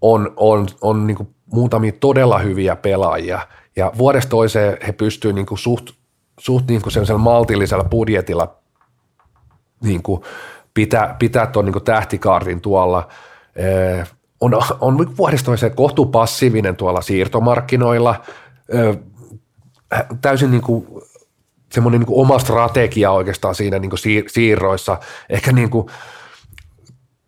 [0.00, 3.40] on, on, on niin kuin muutamia todella hyviä pelaajia,
[3.76, 5.90] ja vuodesta toiseen he pystyvät niin kuin suht,
[6.38, 8.56] suht niin semmoisella maltillisella budjetilla
[9.82, 10.22] niin kuin
[10.78, 13.08] pitää, pitää tuon niin tähtikaartin tuolla.
[13.56, 14.08] Eh,
[14.40, 18.22] on, on vuodesta toiseen kohtuu passiivinen tuolla siirtomarkkinoilla,
[18.68, 18.98] eh,
[20.20, 20.86] täysin niin kuin
[21.72, 23.90] semmoinen niin oma strategia oikeastaan siinä niin
[24.28, 24.96] siirroissa.
[25.30, 25.86] Ehkä niin kuin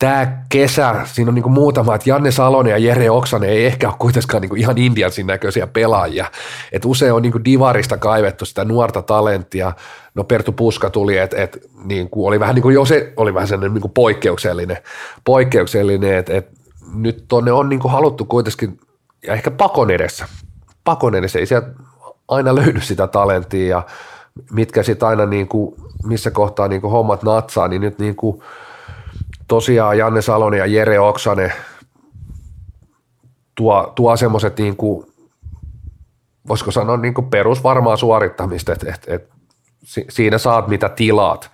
[0.00, 3.96] tämä kesä, siinä on niin muutama, että Janne Salonen ja Jere Oksanen ei ehkä ole
[3.98, 6.26] kuitenkaan niin ihan Indiansin näköisiä pelaajia.
[6.72, 9.72] Et usein on niin Divarista kaivettu sitä nuorta talenttia.
[10.14, 13.48] No Pertu Puska tuli, että et, niin oli vähän niin kuin jo se oli vähän
[13.48, 14.76] sellainen niin poikkeuksellinen,
[15.24, 16.48] poikkeuksellinen että et
[16.94, 18.80] nyt tonne on niin haluttu kuitenkin,
[19.26, 20.26] ja ehkä pakon edessä,
[20.84, 21.68] pakon edessä, ei sieltä
[22.28, 23.82] aina löydy sitä talenttia ja
[24.52, 25.74] mitkä sitten aina niin kuin,
[26.04, 28.42] missä kohtaa niin hommat natsaa, niin nyt niin kuin
[29.50, 31.52] tosiaan Janne Salonen ja Jere Oksanen
[33.54, 35.06] tuo, tuo semmoiset niin kuin,
[36.48, 39.28] voisiko sanoa niin kuin perusvarmaa suorittamista, että et, et,
[40.08, 41.50] siinä saat mitä tilaat.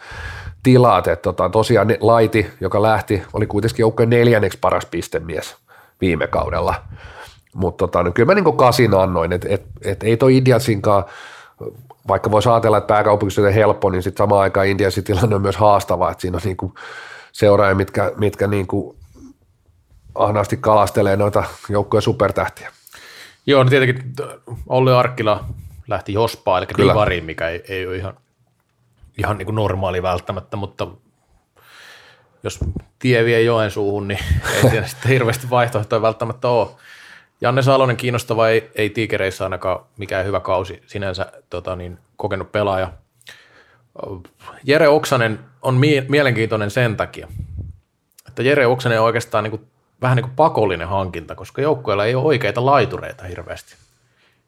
[0.63, 1.09] tilaat.
[1.09, 5.57] että tota, tosiaan Laiti, joka lähti, oli kuitenkin joukkojen neljänneksi paras pistemies
[6.01, 6.75] viime kaudella.
[7.55, 11.05] Mutta tota, no, kyllä mä niin kasin annoin, että et, et ei toi Indiansinkaan,
[12.09, 16.11] vaikka voisi ajatella, että pääkaupunkisuuden helppo, niin sitten samaan aikaan Indiansin tilanne on myös haastava,
[16.11, 16.73] että siinä on niin kuin
[17.37, 18.97] seuraajia, mitkä, mitkä niin kuin
[20.15, 22.73] ahnaasti kalastelee noita joukkojen supertähtiä.
[23.47, 24.13] Joo, no tietenkin
[24.67, 25.45] Olli Arkkila
[25.89, 26.93] lähti Jospaan, eli Kyllä.
[26.93, 28.17] Divariin, mikä ei, ei ole ihan,
[29.19, 30.89] ihan niin kuin normaali välttämättä, mutta
[32.43, 32.59] jos
[32.99, 34.21] tie vie Joensuuhun, niin
[34.55, 36.69] ei siinä sitten hirveästi vaihtoehtoja välttämättä ole.
[37.41, 42.93] Janne Salonen kiinnostava, ei, ei tiikereissä ainakaan mikään hyvä kausi sinänsä tota niin, kokenut pelaaja.
[44.65, 47.29] Jere Oksanen on mie- mielenkiintoinen sen takia,
[48.29, 49.67] että Jere Oksanen on oikeastaan niin kuin,
[50.03, 53.75] vähän niin kuin pakollinen hankinta, koska joukkueella ei ole oikeita laitureita hirveästi.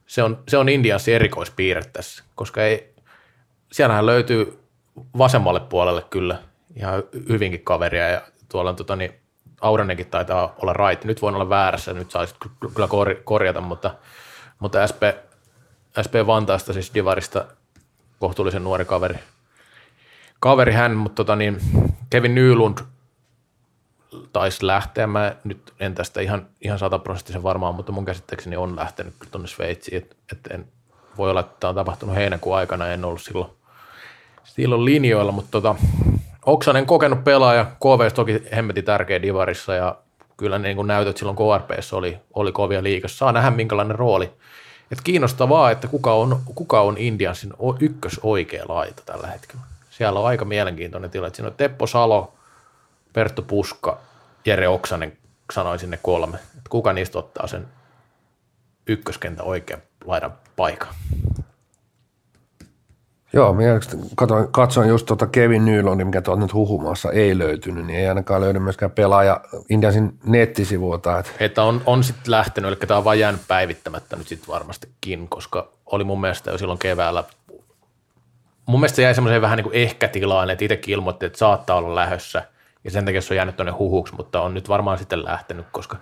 [0.06, 2.94] Se on, se on Indiansin erikoispiirre tässä, koska ei,
[3.72, 4.58] siellähän löytyy
[5.18, 6.38] vasemmalle puolelle kyllä
[6.76, 9.14] ihan hyvinkin kaveria ja tuolla on tota, niin,
[9.60, 11.04] Auranenkin taitaa olla right.
[11.04, 12.36] Nyt voin olla väärässä, nyt saisit
[12.74, 12.88] kyllä
[13.24, 13.94] korjata, mutta,
[14.58, 15.02] mutta SP,
[16.06, 17.44] SP Vantaasta, siis Divarista,
[18.18, 19.18] kohtuullisen nuori kaveri.
[20.40, 21.58] Kaveri hän, mutta tota niin,
[22.10, 22.78] Kevin Nylund
[24.32, 25.06] taisi lähteä.
[25.06, 29.48] Mä nyt en tästä ihan, ihan sataprosenttisen varmaan, mutta mun käsittääkseni on lähtenyt kyllä tuonne
[29.48, 29.96] Sveitsiin.
[29.96, 30.66] Et, et en,
[31.16, 33.50] voi olla, että tämä on tapahtunut heinäkuun aikana, en ollut silloin,
[34.44, 35.74] silloin linjoilla, mutta tota,
[36.46, 39.96] Oksanen kokenut pelaaja, KV toki hemmeti tärkeä divarissa ja
[40.36, 43.18] kyllä niin kuin näytöt silloin KRPssä oli, oli kovia liikassa.
[43.18, 44.32] Saa nähdä minkälainen rooli.
[44.92, 49.62] Et kiinnostavaa, että kuka on, kuka on Indiansin ykkös oikea laita tällä hetkellä.
[49.98, 51.34] Siellä on aika mielenkiintoinen tilanne.
[51.34, 52.34] Siinä on Teppo Salo,
[53.12, 53.98] Perttu Puska,
[54.44, 55.18] Jere Oksanen,
[55.52, 56.36] sanoisin ne kolme.
[56.36, 57.68] Et kuka niistä ottaa sen
[58.86, 60.94] ykköskentän oikean laidan paikan?
[63.32, 68.00] Joo, mielestäni katsoin, katsoin just tuota Kevin Nylundin, mikä tuolta nyt huhumassa ei löytynyt, niin
[68.00, 69.40] ei ainakaan löydy myöskään pelaaja
[69.70, 71.18] Indiansin nettisivuilta.
[71.18, 75.28] Että, että on, on sitten lähtenyt, eli tämä on vain jäänyt päivittämättä nyt sitten varmastikin,
[75.28, 77.24] koska oli mun mielestä jo silloin keväällä,
[78.68, 81.76] mun mielestä se jäi semmoiseen vähän niin kuin ehkä tilaan, että itsekin ilmoitti, että saattaa
[81.76, 82.42] olla lähössä,
[82.84, 85.96] ja sen takia se on jäänyt tuonne huhuksi, mutta on nyt varmaan sitten lähtenyt, koska,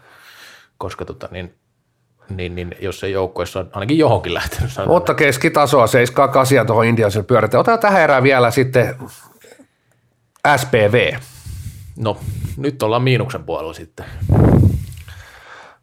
[0.79, 1.55] koska tota, niin,
[2.31, 4.73] niin, niin jos se joukkueessa on ainakin johonkin lähtenyt.
[4.73, 4.97] Sanotaan.
[4.97, 7.61] Mutta keskitasoa, 7 8 tuohon Indiansille pyöritetään.
[7.61, 8.97] Otetaan tähän erään vielä sitten
[10.57, 11.15] SPV.
[11.97, 12.19] No,
[12.57, 14.07] nyt ollaan miinuksen puolella sitten.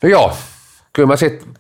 [0.03, 0.37] No joo,
[0.93, 1.53] kyllä mä sitten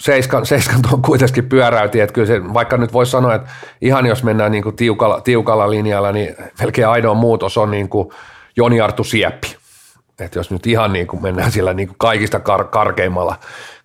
[0.00, 4.22] seiskan, seiskan tuon kuitenkin pyöräytin, että kyllä se, vaikka nyt voisi sanoa, että ihan jos
[4.22, 8.08] mennään niin kuin tiukalla, tiukalla linjalla, niin melkein ainoa muutos on niin kuin
[8.56, 9.60] Joni Artu Sieppi
[10.24, 13.36] että jos nyt ihan niin kuin mennään sillä niin kuin kaikista kar- karkeimmalla,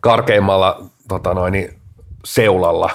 [0.01, 1.79] karkeimmalla tota noin, niin
[2.25, 2.89] seulalla,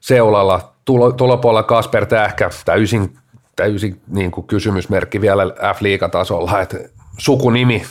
[0.00, 3.18] seulalla tulo, tulopuolella Kasper Tähkä, täysin,
[3.56, 6.78] täysin niin kuin kysymysmerkki vielä F-liigatasolla, että
[7.18, 7.82] sukunimi,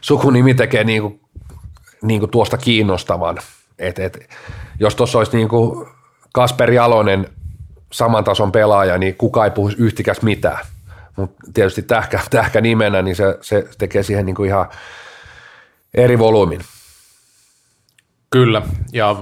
[0.00, 1.20] sukunimi tekee niin kuin,
[2.02, 3.38] niin kuin tuosta kiinnostavan.
[3.78, 4.28] Et, et,
[4.80, 5.88] jos tuossa olisi niin kuin
[6.32, 7.28] Kasper Jalonen
[7.92, 10.58] saman tason pelaaja, niin kuka ei puhuisi yhtikäs mitään–
[11.18, 14.68] mutta tietysti tähkä, tähkä nimenä, niin se, se tekee siihen niin kuin ihan
[15.94, 16.60] eri volyymin.
[18.30, 18.62] Kyllä,
[18.92, 19.16] ja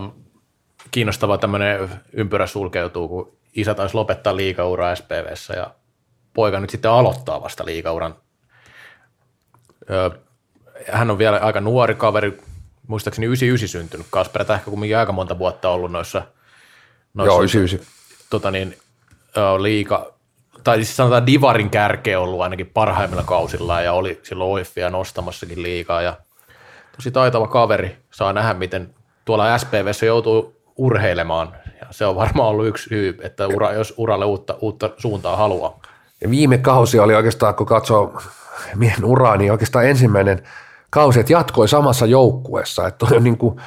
[0.91, 5.75] kiinnostava tämmöinen ympyrä sulkeutuu, kun isä taisi lopettaa liikauraa SPVssä ja
[6.35, 8.15] poika nyt sitten aloittaa vasta liikauran.
[10.93, 12.43] Hän on vielä aika nuori kaveri,
[12.87, 14.07] muistaakseni 99 syntynyt.
[14.11, 16.23] Kasper Tähkä kumminkin aika monta vuotta ollut noissa,
[17.15, 17.93] noissa Joo, 99.
[18.31, 18.77] Tota niin,
[19.59, 20.13] liika,
[20.65, 26.03] tai siis sanotaan Divarin kärkeä ollut ainakin parhaimmilla kausilla ja oli silloin OIFia nostamassakin liikaa
[26.03, 26.17] ja
[26.97, 27.97] tosi taitava kaveri.
[28.11, 33.47] Saa nähdä, miten tuolla SPVssä joutuu urheilemaan ja se on varmaan ollut yksi syy, että
[33.47, 35.81] ura, jos uralle uutta, uutta suuntaa haluaa.
[36.21, 38.23] Ja viime kausi oli oikeastaan, kun katsoo
[38.75, 40.43] miehen uraa, niin oikeastaan ensimmäinen
[40.97, 42.87] kausi, että jatkoi samassa joukkueessa.
[42.87, 43.61] Että on niin kuin,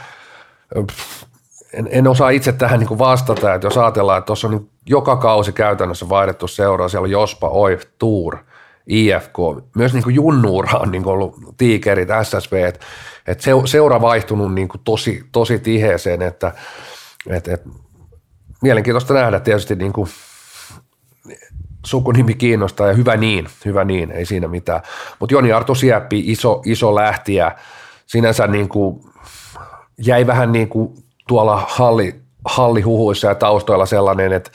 [1.73, 4.69] en, en osaa itse tähän niin kuin vastata, että jos ajatellaan, että tuossa on niin
[4.85, 8.37] joka kausi käytännössä vaihdettu seuraa, siellä on Jospa, OIF, Tour,
[8.87, 9.37] IFK,
[9.75, 12.85] myös niin kuin junnuura on niin kuin ollut tiikerit, SSV, että
[13.27, 16.51] et se, seura vaihtunut niin kuin tosi, tosi tiheeseen, että
[17.29, 17.63] et, et,
[18.61, 20.09] mielenkiintoista nähdä tietysti niin kuin
[21.85, 24.81] sukunimi kiinnostaa ja hyvä niin, hyvä niin, ei siinä mitään.
[25.19, 27.51] Mutta Joni Arto Sieppi, iso, iso lähtiä,
[28.05, 29.03] sinänsä niin kuin
[29.97, 30.93] jäi vähän niin kuin
[31.27, 32.15] tuolla halli,
[32.45, 34.51] hallihuhuissa ja taustoilla sellainen, että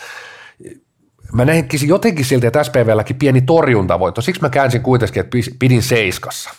[1.33, 4.21] mä näkisin jotenkin siltä, että SPVlläkin pieni torjuntavoitto.
[4.21, 6.51] Siksi mä käänsin kuitenkin, että pidin seiskassa.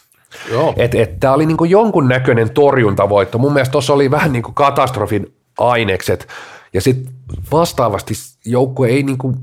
[0.78, 3.38] Että et, tämä oli niin jonkun näköinen torjuntavoitto.
[3.38, 6.28] Mun mielestä tuossa oli vähän niin kuin katastrofin ainekset.
[6.74, 7.14] Ja sitten
[7.52, 8.14] vastaavasti
[8.46, 9.36] joukkue ei niin kuin,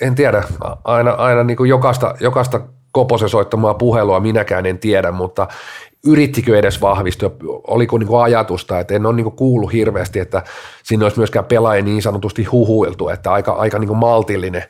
[0.00, 0.42] en tiedä,
[0.84, 2.60] aina, aina niin kuin jokaista, jokaista
[2.92, 5.48] Koposen soittamaa puhelua minäkään en tiedä, mutta
[6.06, 7.30] yrittikö edes vahvistua,
[7.66, 10.42] oliko niin kuin ajatusta, että en ole niin kuin kuullut hirveästi, että
[10.82, 14.62] siinä olisi myöskään pelaaja niin sanotusti huhuiltu, että aika, aika niin kuin maltillinen,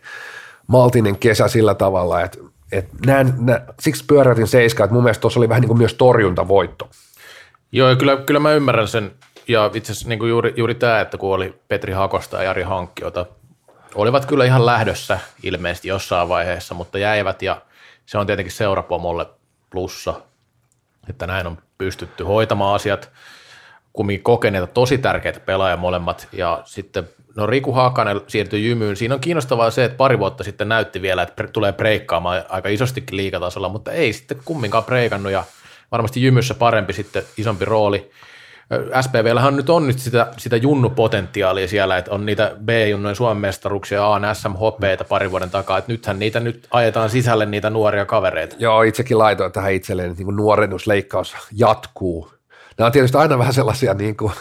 [0.66, 2.38] maltinen kesä sillä tavalla, että,
[2.72, 5.94] että näin, näin, siksi pyörätin seiska, että mun mielestä tuossa oli vähän niin kuin myös
[5.94, 6.88] torjuntavoitto.
[7.72, 9.12] Joo, ja kyllä, kyllä mä ymmärrän sen,
[9.48, 12.62] ja itse asiassa niin kuin juuri, juuri tämä, että kun oli Petri Hakosta ja Jari
[12.62, 13.26] Hankki, jota
[13.94, 17.62] olivat kyllä ihan lähdössä ilmeisesti jossain vaiheessa, mutta jäivät ja
[18.06, 19.26] se on tietenkin seurapomolle
[19.70, 20.14] plussa,
[21.08, 23.10] että näin on pystytty hoitamaan asiat.
[23.92, 28.96] Kumminkin kokeneita tosi tärkeitä pelaajia molemmat ja sitten no Riku Hakanen siirtyi jymyyn.
[28.96, 33.16] Siinä on kiinnostavaa se, että pari vuotta sitten näytti vielä, että tulee breikkaamaan aika isostikin
[33.16, 35.44] liikatasolla, mutta ei sitten kumminkaan breikannut ja
[35.92, 38.10] varmasti jymyssä parempi sitten isompi rooli.
[39.00, 44.34] SPVllähän nyt on nyt sitä, sitä junnupotentiaalia siellä, että on niitä B-junnojen Suomen mestaruuksia, A,
[44.34, 48.56] SM, hopeita pari vuoden takaa, että nythän niitä nyt ajetaan sisälle niitä nuoria kavereita.
[48.58, 52.32] Joo, itsekin laitoin tähän itselleen, että niin nuorennusleikkaus jatkuu.
[52.78, 54.32] Nämä on tietysti aina vähän sellaisia niin kuin,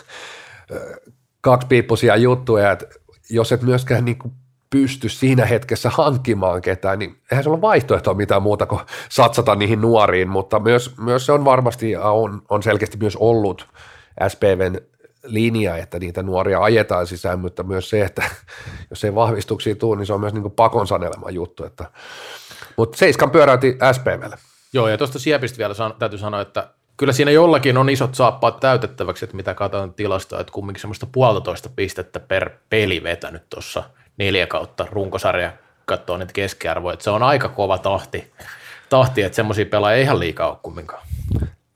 [1.42, 2.86] kaksipiippuisia juttuja, että
[3.30, 4.34] jos et myöskään niin kuin
[4.70, 9.82] pysty siinä hetkessä hankkimaan ketään, niin eihän se ole vaihtoehtoa mitään muuta kuin satsata niihin
[9.82, 13.68] nuoriin, mutta myös, myös se on varmasti on, on selkeästi myös ollut
[14.28, 14.78] SPVn
[15.24, 18.24] linja, että niitä nuoria ajetaan sisään, mutta myös se, että
[18.90, 21.66] jos ei vahvistuksia tule, niin se on myös niin pakon sanelema juttu.
[21.66, 21.86] Että,
[22.78, 24.38] mutta Seiskan pyöräytti SPVlle.
[24.74, 26.68] Joo, ja tuosta Siepistä vielä san, täytyy sanoa, että
[26.98, 31.70] kyllä siinä jollakin on isot saappaat täytettäväksi, että mitä katsotaan tilastoa, että kumminkin semmoista puolitoista
[31.76, 33.84] pistettä per peli vetänyt tuossa
[34.18, 35.52] neljä kautta runkosarja
[35.86, 38.34] katsoo niitä keskiarvoja, että se on aika kova tahti,
[38.90, 41.08] tahti että semmoisia pelaajia ei ihan liikaa ole kumminkaan.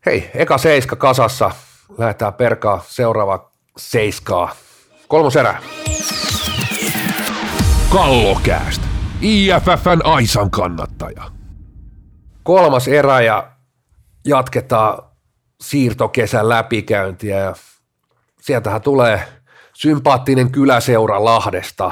[0.06, 1.52] Hei, eka seiska kasassa,
[1.98, 4.56] lähdetään perkaa seuraava seiskaa.
[5.08, 5.62] Kolmos erä.
[7.90, 8.82] Kallokääst.
[9.22, 11.24] IFFn Aisan kannattaja.
[12.44, 13.52] Kolmas erä ja
[14.26, 15.04] jatketaan
[15.62, 17.56] siirtokesän läpikäyntiä ja
[18.42, 19.28] sieltähän tulee
[19.74, 21.92] sympaattinen kyläseura Lahdesta.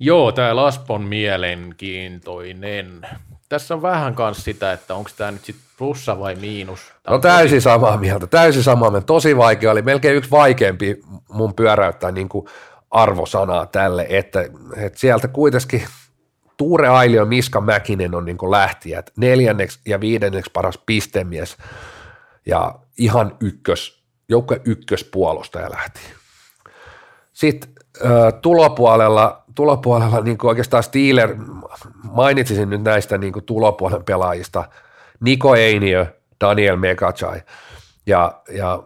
[0.00, 3.00] Joo, tämä Laspon mielenkiintoinen.
[3.48, 6.80] Tässä on vähän kanssa sitä, että onko tämä nyt sitten plussa vai miinus.
[7.02, 9.06] Tämä no täysin samaa mieltä, täysin samaa mieltä.
[9.06, 12.46] Tosi vaikea, oli melkein yksi vaikeampi mun pyöräyttää niin kuin
[12.90, 14.40] arvosanaa tälle, että,
[14.76, 15.86] että sieltä kuitenkin
[16.56, 21.56] Tuure Ailio Miska Mäkinen on niin lähtijät, neljänneksi ja viidenneksi paras pistemies
[22.46, 26.00] ja ihan ykkös, joukko ykköspuolustaja lähti.
[27.32, 27.70] Sitten
[28.42, 31.36] tulopuolella, tulopuolella niin oikeastaan Steeler,
[32.12, 34.64] mainitsisin nyt näistä niin tulopuolen pelaajista,
[35.20, 36.06] Niko Einiö,
[36.40, 37.42] Daniel Megachai
[38.06, 38.82] ja, ja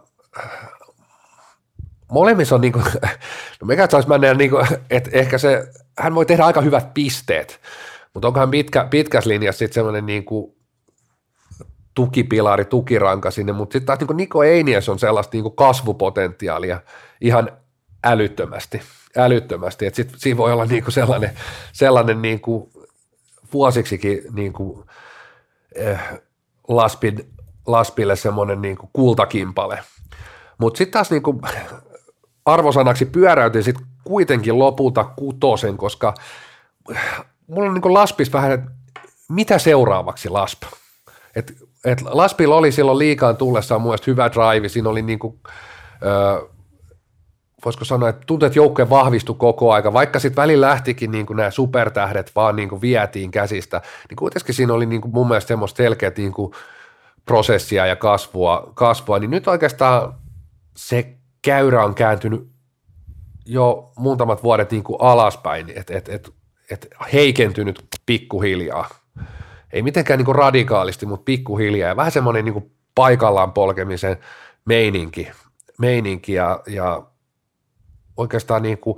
[2.11, 2.85] molemmissa on niin kuin,
[3.61, 5.67] no Megachai mä niin kuin, että ehkä se
[5.99, 7.61] hän voi tehdä aika hyvät pisteet,
[8.13, 10.55] mutta onkohan pitkä, pitkässä linjassa sitten semmoinen niin kuin
[11.93, 16.81] tukipilari, tukiranka sinne, mutta sitten taas niin Niko Einies on sellaista niin kuin kasvupotentiaalia
[17.21, 17.51] ihan
[18.03, 18.81] älyttömästi,
[19.17, 21.31] älyttömästi, että sitten siinä voi olla niin kuin sellainen,
[21.73, 22.69] sellainen niin kuin
[23.53, 24.85] vuosiksikin niin kuin,
[25.75, 25.99] eh,
[26.67, 27.33] Laspin,
[27.67, 29.79] Laspille semmoinen niin kuin kultakimpale.
[30.57, 31.41] Mutta sitten taas niin kuin
[32.45, 36.13] arvosanaksi pyöräytin sitten kuitenkin lopulta kutosen, koska
[37.47, 38.71] mulla on niin Laspis vähän, että
[39.29, 40.63] mitä seuraavaksi Lasp?
[41.35, 41.53] Et,
[41.85, 45.39] et Laspilla oli silloin liikaan tullessaan mun hyvä drive, siinä oli niin kuin,
[46.05, 46.49] ö,
[47.65, 51.37] voisiko sanoa, että tuntuu, että joukkue vahvistui koko aika, vaikka sitten välillä lähtikin niin kuin
[51.37, 55.47] nämä supertähdet vaan niin kuin vietiin käsistä, niin kuitenkin siinä oli niin kuin mun mielestä
[55.47, 56.53] semmoista selkeät niin kuin
[57.25, 60.13] prosessia ja kasvua, kasvua, niin nyt oikeastaan
[60.77, 62.49] se käyrä on kääntynyt
[63.45, 66.33] jo muutamat vuodet niin kuin alaspäin, että et, et,
[66.71, 68.89] et heikentynyt pikkuhiljaa.
[69.73, 71.89] Ei mitenkään niin kuin radikaalisti, mutta pikkuhiljaa.
[71.89, 74.17] Ja vähän semmoinen niin kuin paikallaan polkemisen
[74.65, 75.31] meininki,
[75.79, 77.03] meininki ja, ja
[78.17, 78.97] oikeastaan niin kuin,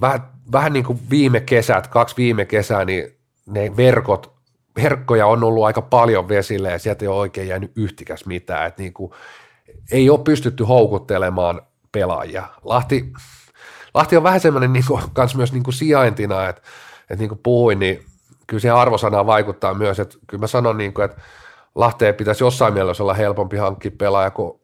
[0.00, 0.20] vähän,
[0.52, 3.16] vähän niin kuin viime kesät, kaksi viime kesää, niin
[3.46, 4.32] ne verkot,
[4.76, 8.66] verkkoja on ollut aika paljon vesille ja sieltä ei ole oikein jäänyt yhtikäs mitään.
[8.66, 9.12] Että niin kuin,
[9.92, 11.62] ei ole pystytty houkuttelemaan
[11.92, 12.46] pelaajia.
[12.62, 13.12] Lahti,
[13.94, 16.62] Lahti on vähän semmoinen niin kuin, kans myös niin kuin sijaintina, että,
[17.00, 18.04] että niin kuin puhuin, niin
[18.46, 21.20] kyllä siihen arvosanaan vaikuttaa myös, että kyllä mä sanon, niin kuin, että
[21.74, 24.60] Lahteen pitäisi jossain mielessä olla helpompi hankkia pelaaja kuin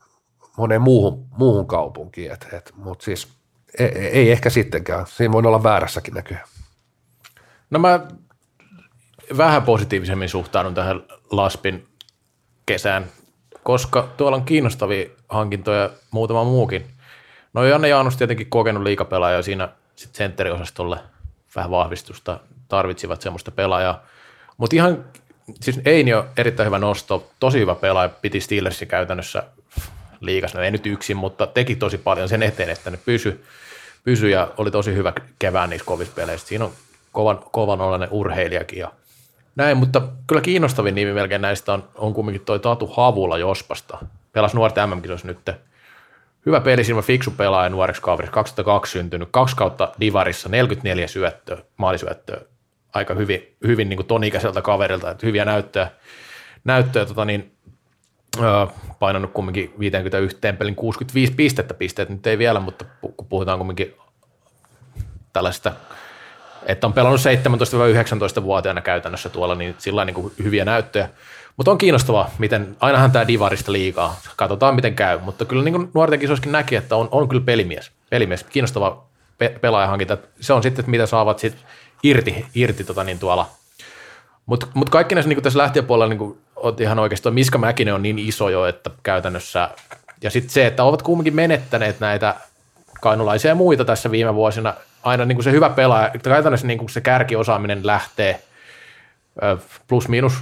[0.56, 3.35] moneen muuhun, muuhun kaupunkiin, et, et, mutta siis
[3.78, 6.46] ei, ei, ehkä sittenkään, siinä voi olla väärässäkin näköjään.
[7.70, 8.00] No mä
[9.36, 11.86] vähän positiivisemmin suhtaudun tähän Laspin
[12.66, 13.06] kesään
[13.66, 16.86] koska tuolla on kiinnostavia hankintoja muutama muukin.
[17.52, 20.98] No Janne Jaanus tietenkin kokenut liikapelaaja siinä sitten sentteriosastolle
[21.56, 24.04] vähän vahvistusta, tarvitsivat semmoista pelaajaa.
[24.56, 25.04] Mutta ihan,
[25.60, 29.42] siis Eini on erittäin hyvä nosto, tosi hyvä pelaaja, piti Steelersi käytännössä
[30.20, 33.44] liikas, no ei nyt yksin, mutta teki tosi paljon sen eteen, että ne pysy,
[34.06, 36.46] pysy ja oli tosi hyvä kevään niissä kovissa peleissä.
[36.48, 36.72] Siinä on
[37.12, 38.92] kovan, kovan olainen urheilijakin ja
[39.56, 43.98] näin, mutta kyllä kiinnostavin nimi melkein näistä on, on kumminkin toi Tatu Havula Jospasta.
[44.32, 45.38] Pelas nuorten mm nyt
[46.46, 52.40] hyvä pelisilmä, fiksu pelaaja nuoreksi kaveriksi, 2002 syntynyt, kaksi kautta Divarissa, 44 syöttöä, maalisyöttöä,
[52.94, 55.90] aika hyvin, hyvin niin kuin ton ikäiseltä kaverilta, että hyviä näyttöjä,
[56.64, 57.55] näyttöjä tota niin,
[58.98, 63.94] painanut kumminkin 51 pelin 65 pistettä pisteet, nyt ei vielä, mutta kun puhutaan kumminkin
[65.32, 65.72] tällaista,
[66.66, 71.08] että on pelannut 17-19-vuotiaana käytännössä tuolla, niin sillä on niin hyviä näyttöjä.
[71.56, 76.20] Mutta on kiinnostavaa, miten, ainahan tämä divarista liikaa, katsotaan miten käy, mutta kyllä niin nuorten
[76.20, 79.04] kisoissakin näki, että on, on kyllä pelimies, pelimies, kiinnostava
[79.38, 80.18] pe- pelaajahankinta.
[80.40, 81.56] Se on sitten, mitä saavat sit
[82.02, 83.50] irti, irti tota niin tuolla.
[84.46, 86.38] Mutta mut kaikki näissä niin tässä lähtiöpuolella niin
[86.80, 89.70] ihan oikeasti, Miska Mäkinen on niin iso jo, että käytännössä,
[90.22, 92.34] ja sitten se, että ovat kumminkin menettäneet näitä
[93.00, 96.88] kainulaisia ja muita tässä viime vuosina, aina niin kuin se hyvä pelaaja, käytännössä niin kuin
[96.88, 98.42] se kärkiosaaminen lähtee
[99.88, 100.32] plus minus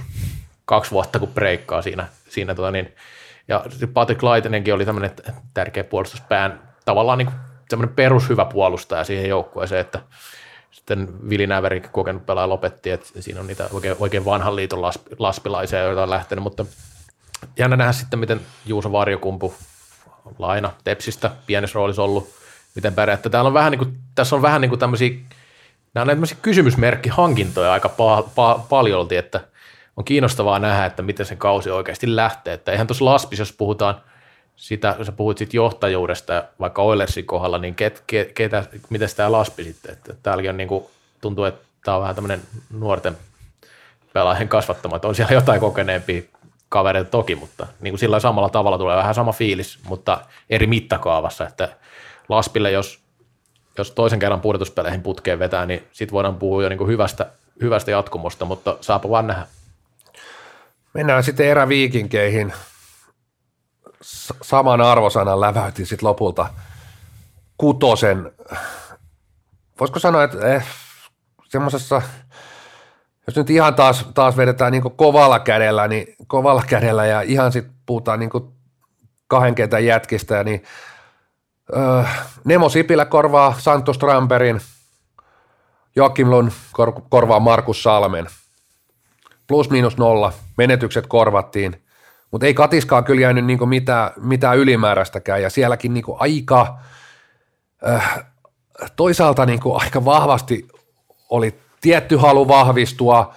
[0.65, 2.95] kaksi vuotta, kun breikkaa siinä, siinä tota niin,
[3.47, 5.11] ja Patrick Laitinenkin oli tämmöinen
[5.53, 7.29] tärkeä puolustuspään, tavallaan niin
[7.69, 9.99] semmoinen perushyvä puolustaja siihen joukkueeseen, että
[10.75, 14.81] sitten Vili Näveri, kokenut pelaaja, lopetti, että siinä on niitä oikein, oikein vanhan liiton
[15.19, 16.65] laspilaisia, joita on lähtenyt, mutta
[17.57, 19.53] jännä nähdä sitten, miten Juuso Varjokumpu
[20.39, 22.29] laina Tepsistä pienessä roolissa ollut,
[22.75, 23.29] miten pärjätte.
[23.29, 25.09] Täällä on vähän niin kuin, tässä on vähän niin kuin tämmöisiä,
[25.93, 29.41] nämä on tämmöisiä kysymysmerkkihankintoja aika pa- pa- paljolti, että
[29.97, 32.53] on kiinnostavaa nähdä, että miten se kausi oikeasti lähtee.
[32.53, 34.01] Että eihän tuossa Laspis, jos puhutaan
[34.55, 39.63] sitä, sä puhuit siitä johtajuudesta vaikka Oilersin kohdalla, niin ket, ket, ketä, miten tämä Laspi
[39.63, 39.93] sitten?
[39.93, 40.85] Että täälläkin on niin kuin,
[41.21, 42.41] tuntuu, että tämä on vähän tämmöinen
[42.73, 43.17] nuorten
[44.13, 46.21] pelaajien kasvattama, että on siellä jotain kokeneempia
[46.69, 51.47] kavereita toki, mutta niin kuin sillä samalla tavalla tulee vähän sama fiilis, mutta eri mittakaavassa,
[51.47, 51.69] että
[52.29, 52.99] Laspille, jos,
[53.77, 57.25] jos toisen kerran pudotuspeleihin putkeen vetää, niin sitten voidaan puhua jo niin kuin hyvästä,
[57.61, 59.47] hyvästä jatkumosta, mutta saapa vaan nähdä.
[60.93, 62.53] Mennään sitten eräviikinkeihin.
[64.41, 66.49] Saman arvosanan läväytin sitten lopulta
[67.57, 68.31] kutosen.
[69.79, 70.65] Voisiko sanoa, että eh,
[71.49, 72.01] semmoisessa,
[73.27, 77.75] jos nyt ihan taas, taas vedetään niin kovalla kädellä, niin kovalla kädellä ja ihan sitten
[77.85, 78.29] puhutaan niin
[79.27, 80.63] kahden kentän jätkistä, niin
[81.75, 82.03] öö,
[82.43, 84.61] Nemo Sipilä korvaa Santos Tramperin,
[85.95, 88.27] Joakim Lund kor- korvaa Markus Salmen–
[89.47, 91.84] plus miinus nolla, menetykset korvattiin,
[92.31, 96.77] mutta ei katiskaa kyllä jäänyt niin mitään, mitään ylimääräistäkään ja sielläkin niin aika,
[97.87, 98.25] äh,
[98.95, 100.67] toisaalta niin aika vahvasti
[101.29, 103.33] oli tietty halu vahvistua,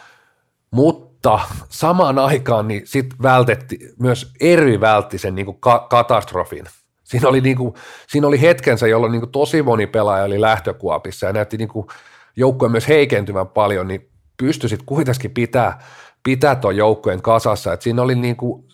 [0.71, 6.65] mutta samaan aikaan niin sit vältetti, myös eri vältti sen niin ka- katastrofin.
[7.05, 7.75] Siinä oli, niin kuin,
[8.07, 11.69] siinä oli hetkensä, jolloin niin tosi moni pelaaja oli lähtökuopissa ja näytti niin
[12.37, 15.79] joukkue myös heikentyvän paljon, niin pystyisit kuitenkin pitää,
[16.23, 17.73] pitää tuon joukkueen kasassa.
[17.73, 18.68] Et siinä oli, niinku,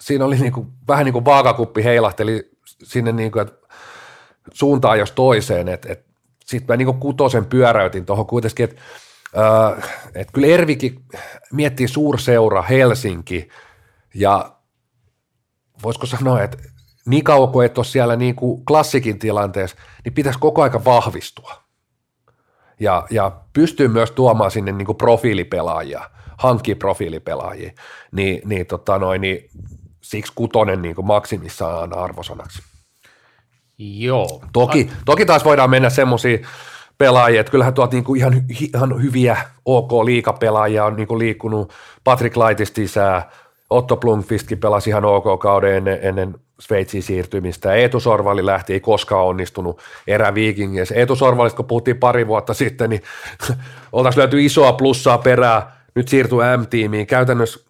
[0.00, 3.54] siinä oli niinku, vähän niin kuin vaakakuppi heilahteli sinne niinku, et
[4.52, 5.66] suuntaan jos toiseen.
[6.44, 8.82] Sitten mä niinku kutosen pyöräytin tuohon kuitenkin, että
[9.38, 11.04] äh, et kyllä Ervikin
[11.52, 13.48] miettii suurseura Helsinki
[14.14, 14.56] ja
[15.82, 16.58] voisiko sanoa, että
[17.06, 21.70] niin kauan kuin et ole siellä niin kuin klassikin tilanteessa, niin pitäisi koko aika vahvistua
[22.80, 26.10] ja, ja pystyy myös tuomaan sinne niin kuin profiilipelaajia,
[26.40, 27.72] hankkii profiilipelaajia,
[28.12, 29.50] niin, niin, tota noin, niin
[30.00, 32.62] siksi kutonen niin maksimissaan arvosanaksi.
[33.78, 34.42] Joo.
[34.52, 36.46] Toki, toki taas voidaan mennä semmoisiin
[36.98, 38.44] pelaajia, että kyllähän tuolta niinku ihan,
[38.74, 41.72] ihan hyviä OK-liikapelaajia on niinku liikkunut,
[42.04, 43.22] Patrick Laitista sisään,
[43.70, 47.74] Otto Blomqvistkin pelasi ihan OK-kauden ennen, ennen Sveitsiin siirtymistä.
[47.74, 50.94] Eetu Sorvalli lähti, ei koskaan onnistunut eräviikingissä.
[50.94, 53.02] Eetu Sorvallista, kun puhuttiin pari vuotta sitten, niin
[53.92, 55.79] oltaisiin löyty isoa plussaa perää.
[55.94, 57.06] Nyt siirtyy M-tiimiin.
[57.06, 57.60] Käytännössä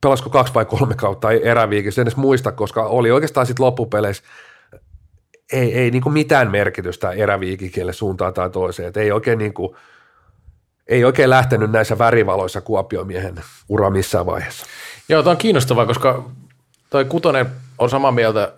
[0.00, 4.22] pelasko kaksi vai kolme kautta eräviikissä, en edes muista, koska oli oikeastaan sitten loppupeleissä
[5.52, 8.88] ei, ei niin mitään merkitystä eräviikikille suuntaan tai toiseen.
[8.88, 9.76] Et ei oikein niin kuin,
[10.86, 14.66] ei oikein lähtenyt näissä värivaloissa Kuopiomiehen ura missään vaiheessa.
[15.08, 16.30] Joo, tämä on kiinnostavaa, koska
[16.90, 17.46] toi Kutonen
[17.78, 18.52] on samaa mieltä,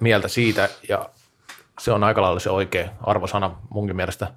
[0.00, 1.10] mieltä siitä, ja
[1.80, 4.32] se on aika lailla se oikea arvosana munkin mielestä.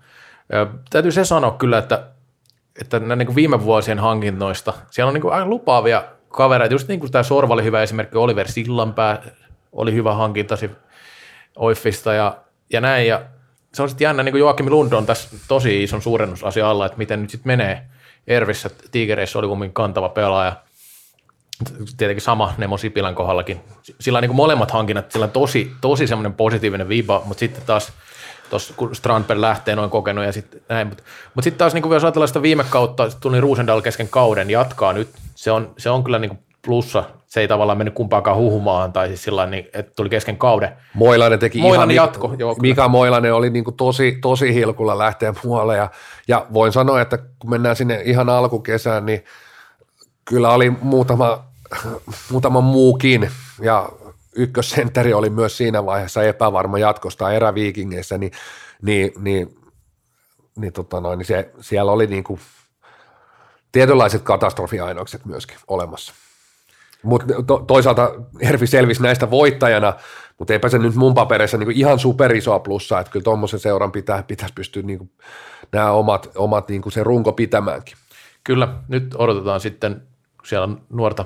[0.51, 2.07] Ja täytyy se sanoa kyllä, että,
[2.81, 7.11] että niin viime vuosien hankinnoista, siellä on niin kuin aika lupaavia kavereita, just niin kuin
[7.11, 9.21] tämä Sorva oli hyvä esimerkki, Oliver Sillanpää
[9.71, 10.71] oli hyvä hankintasi
[11.55, 12.37] Oiffista ja,
[12.73, 13.21] ja näin, ja
[13.73, 16.97] se on sitten jännä, niin kuin Joakim Lund on tässä tosi ison suurennusasia alla, että
[16.97, 17.85] miten nyt sitten menee
[18.27, 20.55] Ervissä, Tigereissä oli kumminkin kantava pelaaja,
[21.97, 23.61] tietenkin sama Nemo Sipilän kohdallakin.
[23.99, 27.93] Sillä on niin molemmat hankinnat, sillä on tosi, tosi semmoinen positiivinen viba, mutta sitten taas
[28.55, 31.03] tuossa kun Strandberg lähtee noin kokenut ja sitten näin, mutta
[31.35, 35.09] mut sitten taas niin jos ajatellaan sitä viime kautta, tuli Ruusendal kesken kauden, jatkaa nyt,
[35.35, 37.03] se on, se on kyllä niin plussa
[37.35, 40.69] se ei tavallaan mennyt kumpaankaan huhumaan, tai siis sillä niin, että tuli kesken kauden.
[40.93, 42.61] Moilainen teki Moilainen ihan, jatko, joo, kyllä.
[42.61, 45.89] Mika Moilainen oli niin kuin tosi, tosi hilkulla lähteä muualle ja,
[46.27, 49.23] ja voin sanoa, että kun mennään sinne ihan alkukesään, niin
[50.25, 51.45] kyllä oli muutama,
[52.31, 53.89] muutama muukin ja
[54.35, 58.31] ykkössentteri oli myös siinä vaiheessa epävarma jatkosta eräviikingeissä, niin,
[58.81, 59.55] niin, niin,
[60.55, 62.39] niin, tota noin, niin se, siellä oli niin kuin
[63.71, 66.13] tietynlaiset katastrofiainokset myöskin olemassa.
[67.03, 69.93] Mutta to, toisaalta Ervi selvisi näistä voittajana,
[70.39, 74.23] mutta eipä se nyt mun paperissa niin ihan superisoa plussaa, että kyllä tuommoisen seuran pitää,
[74.23, 75.11] pitäisi pystyä niin kuin,
[75.71, 77.97] nämä omat, omat niin kuin se runko pitämäänkin.
[78.43, 80.01] Kyllä, nyt odotetaan sitten,
[80.43, 81.25] siellä nuorta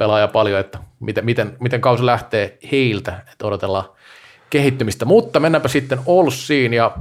[0.00, 3.84] pelaajaa paljon, että miten, miten, miten kausi lähtee heiltä, että odotellaan
[4.50, 5.04] kehittymistä.
[5.04, 6.96] Mutta mennäänpä sitten Olssiin ja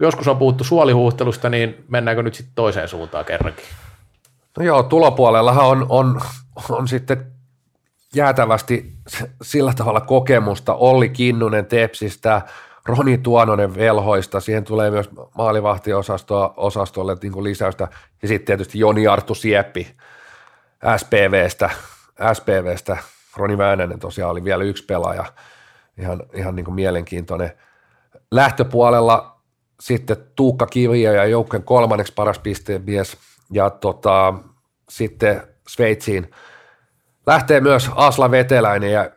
[0.00, 3.64] joskus on puhuttu suolihuhtelusta, niin mennäänkö nyt sitten toiseen suuntaan kerrankin?
[4.58, 6.20] No joo, tulopuolellahan on, on,
[6.70, 7.26] on sitten
[8.14, 8.92] jäätävästi
[9.42, 10.74] sillä tavalla kokemusta.
[10.74, 12.42] Olli Kinnunen Tepsistä,
[12.86, 17.88] Roni Tuononen Velhoista, siihen tulee myös maalivahtiosastolle niin lisäystä,
[18.22, 19.96] ja sitten tietysti Joni Arttu Sieppi
[20.96, 21.70] SPVstä,
[22.32, 22.96] SPVstä.
[23.36, 25.24] Roni Väänänen tosiaan oli vielä yksi pelaaja,
[25.98, 27.52] ihan, ihan niin kuin mielenkiintoinen.
[28.30, 29.40] Lähtöpuolella
[29.80, 33.16] sitten Tuukka Kiviä ja joukkojen kolmanneksi paras pistemies,
[33.52, 34.34] ja tota,
[34.88, 36.30] sitten Sveitsiin
[37.26, 39.10] lähtee myös Asla Veteläinen ja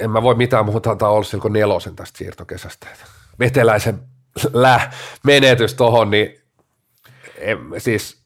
[0.00, 2.86] en mä voi mitään muuta antaa Olssil kuin nelosen tästä siirtokesästä.
[3.38, 4.00] Veteläisen
[4.52, 4.90] lä
[5.24, 6.40] menetys tohon, niin
[7.38, 8.22] en, siis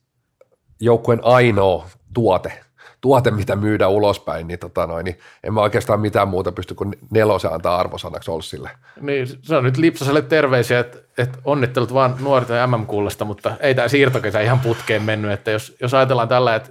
[0.81, 2.65] joukkueen ainoa tuote,
[3.01, 6.95] tuote, mitä myydään ulospäin, niin, tota noin, niin en mä oikeastaan mitään muuta pysty kuin
[7.11, 8.71] nelosen antaa arvosanaksi Olssille.
[9.01, 13.89] Niin, se on nyt Lipsaselle terveisiä, että, että onnittelut vaan nuorten MM-kullasta, mutta ei tämä
[13.89, 16.71] siirtokesä ihan putkeen mennyt, että jos, jos ajatellaan tällä, että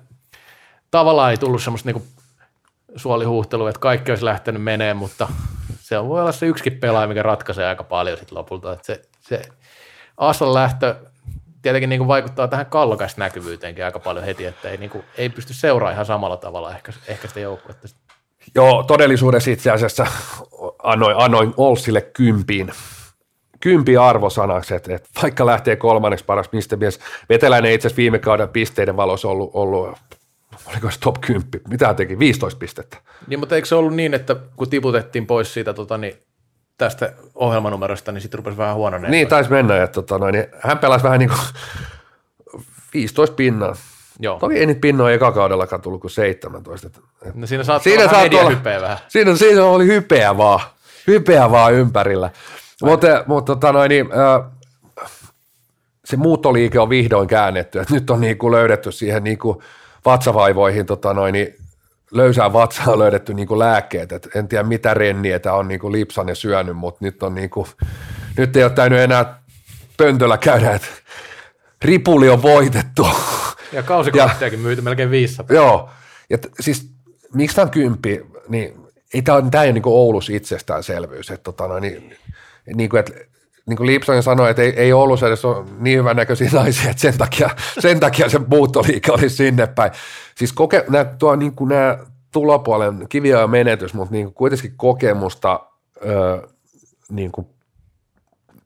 [0.92, 2.08] tavallaan ei tullut semmoista niinku
[2.96, 5.28] suolihuhtelua, että kaikki olisi lähtenyt menee, mutta
[5.80, 8.74] se voi olla se yksikin pelaaja, mikä ratkaisee aika paljon sitten lopulta.
[8.74, 9.42] Että se, se
[10.18, 10.96] Aslan lähtö
[11.62, 15.30] tietenkin niin kuin vaikuttaa tähän kallokaista näkyvyyteenkin aika paljon heti, että ei, niin kuin, ei
[15.30, 17.88] pysty seuraamaan ihan samalla tavalla ehkä, ehkä sitä joukkuetta.
[18.56, 20.08] Joo, todellisuudessa itse asiassa
[20.84, 22.72] annoin, annoin Olsille kympiin,
[23.60, 27.00] kympi arvosanaksi, että, että vaikka lähtee kolmanneksi paras pistemies,
[27.30, 29.98] Veteläinen itse asiassa viime kauden pisteiden valossa ollut, ollut
[30.72, 32.98] oliko se top 10, mitä teki, 15 pistettä.
[33.28, 36.18] Niin, mutta eikö se ollut niin, että kun tiputettiin pois siitä tota, niin
[36.80, 39.12] tästä ohjelmanumerosta, niin sitten rupesi vähän huononeen.
[39.12, 41.40] Niin, taisi mennä, että tota, noin, niin hän pelasi vähän niin kuin
[42.94, 43.76] 15 pinnaa.
[44.20, 44.40] Joo.
[44.40, 46.88] Toki ei niitä pinnoja eka kaudellakaan tullut kuin 17.
[46.88, 47.00] Että,
[47.34, 48.98] No siinä saattaa siinä olla saattoi olla, hypeä vähän.
[49.08, 50.60] Siinä, siinä oli hypeä vaan,
[51.08, 52.30] hypeä vaan ympärillä.
[52.82, 54.52] Mutta, mutta tota noin, niin, äh,
[56.06, 59.58] se muuttoliike on vihdoin käännetty, että nyt on niin kuin löydetty siihen niin kuin
[60.06, 61.56] vatsavaivoihin tota noin, niin
[62.12, 66.30] löysään vatsaan löydetty niin kuin lääkkeet, Et en tiedä mitä renniä on niin kuin lipsan
[66.30, 67.68] ja syönyt, mutta nyt, on niin kuin,
[68.38, 69.42] nyt ei ole täynyt enää
[69.98, 70.88] pöntöllä käydä, että
[71.82, 73.08] ripuli on voitettu.
[73.74, 75.56] Ja kausikorttejakin myyty melkein 500.
[75.56, 75.90] Joo,
[76.30, 76.90] ja t- siis
[77.34, 78.74] miksi tämä on kymppi, niin
[79.14, 82.18] ei tämä, tämä ei ole niin kuin Oulus itsestäänselvyys, että tota, niin,
[82.76, 83.14] niin kuin, että
[83.70, 87.02] niin kuin Lipson sanoi, että ei, ei Oulussa edes ole niin hyvän näköisiä naisia, että
[87.02, 89.92] sen takia, sen takia se muuttoliike oli sinne päin.
[90.36, 91.98] Siis koke, nämä, tuo, niin kuin nämä
[92.32, 95.60] tulopuolen kiviä ja menetys, mutta niin kuin kuitenkin kokemusta,
[96.06, 96.48] öö,
[97.10, 97.48] niin kuin,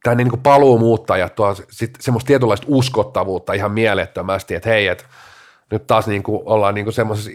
[0.04, 5.06] tämä niin kuin paluumuuttajat tuo sit semmoista tietynlaista uskottavuutta ihan mielettömästi, että hei, että
[5.72, 7.32] nyt taas niin kuin ollaan niin kuin semmoisessa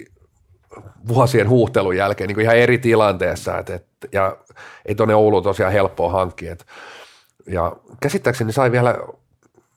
[1.09, 4.37] vuosien huuhtelun jälkeen niin kuin ihan eri tilanteessa, että, että, ja
[4.87, 6.65] ei tuonne Ouluun tosiaan helppoa hankkia, että
[7.49, 8.97] ja käsittääkseni sai vielä,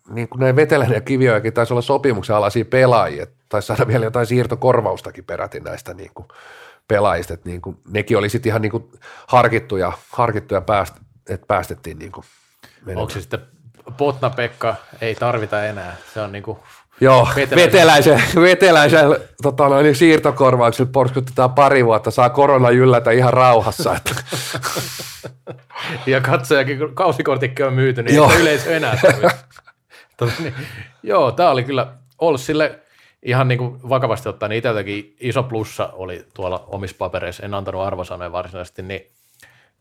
[0.09, 4.25] niin kuin näin Veteläinen ja Kiviojakin taisi olla sopimuksen alaisia pelaajia, taisi saada vielä jotain
[4.25, 6.27] siirtokorvaustakin peräti näistä niin kuin
[6.87, 8.91] pelaajista, että niin kuin, nekin oli sitten ihan niin kuin
[9.27, 10.95] harkittuja, harkittuja pääst,
[11.29, 12.25] että päästettiin niin kuin.
[12.87, 13.39] Onko se sitten
[13.97, 15.95] Potna Pekka ei tarvita enää?
[16.13, 16.57] Se on niin kuin
[17.01, 23.95] Joo, Veteläisen- veteläisen, tota noin, siirtokorvauksella porskutetaan pari vuotta, saa korona jyllätä ihan rauhassa.
[23.95, 24.15] Että.
[26.05, 28.31] Ja katsojakin, kun kausikortikki on myyty, niin Joo.
[28.39, 29.37] yleisö enää tarvitse.
[30.17, 30.53] Tota niin,
[31.03, 32.79] Joo, tämä oli kyllä ollut sille
[33.23, 37.81] ihan niin kuin vakavasti ottaen, niin itseltäkin iso plussa oli tuolla omissa papereissa, en antanut
[37.81, 39.07] arvosanoja varsinaisesti, niin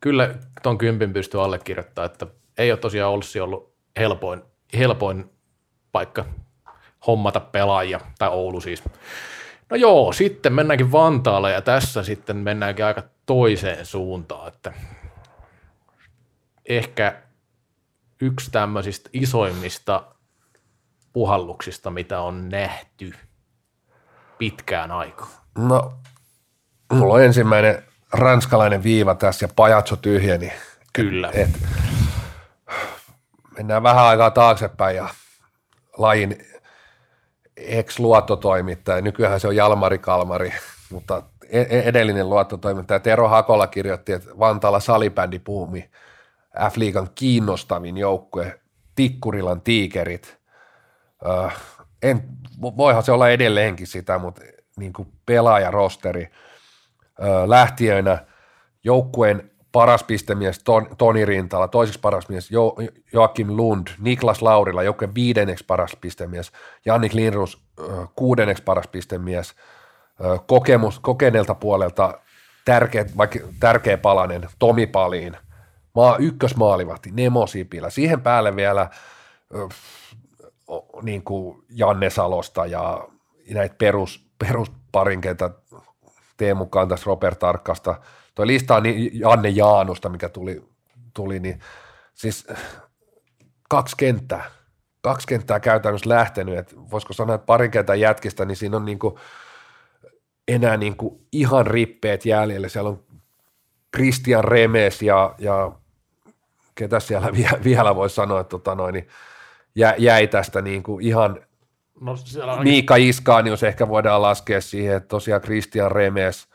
[0.01, 2.27] kyllä tuon kympin pystyy allekirjoittamaan, että
[2.59, 4.43] ei ole tosiaan Olssi ollut helpoin,
[4.79, 5.31] helpoin
[5.93, 6.25] paikka
[7.07, 8.83] hommata pelaajia, tai Oulu siis.
[9.71, 14.73] No joo, sitten mennäänkin Vantaalle ja tässä sitten mennäänkin aika toiseen suuntaan, että
[16.69, 17.23] ehkä
[18.21, 20.05] yksi tämmöisistä isoimmista
[21.13, 23.13] puhalluksista, mitä on nähty
[24.39, 25.31] pitkään aikaan.
[25.59, 25.93] No,
[26.93, 27.83] mulla on ensimmäinen
[28.13, 30.53] ranskalainen viiva tässä ja pajatso tyhjeni.
[30.93, 31.31] Kyllä.
[31.35, 31.51] Et,
[33.57, 35.09] mennään vähän aikaa taaksepäin ja
[35.99, 36.50] lajin
[37.67, 40.53] ex-luottotoimittaja, nykyään se on Jalmari Kalmari,
[40.93, 45.91] mutta e- e- edellinen luottotoimittaja Tero Hakola kirjoitti, että Vantaalla salibändi puumi
[46.71, 48.61] F-liigan kiinnostavin joukkue,
[48.95, 50.39] Tikkurilan tiikerit.
[51.27, 51.49] Öö,
[52.03, 52.23] en,
[52.61, 54.43] voihan se olla edelleenkin sitä, mutta
[54.77, 54.93] niin
[55.27, 56.31] pelaajarosteri
[57.23, 58.27] öö, lähtiöinä
[58.85, 60.61] joukkueen paras pistemies
[60.99, 62.77] Toni Rintala, toiseksi paras mies jo,
[63.13, 66.53] Joakim Lund, Niklas Laurila, joukkueen viidenneksi paras pistemies,
[66.87, 67.63] Jannik Lindrus
[68.17, 69.55] kuudenneksi paras pistemies,
[70.47, 72.21] kokemus, kokeneelta puolelta
[72.65, 75.37] tärkeä, vaikka tärkeä palanen, Tomi Paliin,
[75.95, 78.91] maa, ykkösmaalivahti, Nemo Sipilä, siihen päälle vielä
[81.03, 83.09] niin kuin Janne Salosta ja
[83.51, 85.51] näitä perus, perusparinkeita,
[86.37, 87.97] Teemu Kantas, Robert Tarkkasta–
[88.41, 90.63] Tuo lista on niin Janne Jaanusta, mikä tuli,
[91.15, 91.61] tuli niin
[92.15, 92.47] siis
[93.69, 94.51] kaksi kenttää,
[95.01, 98.99] kaksi kenttää käytännössä lähtenyt, että voisiko sanoa, että parin kentän jätkistä, niin siinä on niin
[98.99, 99.15] kuin
[100.49, 102.69] enää niin kuin ihan rippeet jäljellä.
[102.69, 103.03] Siellä on
[103.97, 105.73] Christian Remes ja, ja
[106.75, 107.33] ketä siellä
[107.65, 109.09] vielä, voisi sanoa, että tota noin, niin
[109.99, 111.41] jäi tästä niin kuin ihan
[112.01, 112.15] No,
[112.53, 112.63] on...
[112.63, 116.50] Miika Iskaanius ehkä voidaan laskea siihen, että tosiaan Christian Remes,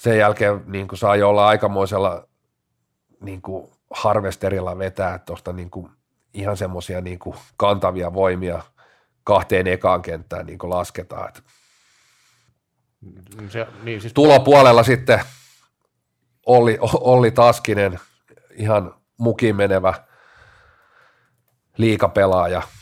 [0.00, 2.28] sen jälkeen niin kuin saa jo olla aikamoisella
[3.20, 5.90] niin kuin harvesterilla vetää tuosta niin kuin
[6.34, 8.62] ihan semmoisia niin kuin kantavia voimia
[9.24, 11.28] kahteen ekaan kenttään niin kuin lasketaan.
[11.28, 11.42] Että
[13.48, 14.12] se, niin siis...
[14.12, 15.20] Tulopuolella sitten
[16.46, 18.00] Olli, Olli Taskinen,
[18.50, 19.94] ihan mukin menevä
[21.76, 22.62] liikapelaaja–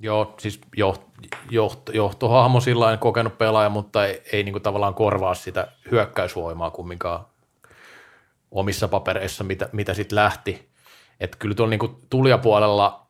[0.00, 1.02] Joo, siis joht,
[1.50, 7.26] joht, johtohahmo sillä kokenut pelaaja, mutta ei, ei niin tavallaan korvaa sitä hyökkäysvoimaa kumminkaan
[8.50, 10.68] omissa papereissa, mitä, mitä sitten lähti.
[11.20, 13.06] Että kyllä tuolla niin tulijapuolella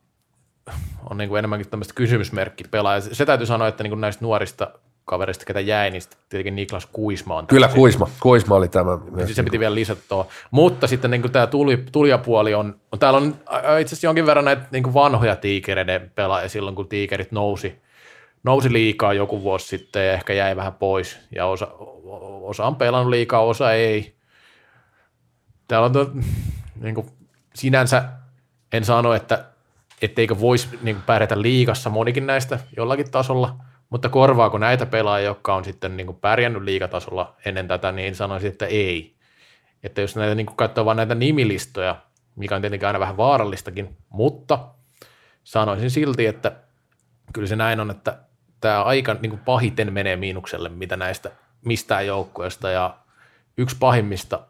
[1.11, 3.01] on niin enemmänkin tämmöistä kysymysmerkki pelaaja.
[3.01, 4.71] Se täytyy sanoa, että niin näistä nuorista
[5.09, 7.47] kaverista, ketä jäi, niin tietenkin Niklas Kuisma on.
[7.47, 8.99] Kyllä Kuisma, Kuisma oli tämä.
[9.25, 10.29] Siis se piti vielä lisätä tuo.
[10.51, 13.27] Mutta sitten niin tämä tuli, tulijapuoli on, on, täällä on
[13.81, 17.83] itse asiassa jonkin verran näitä niin vanhoja tiikereiden pelaajia silloin, kun tiikerit nousi,
[18.45, 21.19] nousi liikaa joku vuosi sitten ja ehkä jäi vähän pois.
[21.35, 21.69] Ja osa,
[22.43, 24.15] osa on pelannut liikaa, osa ei.
[25.69, 26.11] Täällä on tuo,
[26.81, 27.07] niin kuin,
[27.55, 28.05] sinänsä
[28.73, 29.45] en sano, että
[30.03, 33.55] etteikö voisi niin pärjätä liikassa monikin näistä jollakin tasolla–
[33.91, 38.51] mutta korvaako näitä pelaajia, jotka on sitten niin kuin pärjännyt liigatasolla ennen tätä, niin sanoisin,
[38.51, 39.17] että ei.
[39.83, 41.97] Että jos näitä niin kuin katsoo vain näitä nimilistoja,
[42.37, 44.59] mikä on tietenkin aina vähän vaarallistakin, mutta
[45.45, 46.53] sanoisin silti, että
[47.33, 48.19] kyllä se näin on, että
[48.61, 51.31] tämä aika niin kuin pahiten menee miinukselle, mitä näistä
[51.65, 52.99] mistään joukkueesta ja
[53.57, 54.41] yksi pahimmista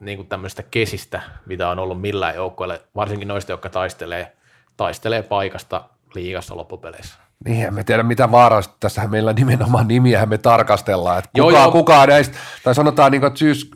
[0.00, 4.36] niin kuin tämmöistä kesistä, mitä on ollut millään joukkueelle, varsinkin noista, jotka taistelee,
[4.76, 5.84] taistelee paikasta
[6.14, 7.29] liigassa loppupeleissä.
[7.44, 8.74] Niin, emme tiedä mitä vaarasta.
[8.80, 11.18] Tässä meillä nimenomaan nimiä me tarkastellaan.
[11.18, 11.72] Että kuka, joo, joo.
[11.72, 13.70] kukaan näistä, tai sanotaan niin kuin, että syys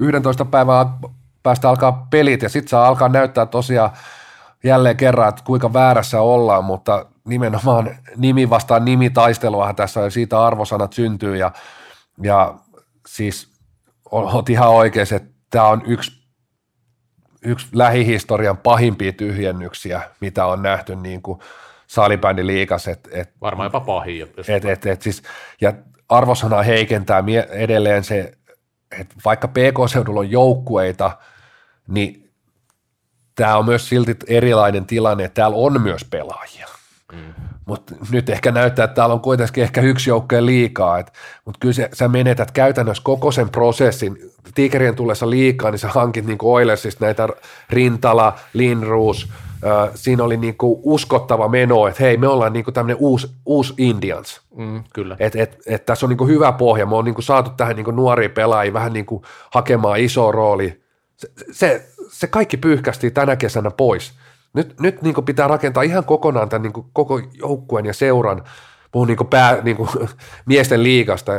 [0.00, 0.86] 11 päivää
[1.42, 3.90] päästä alkaa pelit ja sitten saa alkaa näyttää tosiaan
[4.64, 10.92] jälleen kerran, että kuinka väärässä ollaan, mutta nimenomaan nimi vastaan nimitaisteluahan tässä ja siitä arvosanat
[10.92, 11.52] syntyy ja,
[12.22, 12.54] ja
[13.06, 13.52] siis
[14.10, 16.28] olet ihan oikein, että tämä on yksi,
[17.42, 21.40] yksi lähihistorian pahimpia tyhjennyksiä, mitä on nähty niin kuin–
[21.88, 22.88] salibändi liikas.
[22.88, 24.28] Et, et, Varmaan jopa pahin.
[24.48, 25.22] Et, et, et, siis,
[25.60, 25.72] ja
[26.08, 28.32] arvosana heikentää edelleen se,
[29.00, 31.18] että vaikka PK-seudulla on joukkueita,
[31.88, 32.30] niin
[33.34, 36.66] tämä on myös silti erilainen tilanne, että täällä on myös pelaajia.
[37.12, 37.34] Mm.
[37.66, 41.04] Mutta nyt ehkä näyttää, että täällä on kuitenkin ehkä yksi joukkue liikaa,
[41.44, 44.18] mutta kyllä se, sä menetät käytännössä koko sen prosessin.
[44.54, 47.28] Tiikerien tullessa liikaa, niin sä hankit niin Oilersista näitä
[47.70, 49.28] Rintala, Linruus,
[49.94, 53.74] siinä oli niin kuin uskottava meno, että hei, me ollaan niin kuin tämmöinen uusi, uusi
[53.78, 54.40] Indians.
[54.56, 55.16] Mm, kyllä.
[55.18, 56.86] Et, et, et tässä on niin kuin hyvä pohja.
[56.86, 60.32] Me on niin kuin saatu tähän niin kuin nuoria pelaajia vähän niin kuin hakemaan iso
[60.32, 60.80] rooli.
[61.16, 64.12] Se, se, se kaikki pyyhkästiin tänä kesänä pois.
[64.54, 68.44] Nyt, nyt niin kuin pitää rakentaa ihan kokonaan tämän niin kuin koko joukkueen ja seuran,
[68.92, 69.88] puhun niin kuin pää, niin kuin
[70.46, 71.32] miesten liikasta,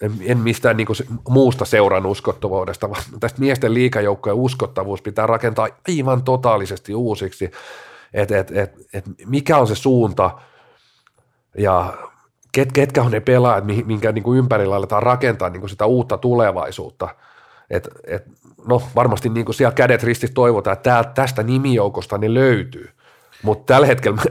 [0.00, 0.86] en, en mistään niin
[1.28, 7.50] muusta seuran uskottavuudesta, vaan tästä miesten liikajoukkojen uskottavuus pitää rakentaa aivan totaalisesti uusiksi,
[8.14, 10.30] että et, et, et mikä on se suunta
[11.58, 11.94] ja
[12.52, 16.18] ket, ketkä on ne pelaajat, minkä niin kuin ympärillä aletaan rakentaa niin kuin sitä uutta
[16.18, 17.08] tulevaisuutta.
[17.70, 18.24] Et, et,
[18.66, 22.90] no varmasti niin kuin siellä kädet ristissä toivotaan, että tästä nimijoukosta ne löytyy.
[23.42, 24.22] Mutta tällä hetkellä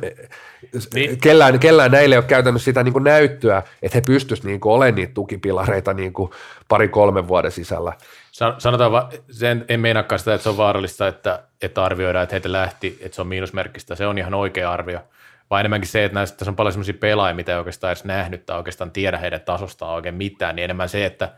[0.94, 1.20] niin.
[1.20, 4.96] kellään, kellään näille ei ole käytännössä sitä niin kuin näyttöä, että he pystyisivät niin olemaan
[4.96, 6.32] niitä tukipilareita niin kuin
[6.68, 7.94] pari-kolmen vuoden sisällä.
[8.58, 12.52] Sanotaan, va- sen, en meinaakaan sitä, että se on vaarallista, että, että arvioidaan, että heitä
[12.52, 13.96] lähti, että se on miinusmerkkistä.
[13.96, 15.00] Se on ihan oikea arvio.
[15.50, 18.46] Vaan enemmänkin se, että näissä, tässä on paljon sellaisia pelaajia, mitä ei oikeastaan edes nähnyt
[18.46, 21.30] tai oikeastaan tiedä heidän tasostaan oikein mitään, niin enemmän se, että,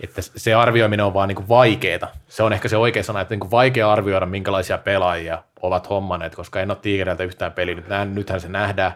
[0.00, 2.08] että se arvioiminen on vaan niin vaikeaa.
[2.28, 6.34] Se on ehkä se oikea sana, että niin kuin vaikea arvioida, minkälaisia pelaajia ovat hommaneet,
[6.34, 7.74] koska en ole tiikereiltä yhtään peliä.
[7.74, 8.92] Nyt, nythän se nähdään,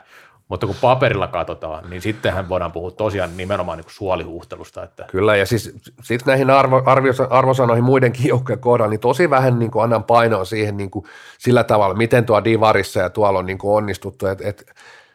[0.49, 4.83] mutta kun paperilla katsotaan, niin sittenhän voidaan puhua tosiaan nimenomaan niin suolihuhtelusta.
[4.83, 5.05] Että...
[5.11, 9.71] Kyllä, ja siis sitten näihin arvo, arvio, arvosanoihin muidenkin joukkojen kohdalla, niin tosi vähän niin
[9.71, 11.05] kuin annan painoa siihen niin kuin
[11.39, 14.27] sillä tavalla, miten tuo Divarissa ja tuolla on niin kuin onnistuttu.
[14.27, 14.73] Et, et,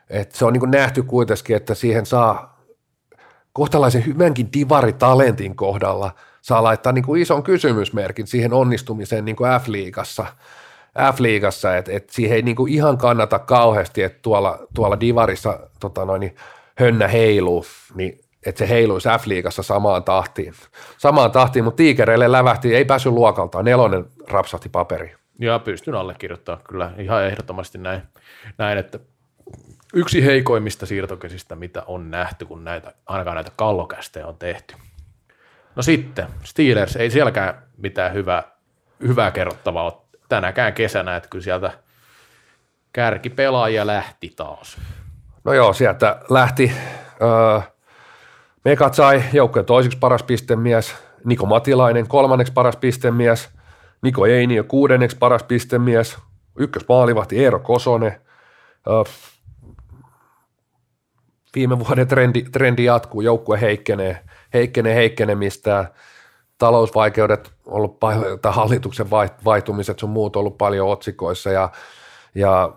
[0.09, 2.48] et se on niin kuin nähty kuitenkin, että siihen saa
[3.53, 6.11] kohtalaisen hyvänkin divaritalentin kohdalla
[6.41, 10.25] saa laittaa niin kuin ison kysymysmerkin siihen onnistumiseen niin kuin F-liigassa–
[10.97, 16.19] F-liigassa, että et siihen ei niinku ihan kannata kauheasti, että tuolla, tuolla divarissa tota noin,
[16.19, 16.35] niin
[16.75, 17.65] hönnä heiluu,
[17.95, 20.53] niin että se heiluisi F-liigassa samaan tahtiin.
[20.97, 25.15] Samaan tahtiin, mutta tiikereille lävähti, ei päässyt luokaltaan, nelonen rapsahti paperi.
[25.39, 28.01] Ja pystyn allekirjoittamaan kyllä ihan ehdottomasti näin,
[28.57, 28.99] näin että
[29.93, 34.75] yksi heikoimmista siirtokesistä, mitä on nähty, kun näitä, ainakaan näitä kallokästejä on tehty.
[35.75, 38.43] No sitten, Steelers, ei sielläkään mitään hyvää,
[39.07, 39.93] hyvää kerrottavaa ole
[40.29, 41.71] tänäkään kesänä, että kyllä sieltä
[42.93, 44.77] kärkipelaajia lähti taas.
[45.43, 46.71] No joo, sieltä lähti
[47.21, 47.61] öö,
[48.65, 50.95] Mekat sai joukkojen toiseksi paras pistemies,
[51.25, 53.49] Niko Matilainen kolmanneksi paras pistemies,
[54.01, 56.17] Niko Eini kuudenneksi paras pistemies,
[56.89, 58.21] maalivahti Eero Kosonen.
[58.87, 59.03] Öö,
[61.55, 64.23] viime vuoden trendi, trendi jatkuu, joukkue heikkenee,
[64.53, 65.91] heikkenee heikkenemistä
[66.57, 69.09] talousvaikeudet ollut paljon, tai hallituksen
[69.45, 71.69] vaihtumiset sun muut ollut paljon otsikoissa ja,
[72.35, 72.73] ja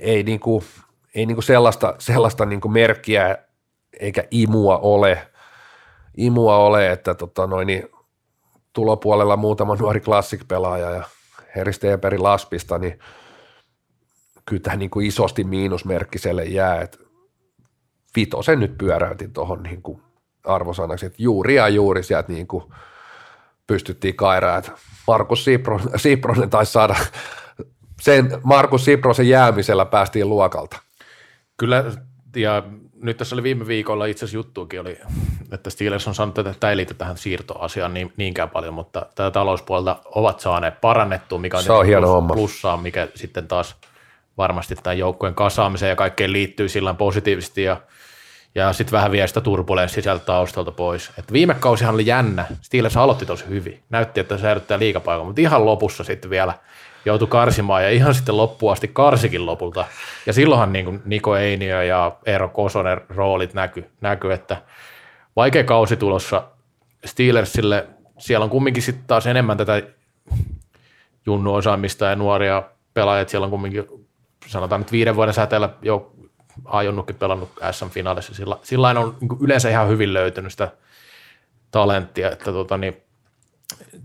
[0.00, 0.64] ei, niinku,
[1.14, 3.38] ei niinku sellaista, sellaista niinku merkkiä
[4.00, 5.28] eikä imua ole,
[6.16, 7.88] imua ole että tota noin, niin
[8.72, 11.02] tulopuolella muutama nuori klassikpelaaja ja
[11.56, 12.98] Heri Steeperi Laspista, niin
[14.48, 16.98] kyllä tämä niin kuin isosti miinusmerkkiselle jää, että
[18.16, 20.02] vitosen nyt pyöräytin tuohon niin kuin
[20.44, 22.64] arvosanaksi, että juuri ja juuri sieltä niin kuin
[23.66, 24.72] pystyttiin kairaan, että
[25.06, 26.96] Markus Sipronen, Sipronen taisi saada
[28.00, 30.78] sen Markus Siprosen jäämisellä päästiin luokalta.
[31.56, 31.84] Kyllä,
[32.36, 32.62] ja
[33.02, 34.98] nyt tässä oli viime viikolla itse asiassa juttuukin oli,
[35.52, 39.30] että Steelers on sanonut, että tämä ei liity tähän siirtoasiaan niin, niinkään paljon, mutta tätä
[39.30, 42.34] talouspuolta ovat saaneet parannettua, mikä on, Se on hieno plus, homma.
[42.34, 43.76] plussaa, mikä sitten taas
[44.38, 47.76] varmasti tämän joukkojen kasaamiseen ja kaikkeen liittyy sillä positiivisesti ja
[48.54, 51.10] ja sitten vähän vie sitä turbulenssia sieltä taustalta pois.
[51.18, 52.44] Et viime kausihan oli jännä.
[52.62, 53.82] Steelers aloitti tosi hyvin.
[53.90, 56.54] Näytti, että säilyttää liikapaikan, mutta ihan lopussa sitten vielä
[57.04, 59.84] joutui karsimaan ja ihan sitten loppuun asti karsikin lopulta.
[60.26, 64.62] Ja silloinhan niin Niko Einio ja Eero Kosonen roolit näky, näky, että
[65.36, 66.44] vaikea kausi tulossa
[67.04, 67.86] Steelersille.
[68.18, 69.82] Siellä on kumminkin sitten taas enemmän tätä
[71.26, 72.62] junnu-osaamista ja nuoria
[72.94, 73.28] pelaajia.
[73.28, 73.84] Siellä on kumminkin
[74.46, 76.12] sanotaan nyt viiden vuoden säteellä jo
[76.64, 78.34] Ajonnutkin pelannut SM-finaalissa.
[78.34, 80.70] Sillä, sillä on niin yleensä ihan hyvin löytynyt sitä
[81.70, 83.02] talenttia, että tota, niin,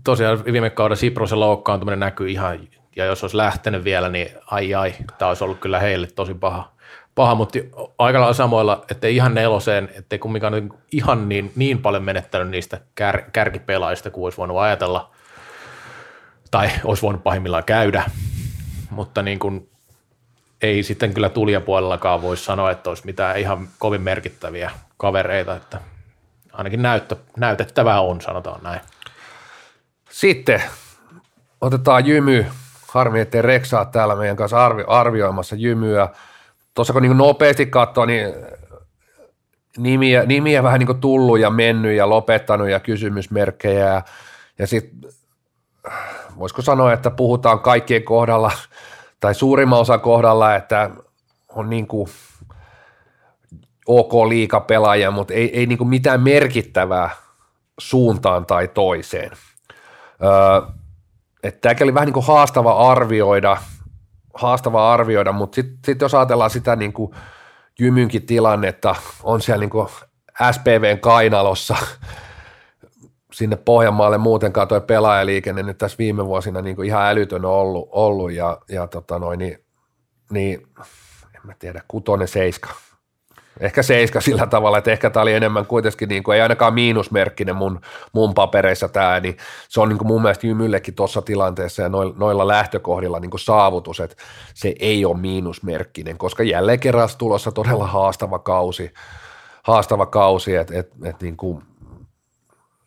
[0.04, 2.58] tosiaan viime kauden Siprosen loukkaantuminen näkyy ihan,
[2.96, 6.72] ja jos olisi lähtenyt vielä, niin ai ai, tämä olisi ollut kyllä heille tosi paha,
[7.14, 7.58] paha mutta
[7.98, 13.22] aika lailla samoilla, että ihan neloseen, ettei kumminkaan ihan niin, niin paljon menettänyt niistä kär,
[13.32, 15.10] kärkipelaajista kuin olisi voinut ajatella,
[16.50, 18.04] tai olisi voinut pahimmillaan käydä,
[18.90, 19.70] mutta niin kuin
[20.62, 25.80] ei sitten kyllä tulijapuolellakaan voi sanoa, että olisi mitään ihan kovin merkittäviä kavereita, että
[26.52, 28.80] ainakin näyttö, näytettävää on, sanotaan näin.
[30.10, 30.62] Sitten
[31.60, 32.46] otetaan jymy.
[32.88, 36.08] Harmi, ettei Reksaa täällä meidän kanssa arvi, arvioimassa jymyä.
[36.74, 38.34] Tuossa kun niin nopeasti katsoo, niin
[39.76, 43.86] nimiä, nimiä vähän niin tullut ja mennyt ja lopettanut ja kysymysmerkkejä.
[43.86, 44.02] Ja,
[44.58, 45.10] ja sitten
[46.38, 48.52] voisiko sanoa, että puhutaan kaikkien kohdalla–
[49.24, 50.90] tai suurimman osan kohdalla, että
[51.48, 52.08] on niin kuin
[53.86, 57.10] ok liika pelaaja, mutta ei, ei niin kuin mitään merkittävää
[57.78, 59.30] suuntaan tai toiseen.
[60.22, 60.72] Öö,
[61.42, 63.56] että tämäkin oli vähän niin kuin haastava arvioida,
[64.34, 67.14] haastava arvioida, mutta sitten sit jos ajatellaan sitä niin kuin
[67.78, 69.88] Jymynkin tilannetta, on siellä niin kuin
[70.52, 71.76] SPVn kainalossa
[73.34, 78.32] sinne Pohjanmaalle muutenkaan tuo pelaajaliikenne nyt tässä viime vuosina niin kuin ihan älytön ollut, ollut
[78.32, 79.58] ja, ja tota noin, niin,
[80.30, 80.66] niin,
[81.34, 82.68] en mä tiedä, kutonen seiska.
[83.60, 87.56] Ehkä seiska sillä tavalla, että ehkä tämä oli enemmän kuitenkin, niin kuin, ei ainakaan miinusmerkkinen
[87.56, 87.80] mun,
[88.12, 89.36] mun papereissa tämä, niin
[89.68, 93.40] se on niin kuin mun mielestä Jymyllekin tuossa tilanteessa ja noilla, noilla lähtökohdilla niin kuin
[93.40, 94.16] saavutus, että
[94.54, 98.92] se ei ole miinusmerkkinen, koska jälleen kerran tulossa todella haastava kausi,
[99.62, 101.62] haastava kausi, että et, et, niin kuin,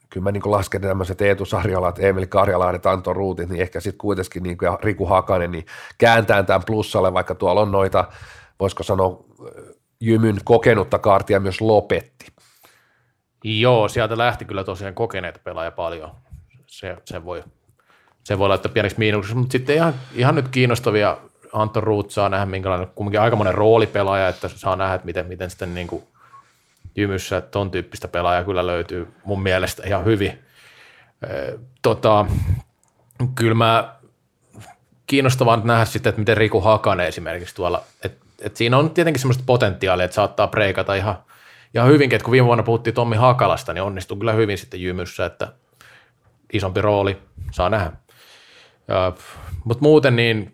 [0.09, 4.43] kyllä mä niin lasken tämmöiset Eetu Sarjolat, Emil Karjalahdet, Anto Ruutit, niin ehkä sitten kuitenkin
[4.43, 5.65] niin ja Riku Hakanen, niin
[5.97, 8.05] kääntää tämän plussalle, vaikka tuolla on noita,
[8.59, 9.25] voisiko sanoa,
[9.99, 12.25] jymyn kokenutta kaartia myös lopetti.
[13.43, 16.11] Joo, sieltä lähti kyllä tosiaan kokeneita pelaajia paljon.
[16.67, 17.43] Se, se, voi,
[18.23, 21.17] se voi laittaa pieneksi miinukseksi, mutta sitten ihan, ihan nyt kiinnostavia
[21.53, 25.75] Anton Ruut saa nähdä, minkälainen kumminkin aikamoinen roolipelaaja, että saa nähdä, että miten, miten sitten
[25.75, 26.03] niin kuin
[26.97, 30.39] jymyssä ton tyyppistä pelaajaa kyllä löytyy mun mielestä ihan hyvin.
[31.81, 32.25] Tota,
[33.35, 33.95] kyllä mä
[35.07, 39.43] kiinnostavaa nähdä sitten, että miten Riku Hakanen esimerkiksi tuolla, että et siinä on tietenkin semmoista
[39.45, 41.15] potentiaalia, että saattaa preikata ihan,
[41.75, 45.25] ihan hyvinkin, että kun viime vuonna puhuttiin Tommi Hakalasta, niin onnistuu kyllä hyvin sitten jymyssä,
[45.25, 45.53] että
[46.53, 47.17] isompi rooli,
[47.51, 47.91] saa nähdä.
[49.63, 50.53] Mutta muuten niin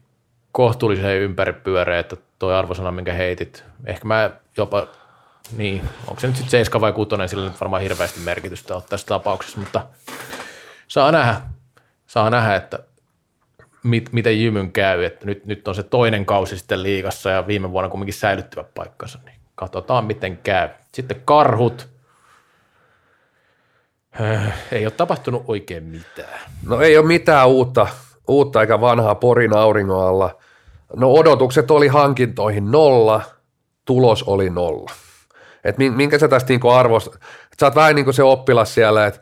[0.51, 4.87] kohtuullisen ympäripyöreä, että toi arvosana, minkä heitit, ehkä mä jopa,
[5.57, 9.07] niin, onko se nyt sitten 7 vai 6, sillä nyt varmaan hirveästi merkitystä on tässä
[9.07, 9.85] tapauksessa, mutta
[10.87, 11.41] saa nähdä,
[12.07, 12.79] saa nähdä, että
[13.83, 17.71] mit, miten Jymyn käy, että nyt, nyt on se toinen kausi sitten liigassa ja viime
[17.71, 20.69] vuonna kumminkin säilyttivät paikkansa, niin katsotaan miten käy.
[20.91, 21.89] Sitten karhut,
[24.21, 26.39] äh, ei ole tapahtunut oikein mitään.
[26.67, 27.87] No ei ole mitään uutta,
[28.27, 30.37] uutta eikä vanhaa Porin auringon alla.
[30.95, 33.21] No odotukset oli hankintoihin nolla,
[33.85, 34.91] tulos oli nolla.
[35.63, 37.07] Et minkä sä tästä niinku arvost,
[37.59, 39.19] sä oot vähän niin kuin se oppilas siellä, että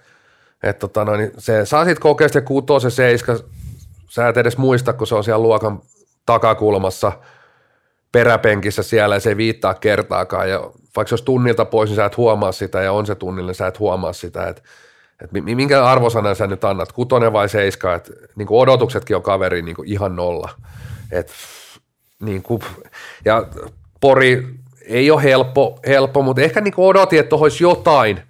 [0.63, 3.39] et tota no, niin se, saa sit kokeista se kutosen, seiska,
[4.09, 5.81] sä et edes muista, kun se on siellä luokan
[6.26, 7.11] takakulmassa
[8.11, 10.49] peräpenkissä siellä ja se ei viittaa kertaakaan.
[10.49, 10.59] Ja
[10.95, 13.55] vaikka se olisi tunnilta pois, niin sä et huomaa sitä ja on se tunnille, niin
[13.55, 14.61] sä et huomaa sitä, että
[15.22, 19.76] että minkä arvosanan sä nyt annat, kutonen vai seiska, että niin odotuksetkin on kaveri niin
[19.85, 20.49] ihan nolla.
[21.11, 21.31] Et,
[22.22, 22.61] niin kuin,
[23.26, 23.47] ja
[24.01, 24.47] Pori
[24.85, 28.21] ei ole helppo, helppo mutta ehkä niin odotin, että olisi jotain,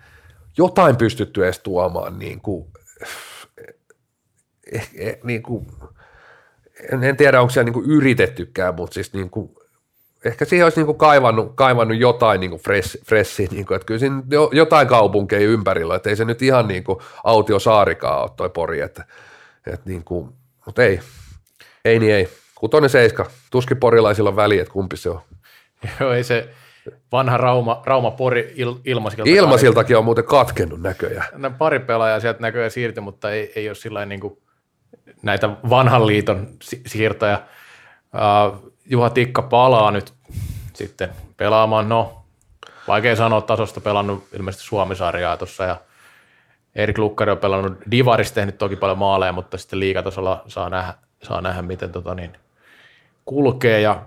[0.58, 2.68] jotain pystytty edes tuomaan niin kuin,
[4.72, 5.68] eh, eh, niin kuin,
[6.94, 9.56] en, en tiedä, onko siellä niin kuin yritettykään, mutta siis niin kuin,
[10.26, 13.86] ehkä siihen olisi niin kuin kaivannut, kaivannut jotain niin kuin fresh, freshia, niin kuin, että
[13.86, 18.22] kyllä siinä jo, jotain kaupunkeja ympärillä, että ei se nyt ihan niin kuin Autio Saarikaan
[18.22, 19.06] ole toi pori, että,
[19.68, 20.30] että niin kuin,
[20.66, 21.00] mutta ei,
[21.86, 22.30] ei niin ei.
[22.56, 25.22] Kutonen seiska, tuskin porilaisilla on väliä, että kumpi se on.
[26.00, 26.50] Joo, ei se
[27.12, 29.30] vanha Rauma, Rauma Pori il, Ilmasilta.
[29.30, 31.28] Ilmasiltakin on muuten katkennut näköjään.
[31.36, 34.38] No, pari pelaajaa sieltä näköjään siirtyi, mutta ei, ei ole sillä niin kuin
[35.22, 36.48] näitä vanhan liiton
[36.88, 37.42] siirtoja.
[38.14, 40.14] Uh, Juha Tikka palaa nyt
[40.74, 42.24] sitten pelaamaan, no
[42.88, 45.78] vaikea sanoa tasosta pelannut ilmeisesti Suomisarjaa tuossa ja
[46.76, 50.94] Erik Lukkari on pelannut Divarissa tehnyt toki paljon maaleja, mutta sitten liikatasolla saa nähdä,
[51.24, 52.32] saa nähdä miten tota niin,
[53.26, 54.06] kulkee ja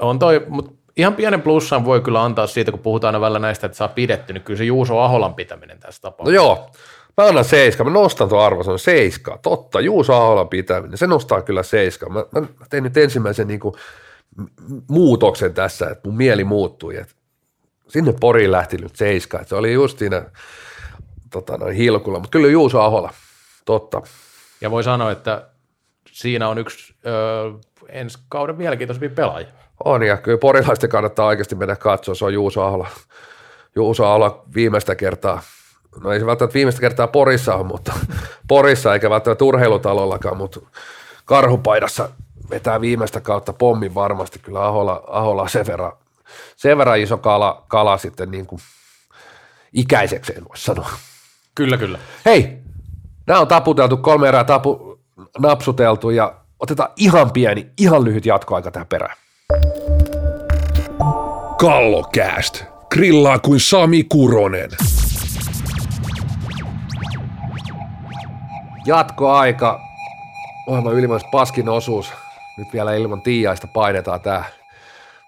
[0.00, 3.66] on toi, mutta ihan pienen plussan voi kyllä antaa siitä, kun puhutaan aina välillä näistä,
[3.66, 6.40] että saa pidetty, niin kyllä se Juuso Aholan pitäminen tässä tapauksessa.
[6.40, 6.70] No joo,
[7.16, 11.62] Mä annan seiska, mä nostan tuon arvon, seiska, totta, Juuso Aholan pitäminen, se nostaa kyllä
[11.62, 12.08] seiska.
[12.08, 13.74] Mä, mä tein nyt ensimmäisen niin kuin,
[14.88, 17.14] muutoksen tässä, että mun mieli muuttui, että
[17.88, 20.24] sinne Poriin lähti nyt seiska, että se oli just siinä
[21.30, 23.10] tota, noin hilkulla, mutta kyllä Juuso Ahola,
[23.64, 24.02] totta.
[24.60, 25.48] Ja voi sanoa, että
[26.12, 27.10] siinä on yksi ö,
[27.88, 29.46] ensi kauden mielenkiintoisempi pelaaja.
[29.84, 32.88] On, ja kyllä porilaisten kannattaa oikeasti mennä katsoa, se on Juuso Ahola.
[33.76, 35.42] Juuso Ahola viimeistä kertaa
[36.02, 37.92] no ei se välttämättä viimeistä kertaa Porissa ole, mutta
[38.48, 40.60] Porissa eikä välttämättä urheilutalollakaan, mutta
[41.24, 42.08] karhupaidassa
[42.50, 45.92] vetää viimeistä kautta pommin varmasti kyllä Ahola, Ahola sen, verran,
[46.56, 48.60] sen verran iso kala, kala sitten niin kuin
[49.72, 50.90] ikäisekseen voisi sanoa.
[51.54, 51.98] Kyllä, kyllä.
[52.24, 52.58] Hei,
[53.26, 55.00] nämä on taputeltu, kolme erää tapu,
[55.38, 59.16] napsuteltu ja otetaan ihan pieni, ihan lyhyt jatkoaika tähän perään.
[61.58, 62.64] Kallokääst.
[62.90, 64.70] Grillaa kuin Sami Kuronen.
[68.86, 69.80] Jatkoaika.
[70.66, 72.12] Ohjelman ylimmäis paskin osuus.
[72.58, 74.44] Nyt vielä ilman Tiiaista painetaan tää.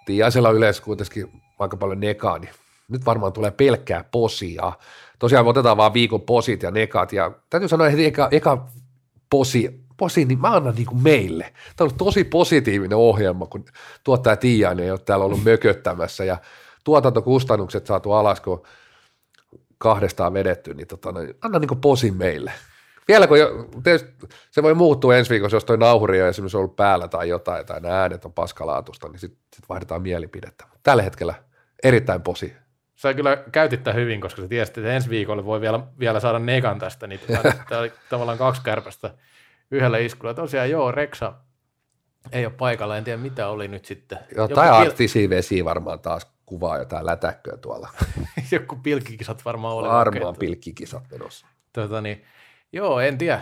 [0.07, 2.51] Tiiaisella yleensä kuitenkin aika paljon nekaa, niin
[2.89, 4.73] nyt varmaan tulee pelkkää posia.
[5.19, 8.67] Tosiaan otetaan vaan viikon posit ja nekat, ja täytyy sanoa, että eka, eka
[9.31, 11.45] posi, posi, niin mä annan niin kuin meille.
[11.45, 13.65] Tämä on ollut tosi positiivinen ohjelma, kun
[14.05, 16.39] tuottaja Tiiainen ei ole täällä ollut mököttämässä, ja
[16.85, 18.63] tuotantokustannukset saatu alas, kun
[19.79, 22.53] kahdestaan vedetty, niin tota, anna niin kuin posin meille.
[23.09, 23.69] Vielä kun jo,
[24.51, 27.81] se voi muuttua ensi viikossa, jos toi nauhuri on esimerkiksi ollut päällä tai jotain, tai
[27.81, 30.65] nämä äänet on paskalaatusta, niin sitten sit vaihdetaan mielipidettä.
[30.83, 31.35] Tällä hetkellä
[31.83, 32.57] Erittäin posi.
[32.97, 36.39] Sä kyllä käytit tämän hyvin, koska sä tiesit, että ensi viikolla voi vielä, vielä saada
[36.39, 37.21] negan tästä, niin
[37.69, 39.15] tämä oli tavallaan kaksi kärpästä
[39.71, 40.35] yhdellä iskulla.
[40.35, 41.33] Tosiaan joo, Reksa
[42.33, 44.19] ei ole paikalla, en tiedä mitä oli nyt sitten.
[44.37, 47.89] Jotain Joku arktisia vesiä varmaan taas kuvaa jotain lätäkköä tuolla.
[48.53, 49.89] Joku pilkkikisat varmaan oli.
[49.89, 51.47] Varmaan pilkkikisat menossa.
[51.73, 52.25] Tota niin,
[52.73, 53.41] joo, en tiedä.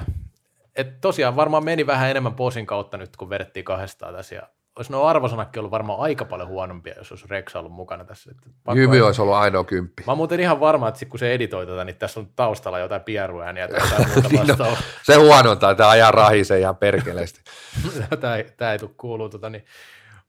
[0.77, 4.35] Et tosiaan varmaan meni vähän enemmän posin kautta nyt, kun vedettiin kahdestaan tässä.
[4.35, 4.43] Ja
[4.77, 8.31] olisi nuo arvosanakki ollut varmaan aika paljon huonompia, jos olisi Rexa ollut mukana tässä.
[8.75, 10.03] Jymy olisi ollut ainoa kymppi.
[10.07, 12.79] Mä oon muuten ihan varma, että sit kun se editoi tätä, niin tässä on taustalla
[12.79, 17.41] jotain pieruääniä tai jotain muuta niin no, se huonontaa, tämä ajaa rahisee ihan perkeleesti.
[18.21, 19.29] tämä, ei, tämä ei tule kuuluu.
[19.29, 19.65] Tota, niin.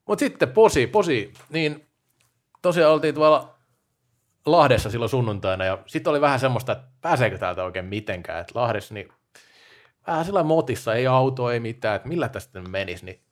[0.05, 1.87] Mutta sitten posi, posi, niin
[2.61, 3.55] tosiaan oltiin tuolla
[4.45, 8.93] Lahdessa silloin sunnuntaina ja sitten oli vähän semmoista, että pääseekö täältä oikein mitenkään, että Lahdessa
[8.93, 9.09] niin
[10.07, 13.24] vähän sillä motissa, ei auto, ei mitään, että millä tästä menisi, niin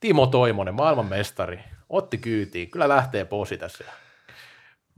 [0.00, 3.84] Timo Toimonen, maailmanmestari, otti kyytiin, kyllä lähtee posi tässä.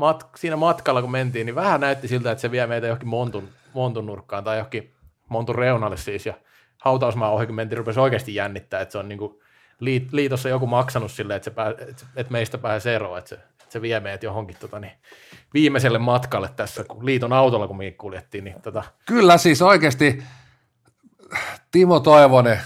[0.03, 3.49] Mat- siinä matkalla kun mentiin, niin vähän näytti siltä, että se vie meitä johonkin montun,
[3.75, 4.95] montun nurkkaan tai johonkin
[5.29, 6.35] montun reunalle siis, ja
[6.79, 9.41] hautausmaa ohi, kun mentiin, rupesi oikeasti jännittää, että se on niin kuin
[9.81, 11.71] liit- liitossa joku maksanut sille, että, se pää,
[12.17, 14.93] että meistä pääsee eroon, että se, että se vie meidät johonkin tota, niin,
[15.55, 18.45] viimeiselle matkalle tässä, kun liiton autolla, kun me kuljettiin.
[18.45, 18.83] Niin, tota...
[19.07, 20.23] Kyllä siis oikeasti
[21.71, 22.61] Timo Toivonen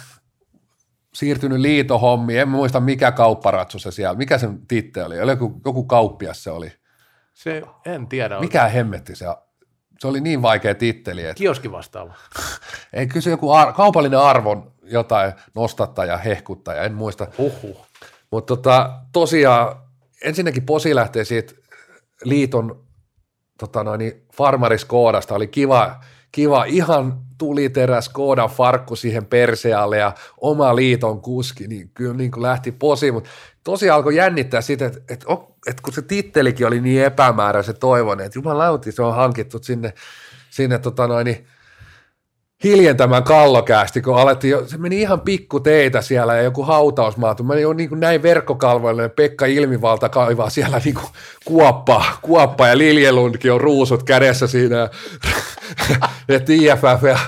[1.15, 6.45] siirtynyt liitohommiin, en muista mikä kaupparatsu se siellä, mikä sen titte oli, joku, joku kauppias
[6.45, 6.73] se oli.
[7.35, 8.41] Se, en tiedä.
[8.41, 9.27] Mikä hemmetti se,
[9.99, 11.23] se oli niin vaikea titteli.
[11.23, 11.35] Että...
[11.35, 12.15] Kioski vastaava.
[12.93, 17.27] Ei kysy joku ar- kaupallinen arvon jotain nostattaja, hehkuttaja, en muista.
[17.39, 17.87] Uhuh.
[18.31, 19.77] Mutta tota, tosiaan
[20.25, 21.55] ensinnäkin posi lähtee siitä
[22.25, 22.85] liiton
[23.59, 26.01] tota noin, farmariskoodasta, oli kiva,
[26.35, 32.43] kiva, ihan tuliteräs koodan farkku siihen persealle ja oma liiton kuski, niin kyllä niin kuin
[32.43, 33.31] lähti posi, mutta
[33.65, 35.27] tosiaan alkoi jännittää sitä, että, että,
[35.67, 39.95] että kun se tittelikin oli niin epämääräinen, se toivon, että jumalauti se on hankittu sinne,
[40.51, 41.47] sinne tota noin, niin
[42.65, 47.43] hiljentämään kallokäästi, kun alettiin jo, se meni ihan pikku teitä siellä ja joku hautausmaatu.
[47.45, 51.07] Mä jo niin kuin näin verkkokalvoille, Pekka Ilmivalta kaivaa siellä niin kuin
[51.45, 54.89] kuoppa, kuoppa ja Liljelundkin on ruusut kädessä siinä.
[56.29, 57.19] että IFF ja,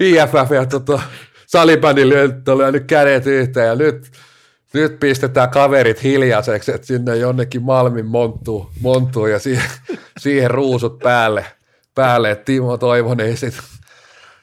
[0.00, 1.00] IFF ja tota,
[1.46, 2.08] salibändin
[2.48, 4.10] oli nyt kädet yhteen ja nyt,
[4.72, 9.70] nyt pistetään kaverit hiljaiseksi, että sinne jonnekin Malmin monttuu, monttuu ja siihen,
[10.18, 11.44] siihen ruusut päälle,
[11.94, 13.62] päälle että Timo Toivonen sitten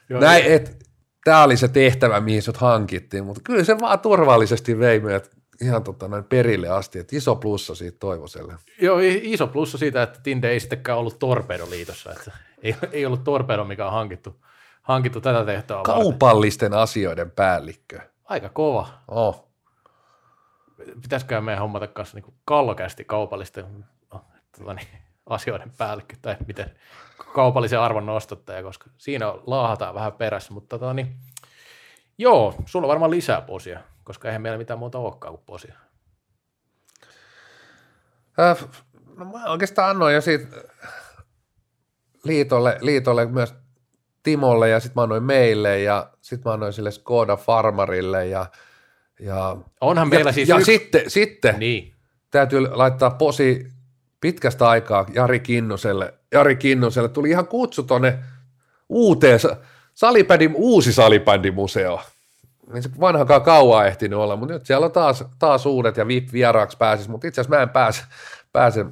[0.10, 0.86] näin, et,
[1.24, 5.30] tämä oli se tehtävä, mihin sut hankittiin, mutta kyllä se vaan turvallisesti vei meidät
[5.62, 8.54] ihan tota, näin perille asti, että iso plussa siitä Toivoselle.
[8.82, 12.32] Joo, iso plussa siitä, että Tinde ei sittenkään ollut Torpedo-liitossa, että
[12.62, 14.46] ei, ei ollut Torpedo, mikä on hankittu,
[14.82, 16.84] hankittu tätä tehtävää Kaupallisten varten.
[16.84, 18.00] asioiden päällikkö.
[18.26, 18.88] Aika kova.
[19.08, 19.52] Oh.
[21.02, 23.86] Pitäisikö meidän hommata kanssa niin kallokästi kaupallisten
[24.58, 24.88] tota niin,
[25.26, 26.76] asioiden päällikkö, tai miten
[27.34, 31.16] kaupallisen arvon nostattaja, koska siinä laahataan vähän perässä, mutta tota, niin,
[32.18, 35.76] joo, sulla on varmaan lisää posia, koska eihän meillä mitään muuta olekaan kuin posia.
[38.40, 38.66] Äh,
[39.18, 40.48] no mä oikeastaan annoin jo siitä
[42.24, 43.54] liitolle, liitolle myös
[44.24, 48.46] Timolle ja sitten mä annoin meille ja sitten mä annoin sille Skoda Farmarille ja,
[49.20, 50.66] ja Onhan meillä ja, siis ja yksi...
[50.72, 51.94] sitten, sitten niin.
[52.32, 53.68] täytyy laittaa posi
[54.22, 56.14] pitkästä aikaa Jari Kinnoselle.
[56.32, 58.20] Jari Kinnoselle tuli ihan kutsu tuonne
[58.90, 59.40] uuteen
[59.94, 62.02] salipädin, uusi salibändimuseo.
[62.74, 66.78] Niin se vanhakaan kauan ehtinyt olla, mutta nyt siellä on taas, taas uudet ja VIP-vieraaksi
[66.78, 68.04] pääsis, mutta itse asiassa mä en pääse,
[68.54, 68.84] pääse,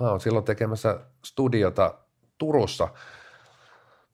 [0.00, 1.94] mä oon silloin tekemässä studiota
[2.38, 2.88] Turussa.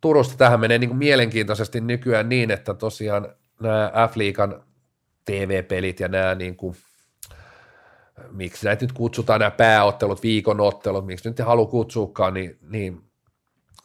[0.00, 4.62] Turusta tähän menee niin kuin mielenkiintoisesti nykyään niin, että tosiaan nämä F-liikan
[5.24, 6.76] TV-pelit ja nämä niin kuin–
[8.30, 13.02] miksi näitä nyt kutsutaan nämä pääottelut, viikonottelut, miksi nyt ei halua kutsuukaan, niin, niin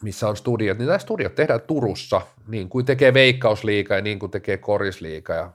[0.02, 4.32] missä on studiot, niin nämä studiot tehdään Turussa, niin kuin tekee Veikkausliiga ja niin kuin
[4.32, 5.52] tekee Korisliiga ja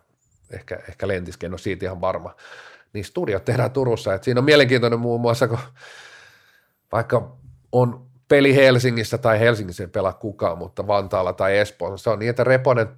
[0.50, 2.34] ehkä, ehkä Lentiskin, en ole siitä ihan varma.
[2.92, 5.58] Niin studiot tehdään Turussa, että siinä on mielenkiintoinen muun muassa, kun
[6.92, 7.36] vaikka
[7.72, 12.30] on peli Helsingissä tai Helsingissä ei pelaa kukaan, mutta Vantaalla tai Espoossa, se on niin,
[12.30, 12.88] että Reponen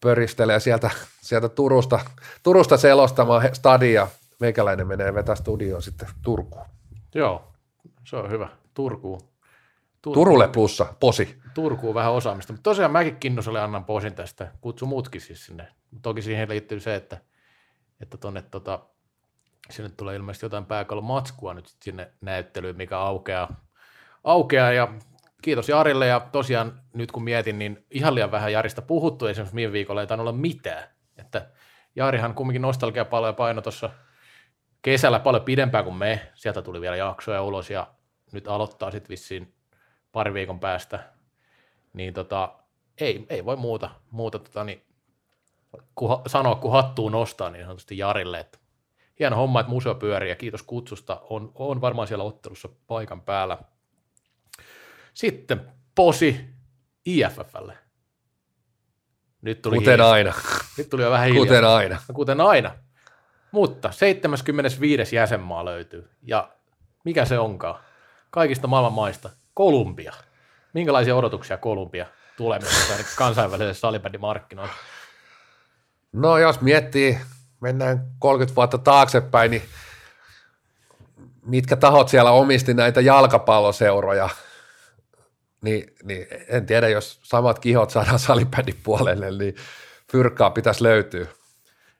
[0.00, 0.90] pöristelee sieltä,
[1.20, 2.00] sieltä Turusta,
[2.42, 4.08] Turusta selostamaan stadia
[4.40, 6.64] meikäläinen menee vetää studioon sitten Turkuun.
[7.14, 7.52] Joo,
[8.04, 8.48] se on hyvä.
[8.74, 9.20] Turkuun.
[10.02, 10.14] Turkuun.
[10.14, 11.38] Turulle plussa, posi.
[11.54, 12.52] Turkuun vähän osaamista.
[12.52, 14.52] Mutta tosiaan mäkin Kinnoselle annan posin tästä.
[14.60, 15.68] Kutsu muutkin siis sinne.
[16.02, 17.20] Toki siihen liittyy se, että,
[18.00, 18.78] että tonne, tota,
[19.70, 23.65] sinne tulee ilmeisesti jotain pääkallon matskua nyt sinne näyttelyyn, mikä aukeaa.
[24.26, 24.88] Aukeaa ja
[25.42, 29.72] kiitos Jarille ja tosiaan nyt kun mietin, niin ihan liian vähän Jarista puhuttu esimerkiksi viime
[29.72, 30.84] viikolla ei olla mitään.
[31.18, 31.46] Että
[31.96, 33.90] Jarihan kumminkin nostalgia paljon paino tuossa–
[34.86, 36.32] kesällä paljon pidempään kuin me.
[36.34, 37.86] Sieltä tuli vielä jaksoja ulos ja
[38.32, 39.54] nyt aloittaa sitten vissiin
[40.12, 40.98] pari viikon päästä.
[41.92, 42.52] Niin tota,
[43.00, 44.82] ei, ei voi muuta, muuta tota, niin,
[45.94, 48.58] kun, sanoa, kun hattuu nostaa, niin sanotusti Jarille, että
[49.18, 51.20] hieno homma, että museo pyörii ja kiitos kutsusta.
[51.30, 53.58] On, on varmaan siellä ottelussa paikan päällä.
[55.16, 56.40] Sitten posi
[57.06, 57.78] IFFlle.
[59.42, 60.10] Nyt tuli Kuten hiljaa.
[60.10, 60.32] aina.
[60.78, 61.76] Nyt tuli jo vähän Kuten hiljaa.
[61.76, 61.94] aina.
[62.08, 62.74] No, Kuten aina.
[63.52, 65.16] Mutta 75.
[65.16, 66.10] jäsenmaa löytyy.
[66.22, 66.50] Ja
[67.04, 67.80] mikä se onkaan?
[68.30, 69.30] Kaikista maailman maista.
[69.54, 70.12] Kolumbia.
[70.72, 72.06] Minkälaisia odotuksia Kolumbia
[72.36, 74.72] tulemisesta kansainväliselle salibändimarkkinoille?
[76.12, 77.18] No jos miettii,
[77.60, 79.62] mennään 30 vuotta taaksepäin, niin
[81.46, 84.28] mitkä tahot siellä omisti näitä jalkapalloseuroja,
[85.62, 89.54] niin, niin en tiedä, jos samat kihot saadaan salibändin puolelle, niin
[90.12, 91.26] fyrkkaa pitäisi löytyä.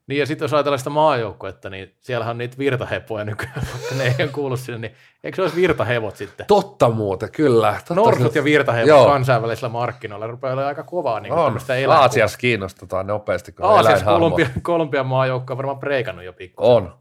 [0.07, 4.05] Niin ja sitten jos ajatellaan sitä maajoukkuetta, niin siellähän on niitä virtahepoja nykyään, vaikka ne
[4.05, 6.47] ei ole kuulu sinne, niin eikö se olisi virtahevot sitten?
[6.47, 7.73] Totta muuten, kyllä.
[7.73, 9.07] Totta Norsut ja virtahevot Joo.
[9.07, 11.21] kansainvälisillä markkinoilla rupeaa olemaan aika kovaa.
[11.21, 11.59] Niin on.
[11.89, 14.05] Aasiassa kiinnostetaan nopeasti, kun Aasiassa.
[14.05, 16.73] Kolumbia, Kolumbian maajoukko on varmaan preikannut jo pikku.
[16.73, 16.95] On.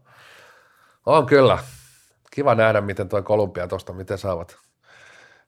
[1.06, 1.58] On kyllä.
[2.30, 4.58] Kiva nähdä, miten tuo Kolumbia tuosta, miten saavat,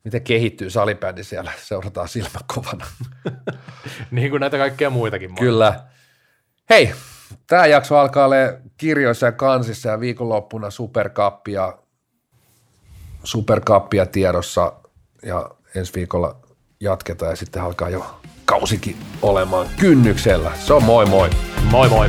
[0.04, 1.52] miten kehittyy salibändi siellä.
[1.62, 2.86] Seurataan silmäkovana.
[4.10, 5.34] niin kuin näitä kaikkia muitakin.
[5.34, 5.80] Kyllä.
[6.70, 6.92] Hei,
[7.46, 8.36] tämä jakso alkaa olla
[8.76, 11.78] kirjoissa ja kansissa ja viikonloppuna superkappia,
[13.24, 14.72] superkappia tiedossa
[15.22, 16.36] ja ensi viikolla
[16.80, 20.52] jatketaan ja sitten alkaa jo kausikin olemaan kynnyksellä.
[20.66, 21.30] Se on moi moi.
[21.70, 22.08] Moi moi!